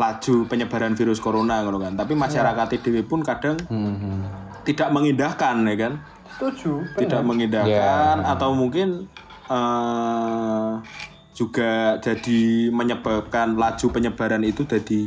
laju 0.00 0.34
penyebaran 0.48 0.96
virus 0.96 1.20
corona 1.20 1.60
ngono 1.60 1.76
kan. 1.84 2.00
Tapi 2.00 2.16
masyarakat 2.16 2.80
IDW 2.80 3.04
pun 3.04 3.20
kadang 3.20 3.60
Hmm. 3.68 4.24
tidak 4.64 4.88
mengindahkan 4.88 5.68
ya 5.68 5.76
kan. 5.76 5.92
Setuju. 6.32 6.80
Tidak 6.96 7.20
mengindahkan 7.20 8.24
atau 8.24 8.56
mungkin 8.56 9.04
eh 9.52 10.70
juga 11.38 11.70
jadi 12.02 12.40
menyebabkan 12.68 13.54
laju 13.54 13.86
penyebaran 13.88 14.42
itu 14.42 14.66
jadi 14.66 15.06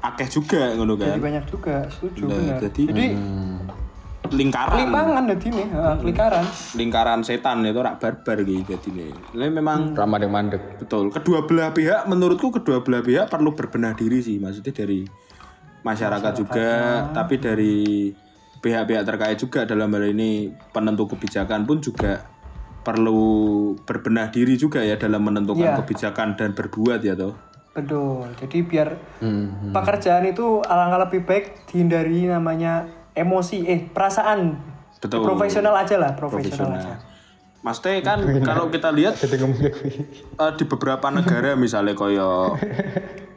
akeh 0.00 0.28
juga 0.32 0.72
ngono 0.72 0.96
Jadi 0.96 1.12
kan. 1.12 1.20
banyak 1.20 1.44
juga, 1.44 1.76
setuju 1.92 2.24
Nah, 2.24 2.36
benar. 2.40 2.58
jadi- 2.64 2.88
Jadi 2.88 3.06
Lingkaran 4.30 4.86
limbangan 4.86 5.24
jadi 5.26 5.46
nih, 5.50 5.66
heeh, 5.66 5.96
lingkaran. 6.06 6.44
lingkaran 6.78 7.20
setan 7.26 7.66
itu 7.66 7.82
rak 7.82 7.98
barbar 7.98 8.38
gitu 8.40 8.62
jadi 8.62 8.88
nih. 8.94 9.10
Ini 9.34 9.46
memang 9.50 9.90
Ramah 9.90 10.22
mandek. 10.22 10.78
betul. 10.78 11.10
Kedua 11.10 11.42
belah 11.42 11.74
pihak 11.74 12.06
menurutku 12.06 12.54
kedua 12.54 12.78
belah 12.78 13.02
pihak 13.02 13.26
perlu 13.26 13.58
berbenah 13.58 13.90
diri 13.92 14.22
sih. 14.22 14.38
Maksudnya 14.38 14.70
dari 14.70 15.02
masyarakat 15.82 16.32
juga, 16.36 16.68
tapi 17.10 17.42
dari 17.42 17.76
pihak-pihak 18.60 19.02
terkait 19.02 19.34
juga 19.34 19.66
dalam 19.66 19.90
hal 19.90 20.04
ini 20.06 20.52
penentu 20.70 21.10
kebijakan 21.10 21.66
pun 21.66 21.82
juga 21.82 22.22
perlu 22.80 23.22
berbenah 23.82 24.28
diri 24.28 24.56
juga 24.56 24.80
ya 24.80 24.96
dalam 24.96 25.20
menentukan 25.20 25.62
Iya. 25.62 25.78
kebijakan 25.78 26.34
dan 26.34 26.52
berbuat 26.52 27.00
ya 27.00 27.12
toh. 27.12 27.36
Betul. 27.70 28.26
Jadi 28.36 28.58
biar 28.62 28.88
Hmm. 29.20 29.70
pekerjaan 29.70 30.26
itu 30.26 30.58
alangkah 30.60 31.06
lebih 31.06 31.22
baik 31.22 31.44
dihindari 31.66 32.26
namanya 32.26 32.88
emosi, 33.12 33.62
eh 33.64 33.86
perasaan. 33.86 34.56
Betul. 34.98 35.22
Profesional 35.22 35.76
aja 35.76 35.96
lah, 35.96 36.12
profesional, 36.12 36.76
aja. 36.76 36.98
Maksudnya 37.60 38.00
kan 38.00 38.18
kalau 38.40 38.72
kita 38.72 38.88
lihat 38.90 39.20
eh, 39.20 39.28
di 40.56 40.64
beberapa 40.64 41.12
negara 41.12 41.52
misalnya 41.54 41.92
koyo 41.92 42.56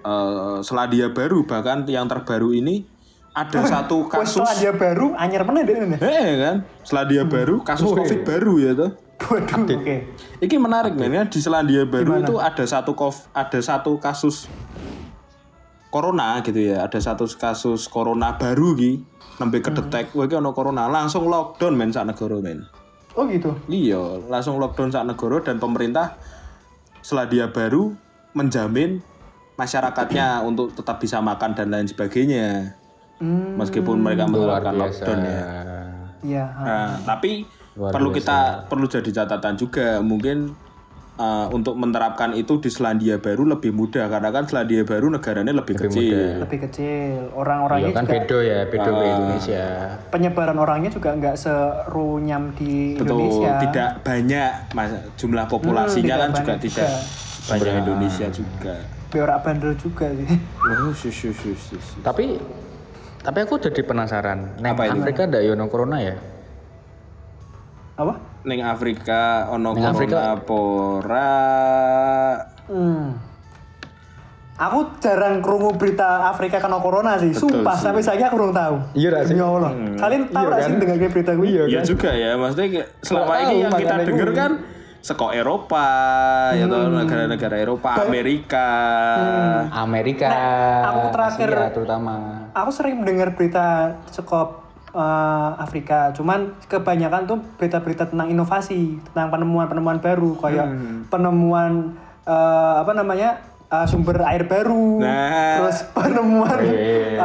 eh, 0.01 0.57
Selandia 0.63 1.11
Baru 1.11 1.43
bahkan 1.43 1.83
yang 1.85 2.07
terbaru 2.07 2.55
ini 2.55 2.87
ada 3.33 3.65
satu 3.65 4.05
kasus 4.07 4.39
setelah 4.39 4.55
dia 4.55 4.71
baru 4.71 5.17
anyar 5.17 5.43
meneh 5.43 5.63
deh. 5.65 5.75
ini. 5.75 5.97
Eh 5.99 6.31
kan 6.39 6.55
Selandia 6.81 7.25
Baru 7.25 7.59
kasus 7.61 7.91
Covid 7.91 8.23
baru 8.23 8.53
ya 8.57 8.71
tuh. 8.73 8.91
Waduh, 9.21 9.65
oke. 9.65 9.97
Iki 10.43 10.55
menarik 10.59 10.93
men 10.97 11.13
ya 11.13 11.23
di 11.23 11.39
Selandia 11.39 11.85
Baru 11.87 12.19
itu 12.19 12.35
ada 12.41 12.65
satu 12.65 12.97
kov, 12.97 13.29
ada 13.31 13.59
satu 13.61 13.95
kasus 14.01 14.49
corona 15.93 16.41
gitu 16.41 16.59
ya. 16.59 16.83
Ada 16.85 17.13
satu 17.13 17.29
kasus 17.37 17.85
corona 17.87 18.35
baru 18.35 18.73
ki 18.73 18.91
nembe 19.41 19.61
kedetek 19.61 20.13
hmm. 20.13 20.39
ono 20.43 20.51
corona 20.53 20.85
langsung 20.89 21.25
lockdown 21.29 21.73
men 21.77 21.93
sak 21.93 22.09
negara 22.09 22.37
men. 22.41 22.65
Oh 23.13 23.29
gitu. 23.29 23.53
Iya, 23.69 24.25
langsung 24.25 24.57
lockdown 24.57 24.89
sak 24.89 25.05
negara 25.05 25.37
dan 25.45 25.61
pemerintah 25.61 26.17
Selandia 27.05 27.53
Baru 27.53 27.93
menjamin 28.33 29.05
masyarakatnya 29.53 30.41
untuk 30.41 30.73
tetap 30.73 30.97
bisa 30.97 31.21
makan 31.21 31.53
dan 31.53 31.69
lain 31.69 31.85
sebagainya. 31.85 32.73
Hmm, 33.21 33.55
Meskipun 33.61 34.01
mereka 34.01 34.25
menerapkan 34.25 34.73
lockdown 34.73 35.19
ya. 35.21 35.41
iya. 36.25 36.45
Nah, 36.57 36.89
tapi 37.05 37.45
Luar 37.73 37.89
perlu 37.89 38.09
kita 38.11 38.69
perlu 38.69 38.85
jadi 38.85 39.09
catatan 39.09 39.57
juga 39.57 39.97
mungkin 39.97 40.53
uh, 41.17 41.49
untuk 41.49 41.73
menerapkan 41.73 42.33
itu 42.33 42.61
di 42.61 42.69
Selandia 42.69 43.17
Baru 43.17 43.45
lebih 43.45 43.73
mudah 43.73 44.05
karena 44.05 44.29
kan 44.29 44.45
Selandia 44.45 44.85
Baru 44.85 45.09
negaranya 45.09 45.49
lebih, 45.49 45.81
kecil. 45.81 46.37
Lebih 46.37 46.69
kecil. 46.69 47.17
Iya 47.17 47.33
Orang-orangnya 47.33 47.91
kan 47.91 48.05
juga 48.05 48.13
bedo 48.13 48.37
ya, 48.39 48.59
bedo 48.69 48.91
ke 48.91 49.05
Indonesia. 49.05 49.63
penyebaran 50.09 50.57
orangnya 50.57 50.89
juga 50.89 51.09
nggak 51.17 51.35
serunyam 51.35 52.43
di 52.53 52.93
Betul, 52.93 53.17
Indonesia. 53.17 53.51
tidak 53.65 53.89
banyak 54.05 54.51
mas, 54.73 54.91
jumlah 55.17 55.45
populasinya 55.49 56.13
Hmm, 56.13 56.21
kan 56.21 56.29
juga 56.37 56.53
tidak 56.61 56.89
juga. 56.93 57.49
banyak 57.49 57.73
Indonesia 57.81 58.27
juga. 58.29 58.75
Berak 59.09 59.39
bandel 59.41 59.73
juga 59.77 60.09
sih. 60.09 60.29
Oh, 60.61 60.89
sus, 60.91 61.13
sus, 61.13 61.33
sus, 61.33 61.57
sus. 61.69 61.85
Tapi 62.01 62.37
tapi 63.23 63.37
aku 63.39 63.55
jadi 63.57 63.81
penasaran. 63.81 64.57
Neng 64.57 64.73
Apa 64.73 64.89
itu? 64.89 64.99
Afrika 64.99 65.25
ndak 65.25 65.41
yono 65.41 65.65
corona 65.69 65.97
ya? 65.97 66.15
Apa? 67.93 68.13
Ning 68.43 68.59
Afrika 68.59 69.47
ono 69.47 69.71
corona 69.71 69.93
Afrika- 69.93 70.41
pora. 70.41 71.33
Hmm. 72.65 73.13
Aku 74.53 74.97
jarang 74.97 75.41
krungu 75.41 75.75
berita 75.75 76.29
Afrika 76.29 76.57
kena 76.57 76.77
corona 76.77 77.17
sih. 77.17 77.33
Sumpah 77.33 77.73
sampai 77.73 78.05
saya 78.05 78.29
aku 78.29 78.37
kurang 78.37 78.53
tahu. 78.53 78.75
Iya, 78.93 79.09
Rak, 79.11 79.21
sih. 79.25 79.33
Demi 79.33 79.41
Allah. 79.41 79.71
Kalian 79.97 80.21
tahu 80.29 80.43
nggak 80.45 80.61
sih 80.61 80.73
dengar 80.77 80.97
berita 81.09 81.31
gue? 81.33 81.45
Iya 81.45 81.63
Ya 81.67 81.81
juga 81.81 82.09
ya, 82.13 82.31
maksudnya 82.37 82.67
kayak 82.71 82.87
selama 83.01 83.33
ini 83.41 83.55
yang 83.59 83.71
kita 83.73 83.95
gue- 84.05 84.37
kan 84.37 84.51
seko 85.03 85.35
Eropa, 85.35 85.87
ya 86.55 86.63
toh 86.63 86.87
negara-negara 86.87 87.55
Eropa, 87.59 87.91
Amerika. 87.99 88.69
Amerika. 89.75 90.31
aku 90.87 91.11
terakhir- 91.11 91.59
Asia 91.59 91.75
terutama. 91.75 92.13
Aku 92.55 92.71
sering 92.71 93.03
mendengar 93.03 93.35
berita 93.35 93.99
sekop 94.07 94.62
eh, 94.93 95.49
Afrika, 95.55 96.09
cuman 96.11 96.39
kebanyakan 96.63 97.25
tuh 97.25 97.37
berita-berita 97.55 98.07
tentang 98.07 98.27
inovasi, 98.27 99.01
tentang 99.03 99.27
penemuan-penemuan 99.29 99.97
baru, 99.99 100.37
kayak 100.37 100.67
Hmm. 100.67 100.99
penemuan 101.07 101.97
eh, 102.23 102.73
apa 102.77 102.93
namanya 102.93 103.35
eh, 103.67 103.83
sumber 103.83 104.21
air 104.21 104.45
baru, 104.45 105.01
Nah. 105.01 105.57
terus 105.59 105.81
penemuan 105.91 106.61
eh, 106.63 107.17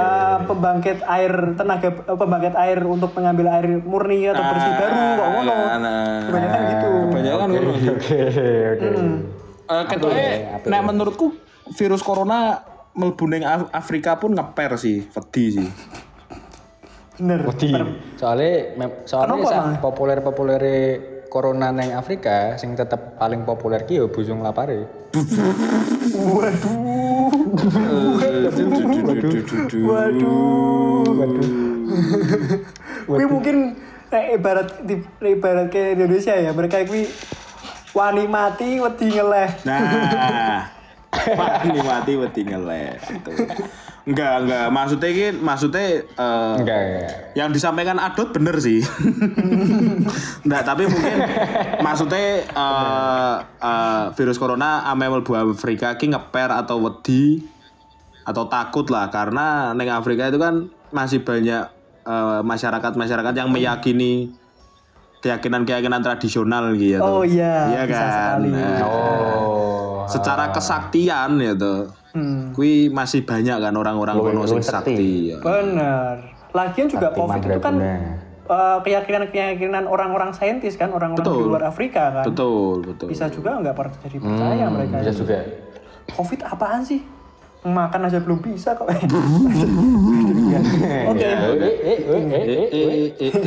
pembangkit 0.42 1.04
air 1.04 1.32
tenaga 1.54 1.86
pembangkit 2.08 2.56
air 2.56 2.80
untuk 2.82 3.12
mengambil 3.12 3.52
air 3.52 3.78
murni 3.78 4.26
atau 4.26 4.40
bersih 4.42 4.72
baru, 4.74 5.04
kok 5.14 5.28
ngono. 5.30 5.52
nah, 5.52 5.76
nah. 5.78 6.18
Kebanyakan 6.24 6.60
gitu. 6.66 6.90
Kebanyakan 7.06 7.46
ngono. 7.48 7.70
Oke, 7.70 8.18
oke. 8.72 8.88
Eh, 9.68 9.84
Ketoknya, 9.86 10.28
nah 10.64 10.80
menurutku 10.80 11.36
virus 11.70 12.00
corona 12.00 12.64
mlebu 12.90 13.28
ning 13.28 13.44
Af- 13.44 13.68
Afrika 13.70 14.16
pun 14.16 14.32
ngeper 14.32 14.74
sih, 14.74 15.04
wedi 15.06 15.44
sih. 15.52 15.68
Bener. 17.18 17.42
Wedi. 17.50 17.74
Soalnya 18.14 18.78
mem- 18.78 19.02
soalnya 19.04 19.34
Kenapa, 19.42 19.50
sak 19.50 19.58
Mang? 19.58 19.82
populer-populer 19.82 20.62
corona 21.28 21.68
neng 21.74 21.92
Afrika 21.92 22.56
sing 22.56 22.72
tetep 22.72 23.18
paling 23.20 23.44
populer 23.44 23.84
ki 23.84 24.00
yo 24.00 24.06
busung 24.08 24.40
lapare. 24.40 24.86
Waduh. 26.14 27.30
Waduh. 29.84 31.04
Waduh. 31.18 31.50
Kuwi 33.08 33.26
mungkin 33.28 33.56
ibarat 34.08 34.84
di 34.84 35.02
ibarat 35.20 35.68
kayak 35.68 36.00
Indonesia 36.00 36.32
ya, 36.36 36.52
mereka 36.54 36.84
kuwi 36.86 37.08
wani 37.92 38.24
mati 38.28 38.78
wedi 38.80 39.06
ngeleh. 39.16 39.48
Nah, 39.64 40.68
Pak 41.12 41.66
ini 41.66 41.80
mati 41.82 42.12
wedi 42.16 42.42
ngeleh. 42.46 43.00
Enggak, 44.08 44.34
enggak. 44.40 44.66
Maksudnya 44.72 45.08
ini, 45.10 45.26
maksudnya 45.36 45.84
eh, 46.00 46.54
Enggak 46.56 46.80
ya. 46.80 47.08
yang 47.36 47.52
disampaikan 47.52 48.00
Adot 48.00 48.32
bener 48.32 48.56
sih. 48.56 48.80
Enggak, 50.44 50.62
tapi 50.64 50.88
mungkin 50.88 51.16
maksudnya 51.78 52.24
eh, 52.42 53.34
eh, 53.60 54.04
virus 54.16 54.40
corona 54.40 54.88
ame 54.88 55.06
mlebu 55.06 55.36
Afrika 55.36 55.92
ki 55.94 56.08
ngeper 56.08 56.48
atau 56.48 56.80
wedi 56.80 57.44
atau 58.24 58.44
takut 58.44 58.88
lah 58.88 59.08
karena 59.08 59.72
neng 59.72 59.88
Afrika 59.88 60.24
itu 60.26 60.40
kan 60.40 60.72
masih 60.88 61.20
banyak 61.20 61.68
eh, 62.02 62.40
masyarakat-masyarakat 62.40 63.34
yang 63.36 63.52
meyakini 63.52 64.32
keyakinan-keyakinan 65.18 66.00
tradisional 66.00 66.72
gitu. 66.78 67.02
Oh 67.02 67.26
iya, 67.26 67.74
Iya 67.74 67.82
bisa 67.84 67.98
kan. 67.98 68.12
sekali. 68.38 68.48
Nah, 68.54 68.86
Oh. 68.86 69.57
Secara 70.08 70.50
kesaktian 70.50 71.36
gitu. 71.38 71.92
Hmm, 72.08 72.50
Kui 72.50 72.88
masih 72.88 73.22
banyak 73.22 73.60
kan 73.60 73.74
orang-orang 73.74 74.16
kuno 74.16 74.42
sing 74.42 74.58
sakti. 74.58 75.30
ya. 75.30 75.38
bener. 75.38 76.16
Lagian 76.50 76.88
juga 76.88 77.08
Sakti 77.08 77.20
COVID 77.20 77.42
itu 77.44 77.60
kan 77.60 77.74
eh, 78.48 78.78
keyakinan-keyakinan 78.80 79.84
orang-orang 79.84 80.32
saintis 80.32 80.74
kan, 80.74 80.88
orang-orang 80.88 81.20
di 81.20 81.44
luar 81.44 81.68
Afrika 81.68 82.08
kan. 82.10 82.24
Betul, 82.24 82.80
betul. 82.82 83.06
Bisa 83.06 83.28
juga 83.28 83.60
nggak 83.60 83.76
per- 83.76 83.92
jadi 84.00 84.16
percaya 84.18 84.64
Hmm, 84.64 84.74
mereka. 84.74 84.96
bisa 84.98 85.12
juga. 85.14 85.38
COVID 86.08 86.40
apaan 86.42 86.80
sih? 86.80 87.04
Makan 87.60 88.00
aja 88.00 88.18
belum 88.18 88.38
bisa 88.40 88.72
kok. 88.72 88.86
Oke. 88.86 89.02
Eh, 89.02 89.12
eh, 91.10 91.68
eh, 91.84 92.00
eh, 92.00 92.00
eh, 92.00 92.68
Eh, 92.70 93.12
eh, 93.18 93.28
eh, 93.28 93.44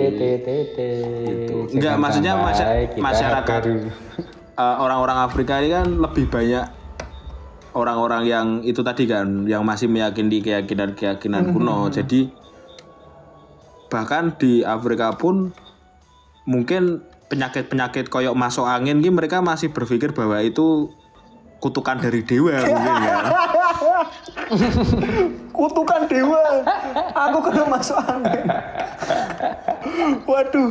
eh, 0.00 0.40
eh, 0.40 0.64
eh. 0.78 1.66
Enggak, 1.68 1.94
maksudnya 1.98 2.32
masya- 2.38 2.88
masyarakat 2.96 3.62
eh, 4.56 4.76
orang-orang 4.80 5.18
Afrika 5.24 5.60
ini 5.60 5.72
kan 5.72 5.86
lebih 5.98 6.28
banyak 6.28 6.82
orang-orang 7.72 8.22
yang 8.28 8.46
itu 8.64 8.84
tadi 8.84 9.08
kan 9.08 9.48
yang 9.48 9.64
masih 9.64 9.88
meyakini 9.88 10.44
keyakinan-keyakinan 10.44 11.56
kuno. 11.56 11.88
Jadi 11.88 12.28
bahkan 13.88 14.36
di 14.36 14.64
Afrika 14.64 15.12
pun 15.16 15.52
mungkin 16.48 17.04
penyakit-penyakit 17.28 18.12
koyok 18.12 18.36
masuk 18.36 18.68
angin 18.68 19.00
ini 19.00 19.08
mereka 19.08 19.40
masih 19.40 19.72
berpikir 19.72 20.12
bahwa 20.12 20.40
itu 20.44 20.92
kutukan 21.64 21.96
dari 21.96 22.20
dewa 22.26 22.58
mungkin 22.60 22.94
kan. 23.00 23.24
Kutukan 25.56 26.10
dewa. 26.10 26.44
Aku 27.14 27.38
kena 27.40 27.64
masuk 27.70 27.96
angin. 28.02 28.44
Waduh. 30.28 30.70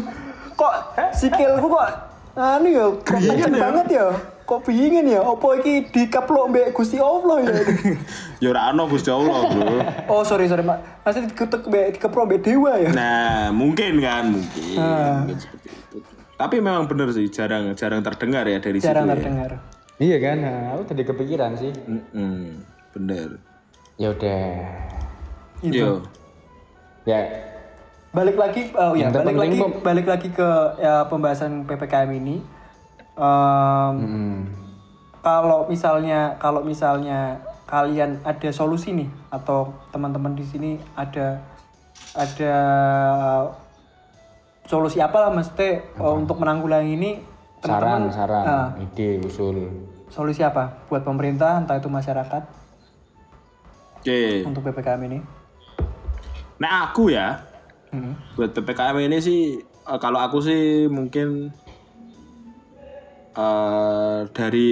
Kok 0.54 0.74
sikilku 1.16 1.66
kok 1.66 2.11
anu 2.34 2.68
ya, 2.68 2.86
kenceng 3.02 3.54
banget 3.54 3.88
ya. 3.92 4.08
Kok 4.42 4.68
bingin 4.68 5.08
ya? 5.08 5.22
Apa 5.22 5.60
iki 5.60 5.88
dikeplok 5.88 6.52
mbek 6.52 6.68
Gusti 6.72 7.00
Allah 7.00 7.40
ya? 7.40 7.56
Ya 8.44 8.48
ora 8.50 8.72
ono 8.72 8.84
Gusti 8.86 9.08
Allah, 9.08 9.48
Bro. 9.48 9.80
Oh, 10.12 10.24
sorry 10.24 10.48
sorry, 10.48 10.60
Mak. 10.62 11.04
Masih 11.04 11.24
dikutuk 11.26 11.68
mbek 11.68 11.96
dikeplok 11.96 12.26
mbek 12.26 12.40
dewa 12.42 12.76
ya. 12.76 12.92
Nah, 12.92 13.52
mungkin 13.52 14.00
kan, 14.00 14.28
mungkin, 14.30 14.76
Ah. 14.76 15.24
mungkin 15.24 15.38
seperti 15.38 15.68
itu. 15.70 15.98
Tapi 16.36 16.56
memang 16.58 16.84
benar 16.86 17.08
sih, 17.12 17.30
jarang 17.30 17.72
jarang 17.74 18.02
terdengar 18.02 18.44
ya 18.44 18.58
dari 18.58 18.82
Jarang 18.82 19.06
situ 19.06 19.14
terdengar. 19.14 19.52
Iya 20.02 20.18
kan? 20.18 20.38
Nah, 20.42 20.58
aku 20.74 20.84
tadi 20.90 21.04
kepikiran 21.06 21.52
sih. 21.54 21.70
ya. 21.70 21.84
Mm-mm, 21.88 22.66
bener. 22.92 23.30
Ya 23.96 24.08
udah. 24.10 24.44
Itu. 25.62 25.78
Yo, 25.78 25.90
Ya, 27.02 27.18
balik 28.12 28.36
lagi 28.36 28.62
oh 28.76 28.92
ya 28.92 29.08
balik 29.08 29.40
lagi 29.40 29.56
pem- 29.56 29.80
balik 29.80 30.08
lagi 30.08 30.28
ke 30.36 30.50
ya, 30.80 31.08
pembahasan 31.08 31.64
ppkm 31.64 32.12
ini. 32.12 32.44
Em, 33.16 33.96
hmm. 33.96 34.40
kalau 35.24 35.68
misalnya 35.72 36.36
kalau 36.40 36.64
misalnya 36.64 37.40
kalian 37.68 38.20
ada 38.28 38.50
solusi 38.52 38.92
nih 38.92 39.08
atau 39.32 39.72
teman-teman 39.96 40.36
di 40.36 40.44
sini 40.44 40.72
ada 40.96 41.40
ada 42.12 42.56
solusi 44.68 45.00
apa 45.00 45.28
lah 45.28 45.32
mesti 45.32 45.96
uh, 46.00 46.16
untuk 46.16 46.40
menanggulangi 46.40 46.92
ini 46.96 47.12
saran, 47.64 47.80
teman-teman 47.80 48.04
saran, 48.12 48.44
ah, 48.48 48.68
ide, 48.80 49.24
usul. 49.24 49.58
solusi 50.12 50.44
apa? 50.44 50.84
Buat 50.92 51.08
pemerintah 51.08 51.64
entah 51.64 51.80
itu 51.80 51.88
masyarakat? 51.88 52.44
Oke. 54.02 54.42
untuk 54.50 54.66
ppkm 54.66 55.02
ini? 55.06 55.20
Nah 56.58 56.90
aku 56.90 57.14
ya, 57.14 57.38
Hmm. 57.92 58.16
buat 58.40 58.56
ppkm 58.56 59.04
ini 59.04 59.20
sih, 59.20 59.60
eh, 59.68 60.00
kalau 60.00 60.24
aku 60.24 60.40
sih 60.40 60.88
mungkin 60.88 61.52
eh, 63.36 64.20
dari 64.32 64.72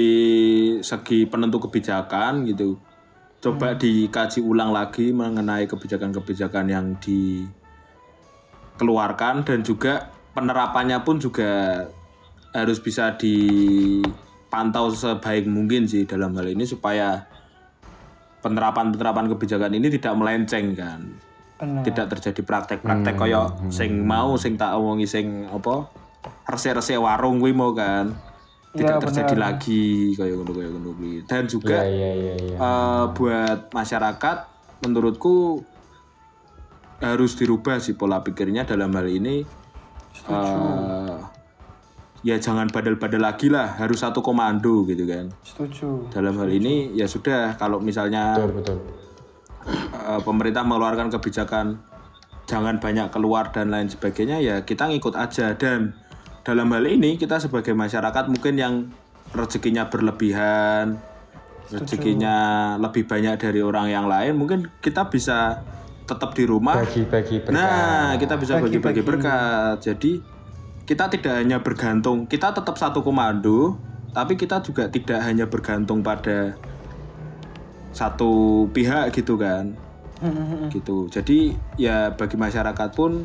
segi 0.79 1.27
penentu 1.27 1.59
kebijakan 1.67 2.47
gitu, 2.47 2.79
coba 3.39 3.71
dikaji 3.75 4.41
ulang 4.43 4.71
lagi 4.71 5.11
mengenai 5.15 5.67
kebijakan-kebijakan 5.67 6.69
yang 6.71 6.95
dikeluarkan 7.03 9.43
dan 9.47 9.63
juga 9.67 10.11
penerapannya 10.35 10.99
pun 11.03 11.19
juga 11.19 11.83
harus 12.55 12.79
bisa 12.79 13.11
dipantau 13.19 14.89
sebaik 14.91 15.47
mungkin 15.47 15.87
sih 15.87 16.05
dalam 16.07 16.35
hal 16.35 16.47
ini 16.51 16.65
supaya 16.67 17.27
penerapan-penerapan 18.43 19.29
kebijakan 19.35 19.73
ini 19.75 19.89
tidak 19.91 20.15
melenceng 20.15 20.75
kan 20.75 21.01
tidak 21.59 22.15
terjadi 22.15 22.41
praktek-praktek 22.47 23.19
koyo 23.19 23.51
sing 23.67 24.07
mau 24.07 24.39
sing 24.39 24.55
tak 24.55 24.79
omongi 24.79 25.03
sing 25.03 25.43
apa 25.51 25.91
resik-resik 26.47 26.99
warung 26.99 27.39
kuwi 27.39 27.51
mau 27.51 27.75
kan. 27.75 28.15
Tidak 28.69 28.95
Iya, 28.95 29.01
terjadi 29.01 29.35
lagi 29.35 30.13
koyo 30.13 30.39
ngono 30.39 30.51
koyo 30.55 30.69
ngono 30.71 30.91
kuwi. 30.95 31.25
Dan 31.25 31.49
juga 31.49 31.83
Iya, 31.83 31.89
iya, 31.89 32.11
iya, 32.13 32.33
iya. 32.37 32.57
eh, 32.57 33.03
buat 33.11 33.59
masyarakat 33.73 34.37
menurutku 34.85 35.59
harus 36.99 37.31
dirubah 37.35 37.79
sih 37.79 37.95
pola 37.95 38.21
pikirnya 38.23 38.63
dalam 38.63 38.93
hal 38.95 39.07
ini. 39.09 39.43
Eh, 40.29 41.15
ya 42.21 42.35
jangan 42.35 42.67
badal-badal 42.67 43.23
lagi 43.23 43.47
lah 43.47 43.79
harus 43.79 44.03
satu 44.03 44.19
komando 44.21 44.83
gitu 44.85 45.07
kan. 45.07 45.31
Setuju. 45.41 46.11
Dalam 46.13 46.35
hal 46.37 46.49
ini 46.51 46.93
ya 46.93 47.07
sudah 47.07 47.55
kalau 47.57 47.79
misalnya 47.81 48.35
Betul, 48.37 48.51
betul. 48.59 48.77
Eh, 49.67 50.21
pemerintah 50.23 50.63
mengeluarkan 50.63 51.11
kebijakan 51.11 51.79
jangan 52.49 52.81
banyak 52.81 53.13
keluar 53.13 53.53
dan 53.53 53.69
lain 53.69 53.87
sebagainya 53.91 54.41
ya 54.41 54.55
kita 54.65 54.89
ngikut 54.89 55.13
aja. 55.15 55.53
Dan 55.53 55.93
dalam 56.41 56.71
hal 56.73 56.85
ini 56.87 57.19
kita 57.19 57.37
sebagai 57.37 57.77
masyarakat 57.77 58.25
mungkin 58.31 58.55
yang 58.57 58.73
rezekinya 59.35 59.93
berlebihan 59.93 60.97
rezekinya 61.69 62.37
lebih 62.81 63.05
banyak 63.05 63.37
dari 63.37 63.61
orang 63.61 63.93
yang 63.93 64.09
lain 64.09 64.33
mungkin 64.33 64.73
kita 64.81 65.05
bisa 65.13 65.61
tetap 66.09 66.33
di 66.33 66.49
rumah. 66.49 66.81
Bagi-bagi 66.81 67.45
nah 67.53 68.17
kita 68.17 68.41
bisa 68.41 68.57
Bagi-bagi. 68.57 69.05
berkat. 69.05 69.77
Jadi 69.77 70.39
kita 70.89 71.05
tidak 71.05 71.45
hanya 71.45 71.61
bergantung 71.61 72.25
kita 72.25 72.49
tetap 72.49 72.73
satu 72.73 73.05
komando 73.05 73.77
tapi 74.09 74.33
kita 74.33 74.57
juga 74.65 74.89
tidak 74.89 75.21
hanya 75.21 75.45
bergantung 75.45 76.01
pada 76.01 76.57
satu 77.91 78.65
pihak 78.71 79.11
gitu 79.13 79.39
kan. 79.39 79.73
Gitu. 80.69 81.07
Jadi 81.07 81.55
ya 81.79 82.11
bagi 82.13 82.35
masyarakat 82.35 82.89
pun 82.91 83.23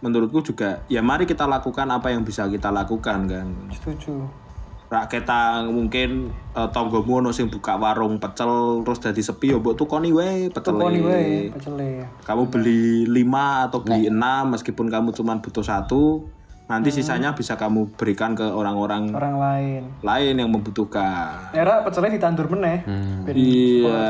menurutku 0.00 0.44
juga 0.44 0.84
ya 0.92 1.00
mari 1.00 1.24
kita 1.24 1.48
lakukan 1.48 1.88
apa 1.88 2.12
yang 2.12 2.24
bisa 2.24 2.48
kita 2.48 2.72
lakukan 2.72 3.28
kan. 3.28 3.46
Setuju. 3.72 4.46
Rak 4.86 5.10
kita 5.10 5.66
mungkin 5.66 6.30
eh, 6.54 6.68
tonggomu 6.70 7.18
ono 7.18 7.34
sing 7.34 7.50
buka 7.50 7.74
warung 7.74 8.22
pecel 8.22 8.86
terus 8.86 9.02
jadi 9.02 9.18
sepi 9.18 9.50
ya 9.50 9.58
mbok 9.58 9.74
tukoni 9.74 10.14
wae 10.14 10.46
pecel 10.46 10.78
Tukoni 10.78 11.02
wae 11.02 11.50
pecele 11.50 12.06
kamu 12.22 12.42
beli 12.46 13.02
5 13.10 13.66
atau 13.66 13.82
beli 13.82 14.06
6 14.06 14.14
meskipun 14.54 14.86
kamu 14.86 15.10
cuma 15.10 15.42
butuh 15.42 15.66
satu 15.66 16.30
nanti 16.66 16.90
sisanya 16.90 17.30
bisa 17.30 17.54
kamu 17.54 17.94
berikan 17.94 18.34
ke 18.34 18.42
orang-orang 18.42 19.14
orang 19.14 19.36
lain. 19.36 19.82
lain 20.02 20.34
yang 20.34 20.50
membutuhkan. 20.50 21.54
Era 21.54 21.78
pecele 21.80 22.10
ditandur 22.10 22.50
meneh. 22.50 22.82
Ben- 23.22 23.38
iya. 23.38 24.02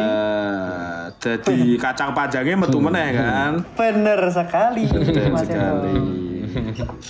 Jadi 1.17 1.77
kacang 1.77 2.11
panjangnya 2.11 2.57
metu 2.59 2.79
meneh 2.79 3.13
kan? 3.13 3.61
Bener 3.73 4.21
sekali 4.31 4.89
Eko. 4.89 5.37
sekali. 5.37 5.95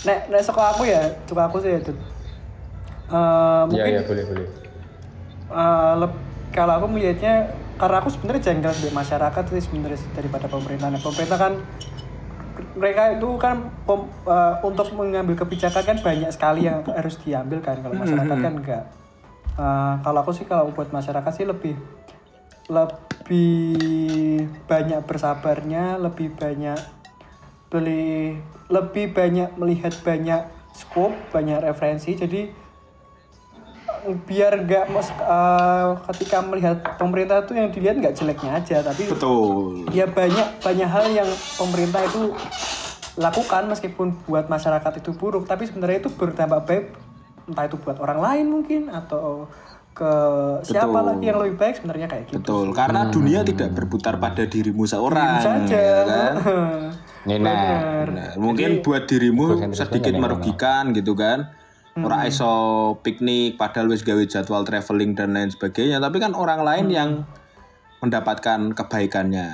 Nek 0.03 0.19
nek 0.27 0.43
suka 0.43 0.63
aku 0.69 0.83
ya 0.85 0.99
suka 1.23 1.43
aku 1.45 1.57
sih 1.59 1.71
ya 1.71 1.81
Dut. 1.81 1.95
Eh, 1.95 2.03
Iya, 3.07 3.63
mungkin 3.65 3.87
iya, 3.89 4.03
boleh, 4.03 4.25
boleh. 4.27 4.47
eh, 5.47 5.93
leb- 5.97 6.23
kalau 6.51 6.73
aku 6.75 6.87
melihatnya 6.89 7.35
karena 7.77 7.97
aku 7.97 8.11
sebenarnya 8.11 8.43
janggal 8.45 8.73
di 8.75 8.91
masyarakat 8.91 9.43
sih 9.47 9.63
sebenarnya 9.63 9.99
daripada 10.11 10.47
pemerintah. 10.49 10.91
Nah, 10.91 10.99
pemerintah 10.99 11.39
kan 11.39 11.53
mereka 12.77 13.17
itu 13.17 13.29
kan 13.41 13.73
eh, 13.89 14.55
untuk 14.61 14.93
mengambil 14.93 15.35
kebijakan 15.35 15.83
kan 15.83 15.99
banyak 16.05 16.31
sekali 16.31 16.69
yang 16.69 16.85
harus 16.85 17.17
diambil 17.25 17.65
kan. 17.65 17.81
Kalau 17.81 17.97
masyarakat 17.97 18.37
kan 18.37 18.55
enggak. 18.61 18.85
Eh, 19.57 19.95
kalau 20.05 20.19
aku 20.21 20.33
sih 20.37 20.45
kalau 20.45 20.71
buat 20.77 20.93
masyarakat 20.93 21.33
sih 21.33 21.49
lebih 21.49 21.75
lebih 22.69 24.45
banyak 24.67 25.01
bersabarnya 25.07 25.97
lebih 25.97 26.35
banyak 26.35 26.79
beli 27.71 28.37
lebih 28.67 29.15
banyak 29.15 29.55
melihat 29.57 29.95
banyak 30.05 30.45
scope 30.77 31.17
banyak 31.33 31.65
referensi. 31.65 32.13
Jadi 32.13 32.66
biar 34.15 34.53
nggak 34.63 34.85
mas 34.95 35.09
eh, 35.11 35.91
ketika 36.13 36.39
melihat 36.45 36.79
pemerintah 37.01 37.43
itu 37.43 37.53
yang 37.59 37.69
dilihat 37.75 37.97
nggak 37.99 38.15
jeleknya 38.15 38.51
aja 38.63 38.77
tapi 38.87 39.03
betul 39.11 39.87
ya 39.91 40.07
banyak 40.07 40.63
banyak 40.63 40.89
hal 40.89 41.07
yang 41.11 41.29
pemerintah 41.59 42.01
itu 42.07 42.35
lakukan 43.17 43.63
meskipun 43.73 44.13
buat 44.29 44.47
masyarakat 44.47 44.93
itu 45.01 45.11
buruk 45.17 45.49
tapi 45.49 45.67
sebenarnya 45.67 46.07
itu 46.07 46.11
berdampak 46.13 46.61
baik 46.69 46.85
entah 47.47 47.65
itu 47.67 47.77
buat 47.81 47.99
orang 48.03 48.19
lain 48.21 48.47
mungkin 48.51 48.83
atau 48.93 49.49
ke 49.97 50.13
siapa 50.61 50.93
Betul. 50.93 51.09
lagi 51.09 51.25
yang 51.25 51.39
lebih 51.41 51.57
baik 51.57 51.75
sebenarnya 51.81 52.07
kayak 52.13 52.25
gitu. 52.29 52.37
Betul, 52.45 52.67
karena 52.77 53.09
dunia 53.09 53.41
tidak 53.41 53.73
berputar 53.73 54.21
pada 54.21 54.45
dirimu 54.45 54.85
seorang, 54.85 55.41
Saja. 55.41 55.73
ya 55.73 56.01
kan? 56.05 56.35
Ini 57.25 57.41
nah, 57.41 58.05
Nah, 58.05 58.31
mungkin 58.37 58.85
buat 58.85 59.09
dirimu 59.09 59.73
sedikit 59.73 60.13
merugikan 60.21 60.93
gitu 60.93 61.17
kan. 61.17 61.49
Orang 61.97 62.29
iso 62.29 62.53
piknik 63.01 63.57
padahal 63.57 63.89
wis 63.89 64.05
gawe 64.05 64.21
jadwal 64.29 64.69
traveling 64.69 65.17
dan 65.17 65.33
lain 65.33 65.49
sebagainya, 65.49 65.97
tapi 65.97 66.21
kan 66.21 66.37
orang 66.37 66.61
lain 66.61 66.87
yang 66.93 67.11
mendapatkan 68.05 68.77
kebaikannya. 68.77 69.49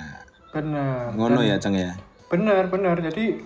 Bener. 0.50 1.14
Ngono 1.14 1.38
ya, 1.46 1.62
Ceng 1.62 1.78
ya. 1.78 1.94
Bener, 2.26 2.66
bener. 2.66 2.98
Jadi 2.98 3.38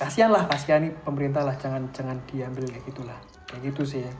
kasihan 0.00 0.32
lah, 0.32 0.48
kasihan 0.48 0.80
nih 0.80 0.96
pemerintah 1.04 1.44
lah, 1.44 1.52
jangan 1.60 1.92
jangan 1.92 2.16
diambil 2.24 2.64
kayak 2.72 2.88
gitulah. 2.88 3.18
Kayak 3.44 3.60
gitu 3.72 3.82
sih. 3.84 4.00
ya. 4.00 4.12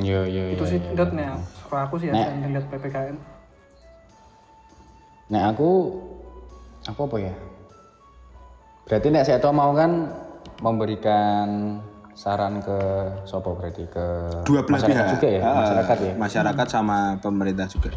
yo 0.00 0.24
yo 0.24 0.56
Itu 0.56 0.64
yo. 0.64 0.70
sih 0.72 0.80
dotnya. 0.96 1.36
Kalau 1.68 1.82
aku 1.84 2.00
sih 2.00 2.08
ya 2.08 2.16
jangan 2.16 2.48
lihat 2.56 2.66
ppkm. 2.72 3.16
Nah 5.28 5.52
aku 5.52 5.70
aku 6.88 7.00
apa 7.04 7.16
ya? 7.20 7.34
Berarti 8.88 9.06
nek 9.12 9.28
saya 9.28 9.38
tahu 9.38 9.52
mau 9.52 9.76
kan 9.76 10.08
memberikan 10.64 11.78
saran 12.12 12.60
ke 12.60 12.78
sopo 13.24 13.56
berarti 13.56 13.88
ke 13.88 14.06
Dua 14.44 14.60
belah 14.62 14.78
masyarakat 14.78 15.04
pihak. 15.04 15.12
juga 15.16 15.28
ya, 15.28 15.40
Ah, 15.40 15.54
masyarakat 15.64 15.96
ya. 15.98 16.12
Masyarakat 16.16 16.66
sama 16.68 16.98
pemerintah 17.18 17.66
juga. 17.66 17.90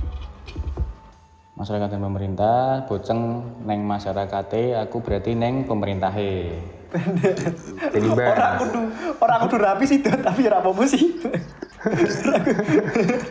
Masyarakat 1.55 1.87
dan 1.87 2.01
pemerintah, 2.03 2.83
boceng 2.83 3.21
neng 3.63 3.87
masyarakate, 3.87 4.75
aku 4.75 4.99
berarti 4.99 5.39
neng 5.39 5.63
pemerintahe. 5.63 6.51
Jadi 7.95 8.07
Orang 8.07 8.53
kudu 8.59 8.79
orang 9.19 9.39
kudu 9.47 9.55
rapi 9.59 9.83
sih 9.83 9.99
tapi 9.99 10.47
ora 10.47 10.59
apa-apa 10.59 10.83
sih. 10.85 11.03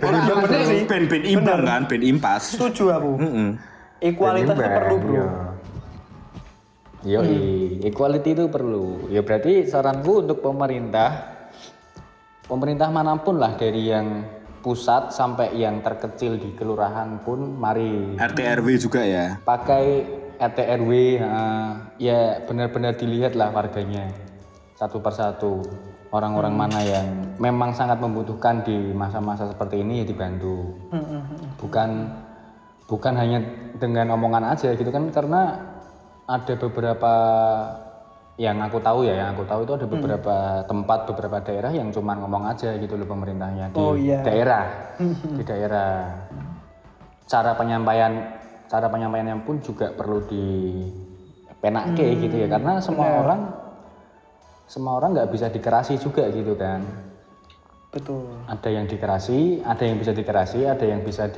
Ya 0.05 0.35
bener 0.39 0.63
sih. 0.63 0.87
Ben 0.87 1.11
ben 1.11 1.27
imbang 1.27 1.67
kan, 1.67 1.91
ben 1.91 1.99
impas. 2.01 2.55
Setuju 2.55 2.95
aku. 2.95 3.19
Heeh. 3.19 3.49
Equalitas 3.99 4.55
itu 4.55 4.63
perlu, 4.63 4.95
Bro. 5.01 5.27
Yo, 7.05 7.21
equality 7.85 8.33
itu 8.33 8.49
perlu. 8.49 9.13
Ya 9.13 9.21
berarti 9.21 9.69
saranku 9.69 10.25
untuk 10.25 10.41
pemerintah, 10.41 11.37
pemerintah 12.49 12.89
mana 12.89 13.21
pun 13.21 13.37
lah 13.37 13.61
dari 13.61 13.93
yang 13.93 14.25
pusat 14.65 15.13
sampai 15.13 15.53
yang 15.53 15.85
terkecil 15.85 16.41
di 16.41 16.57
kelurahan 16.57 17.21
pun, 17.21 17.61
mari 17.61 18.17
RT 18.17 18.39
RW 18.65 18.69
juga 18.81 19.05
ya. 19.05 19.37
pakai 19.45 20.09
RT 20.41 20.59
RW, 20.81 20.91
eh, 21.21 21.71
ya 22.01 22.41
benar-benar 22.49 22.97
dilihat 22.97 23.37
lah 23.37 23.53
warganya 23.53 24.09
satu 24.81 25.05
persatu. 25.05 25.61
Orang-orang 26.09 26.55
mana 26.57 26.79
yang 26.81 27.37
memang 27.43 27.75
sangat 27.75 27.99
membutuhkan 27.99 28.63
di 28.65 28.95
masa-masa 28.95 29.51
seperti 29.51 29.83
ini 29.83 30.01
ya 30.01 30.05
dibantu. 30.07 30.73
Bukan 31.59 31.91
bukan 32.87 33.15
hanya 33.19 33.43
dengan 33.77 34.15
omongan 34.15 34.55
aja 34.55 34.73
gitu 34.79 34.89
kan 34.95 35.11
karena 35.11 35.74
ada 36.25 36.55
beberapa 36.57 37.15
yang 38.35 38.59
aku 38.67 38.83
tahu 38.83 39.07
ya, 39.07 39.15
yang 39.15 39.29
aku 39.39 39.47
tahu 39.47 39.63
itu 39.63 39.73
ada 39.79 39.87
beberapa 39.87 40.37
tempat, 40.67 41.07
beberapa 41.07 41.39
daerah 41.39 41.71
yang 41.71 41.95
cuma 41.95 42.19
ngomong 42.19 42.51
aja 42.51 42.75
gitu 42.83 42.99
loh 42.99 43.07
pemerintahnya 43.07 43.71
di 43.71 43.79
Oh, 43.79 43.95
iya. 43.95 44.27
daerah, 44.27 44.97
di 45.39 45.43
daerah. 45.47 46.11
Cara 47.31 47.55
penyampaian, 47.55 48.35
cara 48.67 48.91
penyampaiannya 48.91 49.47
pun 49.47 49.63
juga 49.63 49.95
perlu 49.95 50.27
di 50.27 50.45
penake 51.63 52.05
gitu 52.27 52.35
ya, 52.43 52.51
karena 52.51 52.83
semua 52.83 53.23
orang, 53.23 53.41
semua 54.67 54.99
orang 54.99 55.15
nggak 55.15 55.31
bisa 55.31 55.47
dikerasi 55.55 56.03
juga 56.03 56.27
gitu 56.35 56.59
kan. 56.59 56.83
Betul. 57.95 58.27
Ada 58.51 58.69
yang 58.75 58.91
dikerasi, 58.91 59.63
ada 59.63 59.85
yang 59.87 60.03
bisa 60.03 60.11
dikerasi, 60.11 60.67
ada 60.67 60.83
yang 60.83 61.07
bisa 61.07 61.31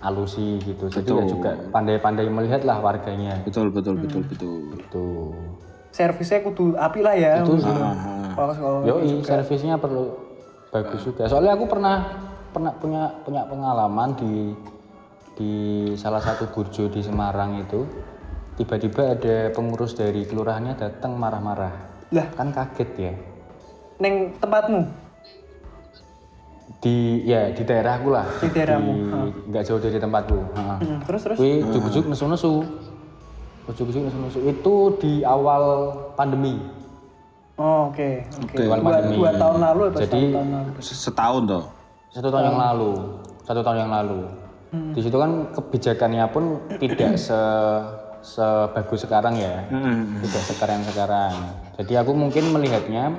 dialusi 0.00 0.56
gitu. 0.64 0.88
Jadi 0.88 1.12
ya 1.12 1.24
juga 1.28 1.52
pandai-pandai 1.68 2.26
melihat 2.32 2.64
lah 2.64 2.80
warganya. 2.80 3.36
Betul 3.44 3.68
betul 3.68 4.00
betul 4.00 4.24
betul. 4.24 4.64
Tuh. 4.88 5.36
Servisnya 5.92 6.40
kudu 6.40 6.72
api 6.80 7.00
lah 7.04 7.14
ya. 7.14 7.44
Itu 7.44 7.60
sih. 7.60 7.68
Kalau 8.32 8.88
Yoi, 8.88 9.20
servisnya 9.20 9.76
perlu 9.76 10.16
bagus 10.72 11.04
juga. 11.04 11.28
Soalnya 11.28 11.52
aku 11.60 11.68
pernah 11.68 12.08
pernah 12.50 12.72
punya 12.80 13.12
punya 13.22 13.44
pengalaman 13.44 14.16
di 14.16 14.56
di 15.36 15.52
salah 16.00 16.24
satu 16.24 16.48
burjo 16.48 16.88
di 16.88 17.04
Semarang 17.04 17.60
itu 17.60 17.84
tiba-tiba 18.56 19.12
ada 19.16 19.52
pengurus 19.52 19.92
dari 19.92 20.24
kelurahannya 20.24 20.80
datang 20.80 21.16
marah-marah. 21.20 21.74
Lah. 22.10 22.26
Kan 22.34 22.50
kaget 22.50 22.90
ya. 22.96 23.14
neng 24.00 24.32
tempatmu 24.40 24.88
Di 26.78 27.26
ya 27.26 27.50
di 27.50 27.62
daerahku 27.66 28.14
lah. 28.14 28.30
Di 28.38 28.48
daerahmu, 28.54 28.92
nggak 29.50 29.62
jauh 29.66 29.82
dari 29.82 29.98
tempatku. 29.98 30.38
Ha. 30.54 30.62
Hmm, 30.78 30.98
terus 31.02 31.20
terus. 31.26 31.36
Wih, 31.42 31.66
juk-juk 31.66 32.06
nesu-nesu. 32.06 32.62
Juk-juk 33.74 34.06
nesu-nesu 34.06 34.38
itu 34.46 34.74
di 35.02 35.12
awal 35.26 35.90
pandemi. 36.14 36.62
Oh, 37.58 37.92
oke 37.92 38.24
oke. 38.40 38.56
Di 38.56 38.64
awal 38.64 38.80
Dua, 38.80 38.88
pandemi. 38.96 39.16
dua 39.20 39.30
tahun 39.36 39.56
lalu 39.60 39.80
apa 39.90 39.98
Jadi 40.00 40.08
satu 40.08 40.32
tahun 40.32 40.48
lalu? 40.48 40.70
Setahun 40.80 41.42
toh. 41.44 41.64
satu 42.10 42.28
tahun 42.32 42.44
yang 42.50 42.58
lalu 42.58 42.92
satu 43.46 43.60
tahun 43.62 43.78
yang 43.86 43.92
lalu 43.94 44.20
di 44.94 45.00
situ 45.02 45.14
kan 45.14 45.30
kebijakannya 45.50 46.24
pun 46.30 46.44
tidak 46.78 47.14
se 47.14 47.38
sebagus 48.20 49.02
sekarang 49.02 49.34
ya 49.34 49.62
tidak 50.22 50.42
sekarang 50.46 50.80
sekarang 50.86 51.34
jadi 51.74 52.02
aku 52.02 52.10
mungkin 52.14 52.50
melihatnya 52.50 53.14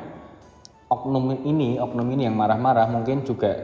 oknum 0.91 1.31
ini 1.47 1.79
oknum 1.79 2.03
ini 2.11 2.27
yang 2.27 2.35
marah-marah 2.35 2.91
mungkin 2.91 3.23
juga 3.23 3.55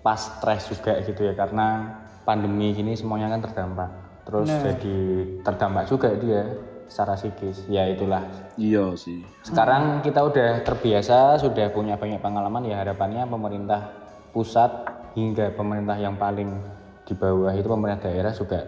pas 0.00 0.16
stres 0.16 0.72
juga 0.72 0.96
gitu 1.04 1.20
ya 1.20 1.36
karena 1.36 2.00
pandemi 2.24 2.72
gini 2.72 2.96
semuanya 2.96 3.28
kan 3.36 3.44
terdampak 3.44 3.90
terus 4.24 4.48
jadi 4.48 4.96
terdampak 5.44 5.84
juga 5.86 6.16
dia 6.16 6.42
secara 6.88 7.12
psikis 7.14 7.68
ya 7.68 7.84
itulah 7.86 8.24
Iya 8.56 8.96
sih. 8.96 9.20
sekarang 9.44 10.00
kita 10.00 10.24
udah 10.24 10.64
terbiasa, 10.64 11.36
sudah 11.36 11.68
punya 11.68 12.00
banyak 12.00 12.24
pengalaman 12.24 12.64
ya 12.64 12.80
harapannya 12.80 13.28
pemerintah 13.28 13.92
pusat 14.32 14.70
hingga 15.12 15.52
pemerintah 15.52 15.98
yang 16.00 16.16
paling 16.16 16.56
di 17.04 17.12
bawah 17.12 17.52
itu 17.52 17.68
pemerintah 17.68 18.08
daerah 18.08 18.32
juga 18.32 18.64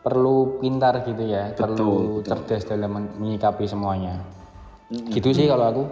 perlu 0.00 0.56
pintar 0.58 1.04
gitu 1.04 1.20
ya, 1.20 1.52
perlu 1.52 2.24
cerdas 2.24 2.64
dalam 2.64 2.90
men- 2.90 3.12
menyikapi 3.20 3.68
semuanya. 3.68 4.24
Gitu 4.88 5.36
sih 5.36 5.44
kalau 5.44 5.68
aku. 5.68 5.82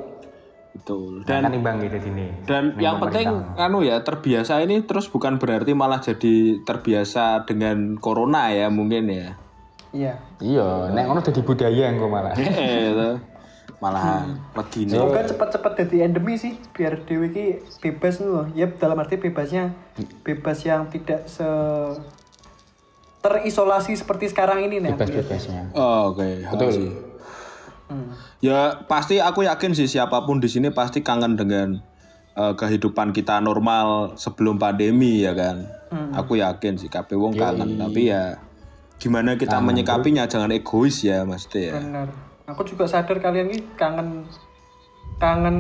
Betul. 0.69 1.25
Dan 1.27 1.43
Dan 1.43 1.51
kan 1.51 1.53
imbang 1.55 1.77
gitu 1.81 1.99
sini. 1.99 2.27
dan 2.45 2.77
yang 2.77 3.01
penting 3.01 3.27
anu 3.57 3.83
ya 3.83 4.01
terbiasa 4.03 4.63
ini 4.63 4.85
terus 4.85 5.09
bukan 5.09 5.37
berarti 5.37 5.73
malah 5.73 5.99
jadi 5.99 6.63
terbiasa 6.63 7.45
dengan 7.45 7.97
corona 7.99 8.53
ya 8.53 8.69
mungkin 8.69 9.09
ya. 9.09 9.29
Iya. 9.89 10.15
Iya, 10.39 10.93
nek 10.93 11.05
ngono 11.09 11.21
jadi 11.25 11.41
budaya 11.43 11.85
engko 11.89 12.07
malah. 12.07 12.37
Eh, 12.37 12.45
itu. 12.93 13.11
malah 13.79 14.27
begini. 14.53 14.91
Semoga 14.91 15.23
cepat-cepat 15.23 15.73
jadi 15.87 16.11
endemi 16.11 16.35
sih 16.35 16.59
biar 16.75 17.07
Dewi 17.07 17.31
ki 17.31 17.47
bebas 17.79 18.19
nih 18.19 18.27
loh. 18.29 18.47
Ya 18.53 18.67
dalam 18.69 18.99
arti 18.99 19.17
bebasnya 19.17 19.71
bebas 20.23 20.67
yang 20.67 20.91
tidak 20.91 21.27
se 21.27 21.47
terisolasi 23.19 23.95
seperti 23.95 24.31
sekarang 24.31 24.63
ini 24.63 24.79
nih. 24.79 24.95
Bebas-bebasnya. 24.95 25.75
Oh, 25.75 26.15
Oke, 26.15 26.43
betul. 26.45 27.08
Ya 28.45 28.85
pasti 28.87 29.19
aku 29.19 29.45
yakin 29.49 29.73
sih 29.75 29.89
siapa 29.89 30.23
pun 30.29 30.39
di 30.39 30.49
sini 30.49 30.71
pasti 30.71 31.01
kangen 31.01 31.35
dengan 31.35 31.81
eh, 32.37 32.55
kehidupan 32.55 33.11
kita 33.17 33.41
normal 33.41 34.15
sebelum 34.21 34.61
pandemi 34.61 35.25
ya 35.25 35.33
kan. 35.33 35.67
Aku 36.13 36.37
yakin 36.37 36.77
sih 36.77 36.93
kabeh 36.93 37.17
wong 37.17 37.33
kangen, 37.33 37.81
tapi 37.81 38.13
ya 38.13 38.37
gimana 39.01 39.39
kita 39.41 39.57
menyikapinya 39.63 40.29
jangan 40.29 40.53
egois 40.53 41.01
ya 41.01 41.25
maksudnya 41.25 41.73
ya. 41.73 41.75
Benar. 41.81 42.09
Aku 42.49 42.65
juga 42.65 42.85
sadar 42.85 43.21
kalian 43.21 43.53
ini 43.53 43.61
kangen 43.77 44.25
kangen 45.19 45.57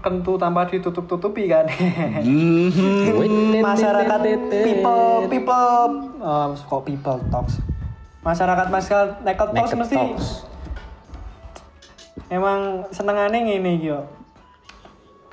kentu 0.00 0.38
tanpa 0.40 0.64
ditutup-tutupi 0.68 1.50
kan. 1.50 1.66
Mhm. 2.24 3.60
Masyarakat 3.60 4.20
people 4.64 5.28
people 5.28 5.76
oh, 6.20 6.54
kok 6.54 6.82
people 6.86 7.18
talks. 7.28 7.60
Masyarakat 8.24 8.66
masyarakat 8.72 9.08
naked 9.20 9.48
talks 9.52 9.72
Naked 9.74 9.78
mesti 9.84 9.96
talks. 9.96 10.26
Emang 12.28 12.84
senengane 12.88 13.38
ngene 13.42 13.70
iki 13.76 13.88
yo. 13.88 14.00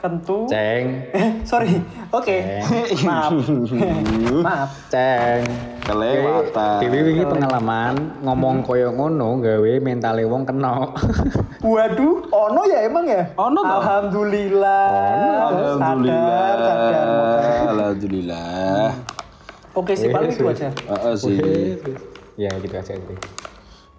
Kentu. 0.01 0.49
Ceng, 0.49 1.13
Eh, 1.13 1.29
sorry. 1.45 1.77
Oke. 2.09 2.41
Maaf. 3.05 3.37
Maaf. 4.49 4.69
ceng. 4.89 5.45
Kelewatan. 5.85 6.81
Dewi 6.81 6.99
wingi 7.05 7.25
pengalaman 7.29 7.93
ngomong 8.25 8.65
koyo 8.65 8.89
ngono 8.89 9.37
gawe 9.37 9.71
mentale 9.77 10.25
wong 10.25 10.41
kena. 10.41 10.89
Waduh, 11.61 12.25
ono 12.33 12.61
ya 12.65 12.81
emang 12.81 13.05
ya? 13.05 13.29
Ono 13.37 13.61
toh? 13.61 13.77
Alhamdulillah. 13.77 14.89
Alhamdulillah. 15.53 16.49
Sadar, 16.49 16.77
sadar. 16.89 17.69
Alhamdulillah. 17.69 18.89
Oke 19.71 19.93
sih 19.93 20.09
paling 20.09 20.33
itu 20.33 20.43
aja. 20.49 20.67
Heeh 20.73 21.13
sih. 21.13 21.37
ya 22.41 22.49
gitu 22.57 22.73
aja 22.73 22.93
gitu. 22.97 23.13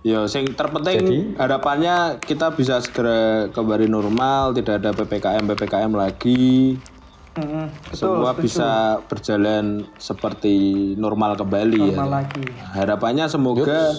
Ya, 0.03 0.27
sing 0.27 0.51
terpenting 0.59 1.39
harapannya 1.39 2.19
kita 2.19 2.51
bisa 2.59 2.83
segera 2.83 3.47
kembali 3.55 3.87
normal, 3.87 4.51
tidak 4.51 4.83
ada 4.83 4.91
PPKM 4.91 5.47
PPKM 5.55 5.93
lagi. 5.95 6.75
Betul, 7.33 7.71
semua 7.97 8.35
setuju. 8.35 8.43
bisa 8.45 8.71
berjalan 9.09 9.87
seperti 9.97 10.55
normal 11.01 11.39
kembali 11.39 11.95
Normal 11.95 12.11
ya. 12.11 12.17
lagi. 12.19 12.45
Harapannya 12.77 13.25
semoga 13.31 13.95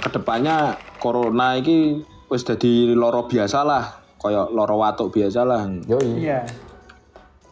ke 0.00 0.10
depannya 0.10 0.74
corona 0.98 1.54
ini 1.60 2.02
wis 2.32 2.42
jadi 2.42 2.96
loro 2.96 3.28
biasa 3.28 3.62
lah, 3.62 4.00
kayak 4.18 4.48
loro 4.48 4.80
watuk 4.80 5.12
biasa 5.12 5.44
lah. 5.44 5.68
Yoi. 5.86 6.24
Iya. 6.24 6.40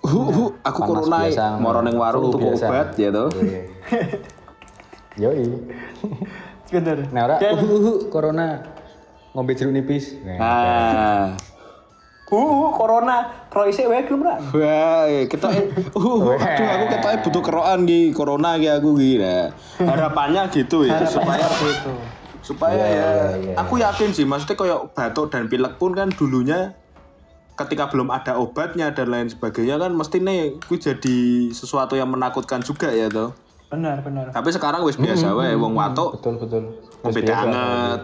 Hu, 0.01 0.21
hu, 0.33 0.45
aku 0.65 0.81
Panas 0.81 0.89
corona 0.89 1.61
moro 1.61 1.85
ning 1.85 1.95
warung 2.01 2.33
tuku 2.33 2.57
obat 2.57 2.97
ya 2.97 3.13
toh. 3.13 3.29
Yoi. 5.21 5.45
Bener. 6.69 6.99
Nah, 7.09 7.23
ora 7.25 7.37
Dan- 7.37 7.55
uh, 7.55 7.65
uh, 7.65 7.83
uh, 7.85 7.99
corona 8.07 8.47
ngombe 9.31 9.53
jeruk 9.53 9.71
nipis. 9.71 10.17
Nah, 10.21 10.37
Ah. 10.37 11.25
Uh, 12.27 12.69
corona, 12.73 13.23
kalau 13.47 13.65
isik 13.65 13.87
wae 13.87 14.03
gelem 14.03 14.19
ra? 14.21 14.35
Wah, 14.51 15.07
kita 15.25 15.47
uh, 15.47 15.63
aduh 16.35 16.67
aku 16.67 16.85
ketoke 16.91 17.17
butuh 17.23 17.43
kerokan 17.45 17.81
ki 17.83 18.11
corona 18.11 18.59
ki 18.59 18.67
aku 18.69 18.91
ki. 18.95 19.11
Nah, 19.17 19.55
harapannya 19.79 20.51
gitu 20.51 20.83
ya 20.83 21.07
supaya 21.07 21.39
Seperti 21.41 21.71
itu. 21.73 21.93
supaya 22.43 22.79
ya 22.79 23.07
aku 23.55 23.75
yakin 23.77 24.11
sih 24.11 24.23
maksudnya 24.23 24.55
kayak 24.55 24.91
batuk 24.91 25.31
dan 25.31 25.47
pilek 25.47 25.77
pun 25.77 25.91
kan 25.93 26.07
dulunya 26.09 26.75
ketika 27.55 27.87
belum 27.87 28.07
ada 28.09 28.35
obatnya 28.37 28.91
dan 28.91 29.07
lain 29.07 29.27
sebagainya 29.27 29.79
kan 29.79 29.91
mesti 29.91 30.19
nih 30.19 30.55
ku 30.61 30.75
jadi 30.77 31.19
sesuatu 31.51 31.95
yang 31.95 32.07
menakutkan 32.07 32.59
juga 32.61 32.87
ya 32.89 33.07
toh 33.07 33.35
Benar, 33.67 33.99
benar. 33.99 34.31
tapi 34.31 34.55
sekarang 34.55 34.87
wis 34.87 34.95
biasa 34.95 35.35
wae 35.35 35.59
wong 35.59 35.75
watuk 35.75 36.23
betul 36.23 36.39
betul. 36.39 36.63
ngombe 37.03 37.21
anget 37.27 38.01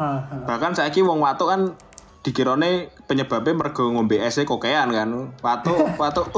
ah. 0.00 0.18
bahkan 0.48 0.72
saiki 0.72 1.04
wong 1.04 1.20
watuk 1.20 1.52
kan 1.52 1.76
dikirone 2.24 2.88
penyebabnya 3.04 3.52
mergo 3.52 3.84
ngombe 3.92 4.16
es 4.16 4.40
kokean 4.40 4.88
kan 4.90 5.08
watuk 5.44 5.76
watuk 6.00 6.32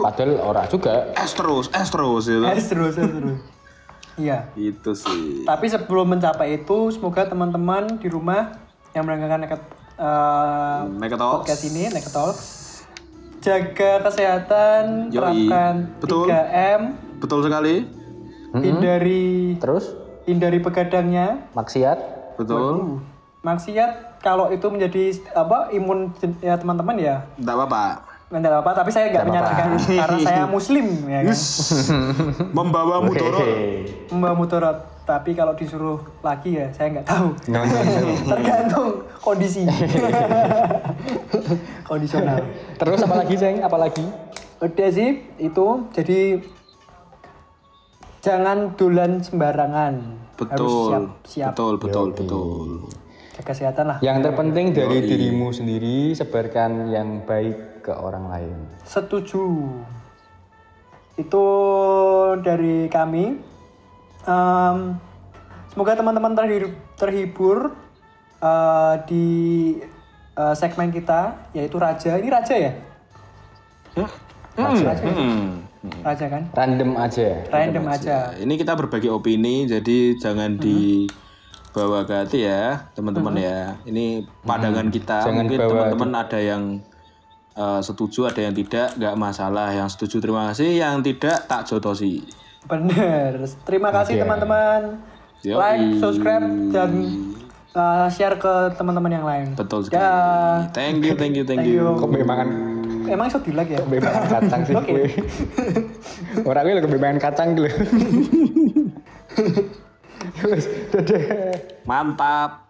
Padahal 0.00 0.40
ora 0.40 0.64
juga. 0.64 1.12
es 1.12 1.36
terus 1.36 1.68
es 1.68 1.88
terus 1.92 2.24
gitu 2.24 2.48
Es 2.48 2.64
terus, 2.72 2.96
es 2.96 3.04
terus. 3.12 3.38
Iya. 4.16 4.48
itu 4.56 4.90
sih 4.96 5.44
Tapi 5.44 5.68
sebelum 5.68 6.10
mencapai 6.10 6.58
itu, 6.58 6.90
semoga 6.90 7.28
teman-teman 7.28 8.00
di 8.00 8.08
rumah 8.08 8.56
yang 8.90 9.04
mendengarkan 9.06 9.46
eh, 9.46 10.80
Naked 10.96 11.20
Talks. 11.20 11.44
podcast 11.44 11.62
ini, 11.68 11.86
Naked 11.86 12.10
Talks, 12.10 12.46
jaga 13.38 13.92
kesehatan, 14.02 15.12
Yoi. 15.12 15.46
terapkan 15.46 15.74
Betul. 16.02 16.26
3M, 16.34 16.80
betul 17.20 17.40
sekali 17.46 17.74
hindari 18.54 19.56
Terus 19.56 19.92
hindari 20.24 20.58
begadangnya, 20.60 21.48
maksiat. 21.52 21.98
betul 22.36 23.00
maksiat 23.38 24.20
kalau 24.20 24.50
itu 24.50 24.66
menjadi 24.66 25.14
apa 25.32 25.70
imun 25.70 26.10
ya 26.42 26.58
teman-teman 26.58 26.98
ya 26.98 27.16
enggak 27.38 27.54
apa-apa 27.54 27.84
Tidak 28.28 28.60
apa 28.60 28.70
tapi 28.76 28.90
saya 28.92 29.08
nggak 29.08 29.24
menyarankan 29.24 29.68
karena 29.88 30.18
saya 30.20 30.44
muslim 30.60 30.84
ya 31.08 31.24
kan. 31.24 31.36
membawa 32.60 33.00
mudorot 33.00 33.40
Hehehe. 33.40 34.12
Mbak 34.12 34.34
Mutorot. 34.36 34.78
Tapi 35.08 35.32
kalau 35.32 35.56
disuruh 35.56 35.96
lagi 36.20 36.60
ya 36.60 36.68
saya 36.76 36.92
nggak 36.92 37.08
tahu. 37.08 37.32
No, 37.48 37.64
no, 37.64 37.78
no. 37.80 38.12
Tergantung 38.28 38.88
kondisi. 39.24 39.64
Kondisional. 41.88 42.44
Terus 42.76 43.00
apa 43.00 43.14
lagi, 43.16 43.34
Ceng? 43.40 43.64
Apa 43.64 43.80
lagi? 43.80 44.04
Udah 44.60 44.88
sih 44.92 45.24
itu 45.40 45.66
jadi 45.96 46.44
jangan 48.20 48.74
dolan 48.74 49.22
sembarangan. 49.22 49.94
Harus 50.38 50.50
betul 50.54 50.90
siap, 50.90 51.02
siap. 51.26 51.48
betul 51.50 51.74
betul 51.82 52.06
betul 52.14 52.68
Jaga 53.38 53.54
kesehatan 53.54 53.84
lah. 53.86 53.98
Yang 54.02 54.18
terpenting 54.26 54.66
dari 54.74 54.98
dirimu 55.02 55.54
sendiri, 55.54 56.10
sebarkan 56.14 56.90
yang 56.90 57.22
baik 57.22 57.86
ke 57.86 57.94
orang 57.94 58.26
lain. 58.26 58.56
Setuju. 58.82 59.46
Itu 61.14 61.44
dari 62.42 62.90
kami. 62.90 63.38
Em, 64.26 64.78
semoga 65.70 65.94
teman-teman 65.94 66.34
terhibur, 66.34 66.74
terhibur 66.98 67.58
eh, 68.42 68.94
di 69.06 69.26
eh, 70.34 70.54
segmen 70.58 70.90
kita 70.90 71.50
yaitu 71.54 71.78
Raja. 71.78 72.18
Ini 72.18 72.28
Raja 72.30 72.54
ya? 72.54 72.72
Raja, 73.94 74.06
Hmm. 74.58 74.82
Raja 74.82 75.06
kan? 76.02 76.42
Random 76.54 76.90
aja. 76.98 77.28
Random 77.48 77.84
aja. 77.86 78.16
Ini 78.34 78.54
kita 78.58 78.74
berbagi 78.74 79.08
opini, 79.10 79.66
jadi 79.68 80.18
jangan 80.18 80.58
dibawa 80.58 82.02
ke 82.02 82.14
hati 82.14 82.38
ya, 82.44 82.90
teman-teman 82.98 83.34
ya. 83.38 83.78
Ini 83.86 84.26
pandangan 84.42 84.90
kita. 84.90 85.22
Jangan 85.26 85.46
Mungkin 85.46 85.58
teman-teman 85.62 86.10
ada 86.18 86.38
yang 86.42 86.62
eh, 87.54 87.80
setuju, 87.82 88.26
ada 88.26 88.40
yang 88.42 88.54
tidak, 88.54 88.98
nggak 88.98 89.14
masalah. 89.14 89.70
Yang 89.70 89.88
setuju 89.98 90.16
terima 90.18 90.50
kasih, 90.50 90.70
yang 90.82 90.98
tidak 91.02 91.46
tak 91.46 91.66
jotosi. 91.70 92.26
Bener. 92.66 93.46
Terima 93.62 93.94
kasih 93.94 94.18
teman-teman. 94.22 94.98
Like, 95.46 96.02
subscribe, 96.02 96.74
dan 96.74 96.90
eh, 97.70 98.06
share 98.10 98.34
ke 98.34 98.74
teman-teman 98.74 99.12
yang 99.14 99.26
lain. 99.26 99.46
Betul 99.54 99.86
sekali. 99.86 100.02
Ya. 100.02 100.66
Thank 100.74 101.06
you, 101.06 101.14
thank 101.14 101.38
you, 101.38 101.46
thank, 101.46 101.62
Thank 101.62 101.70
you. 101.70 101.86
you. 101.86 102.00
Kok 102.02 102.10
bebangan 102.10 102.77
Emang 103.08 103.26
iso 103.32 103.40
di 103.40 103.52
like 103.56 103.72
ya? 103.72 103.80
bebangan 103.80 104.24
kacang 104.28 104.60
sih 104.68 104.74
Oke. 104.76 104.92
gue. 104.92 105.04
Orang 106.44 106.62
gue 106.68 106.74
lagi 106.76 106.88
bebangan 106.88 107.18
kacang 107.18 107.48
dulu. 107.56 107.70
Wes, 110.44 110.64
dadah. 110.92 111.56
Mantap. 111.88 112.68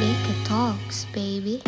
Naked 0.00 0.38
Talks, 0.44 1.08
baby. 1.16 1.64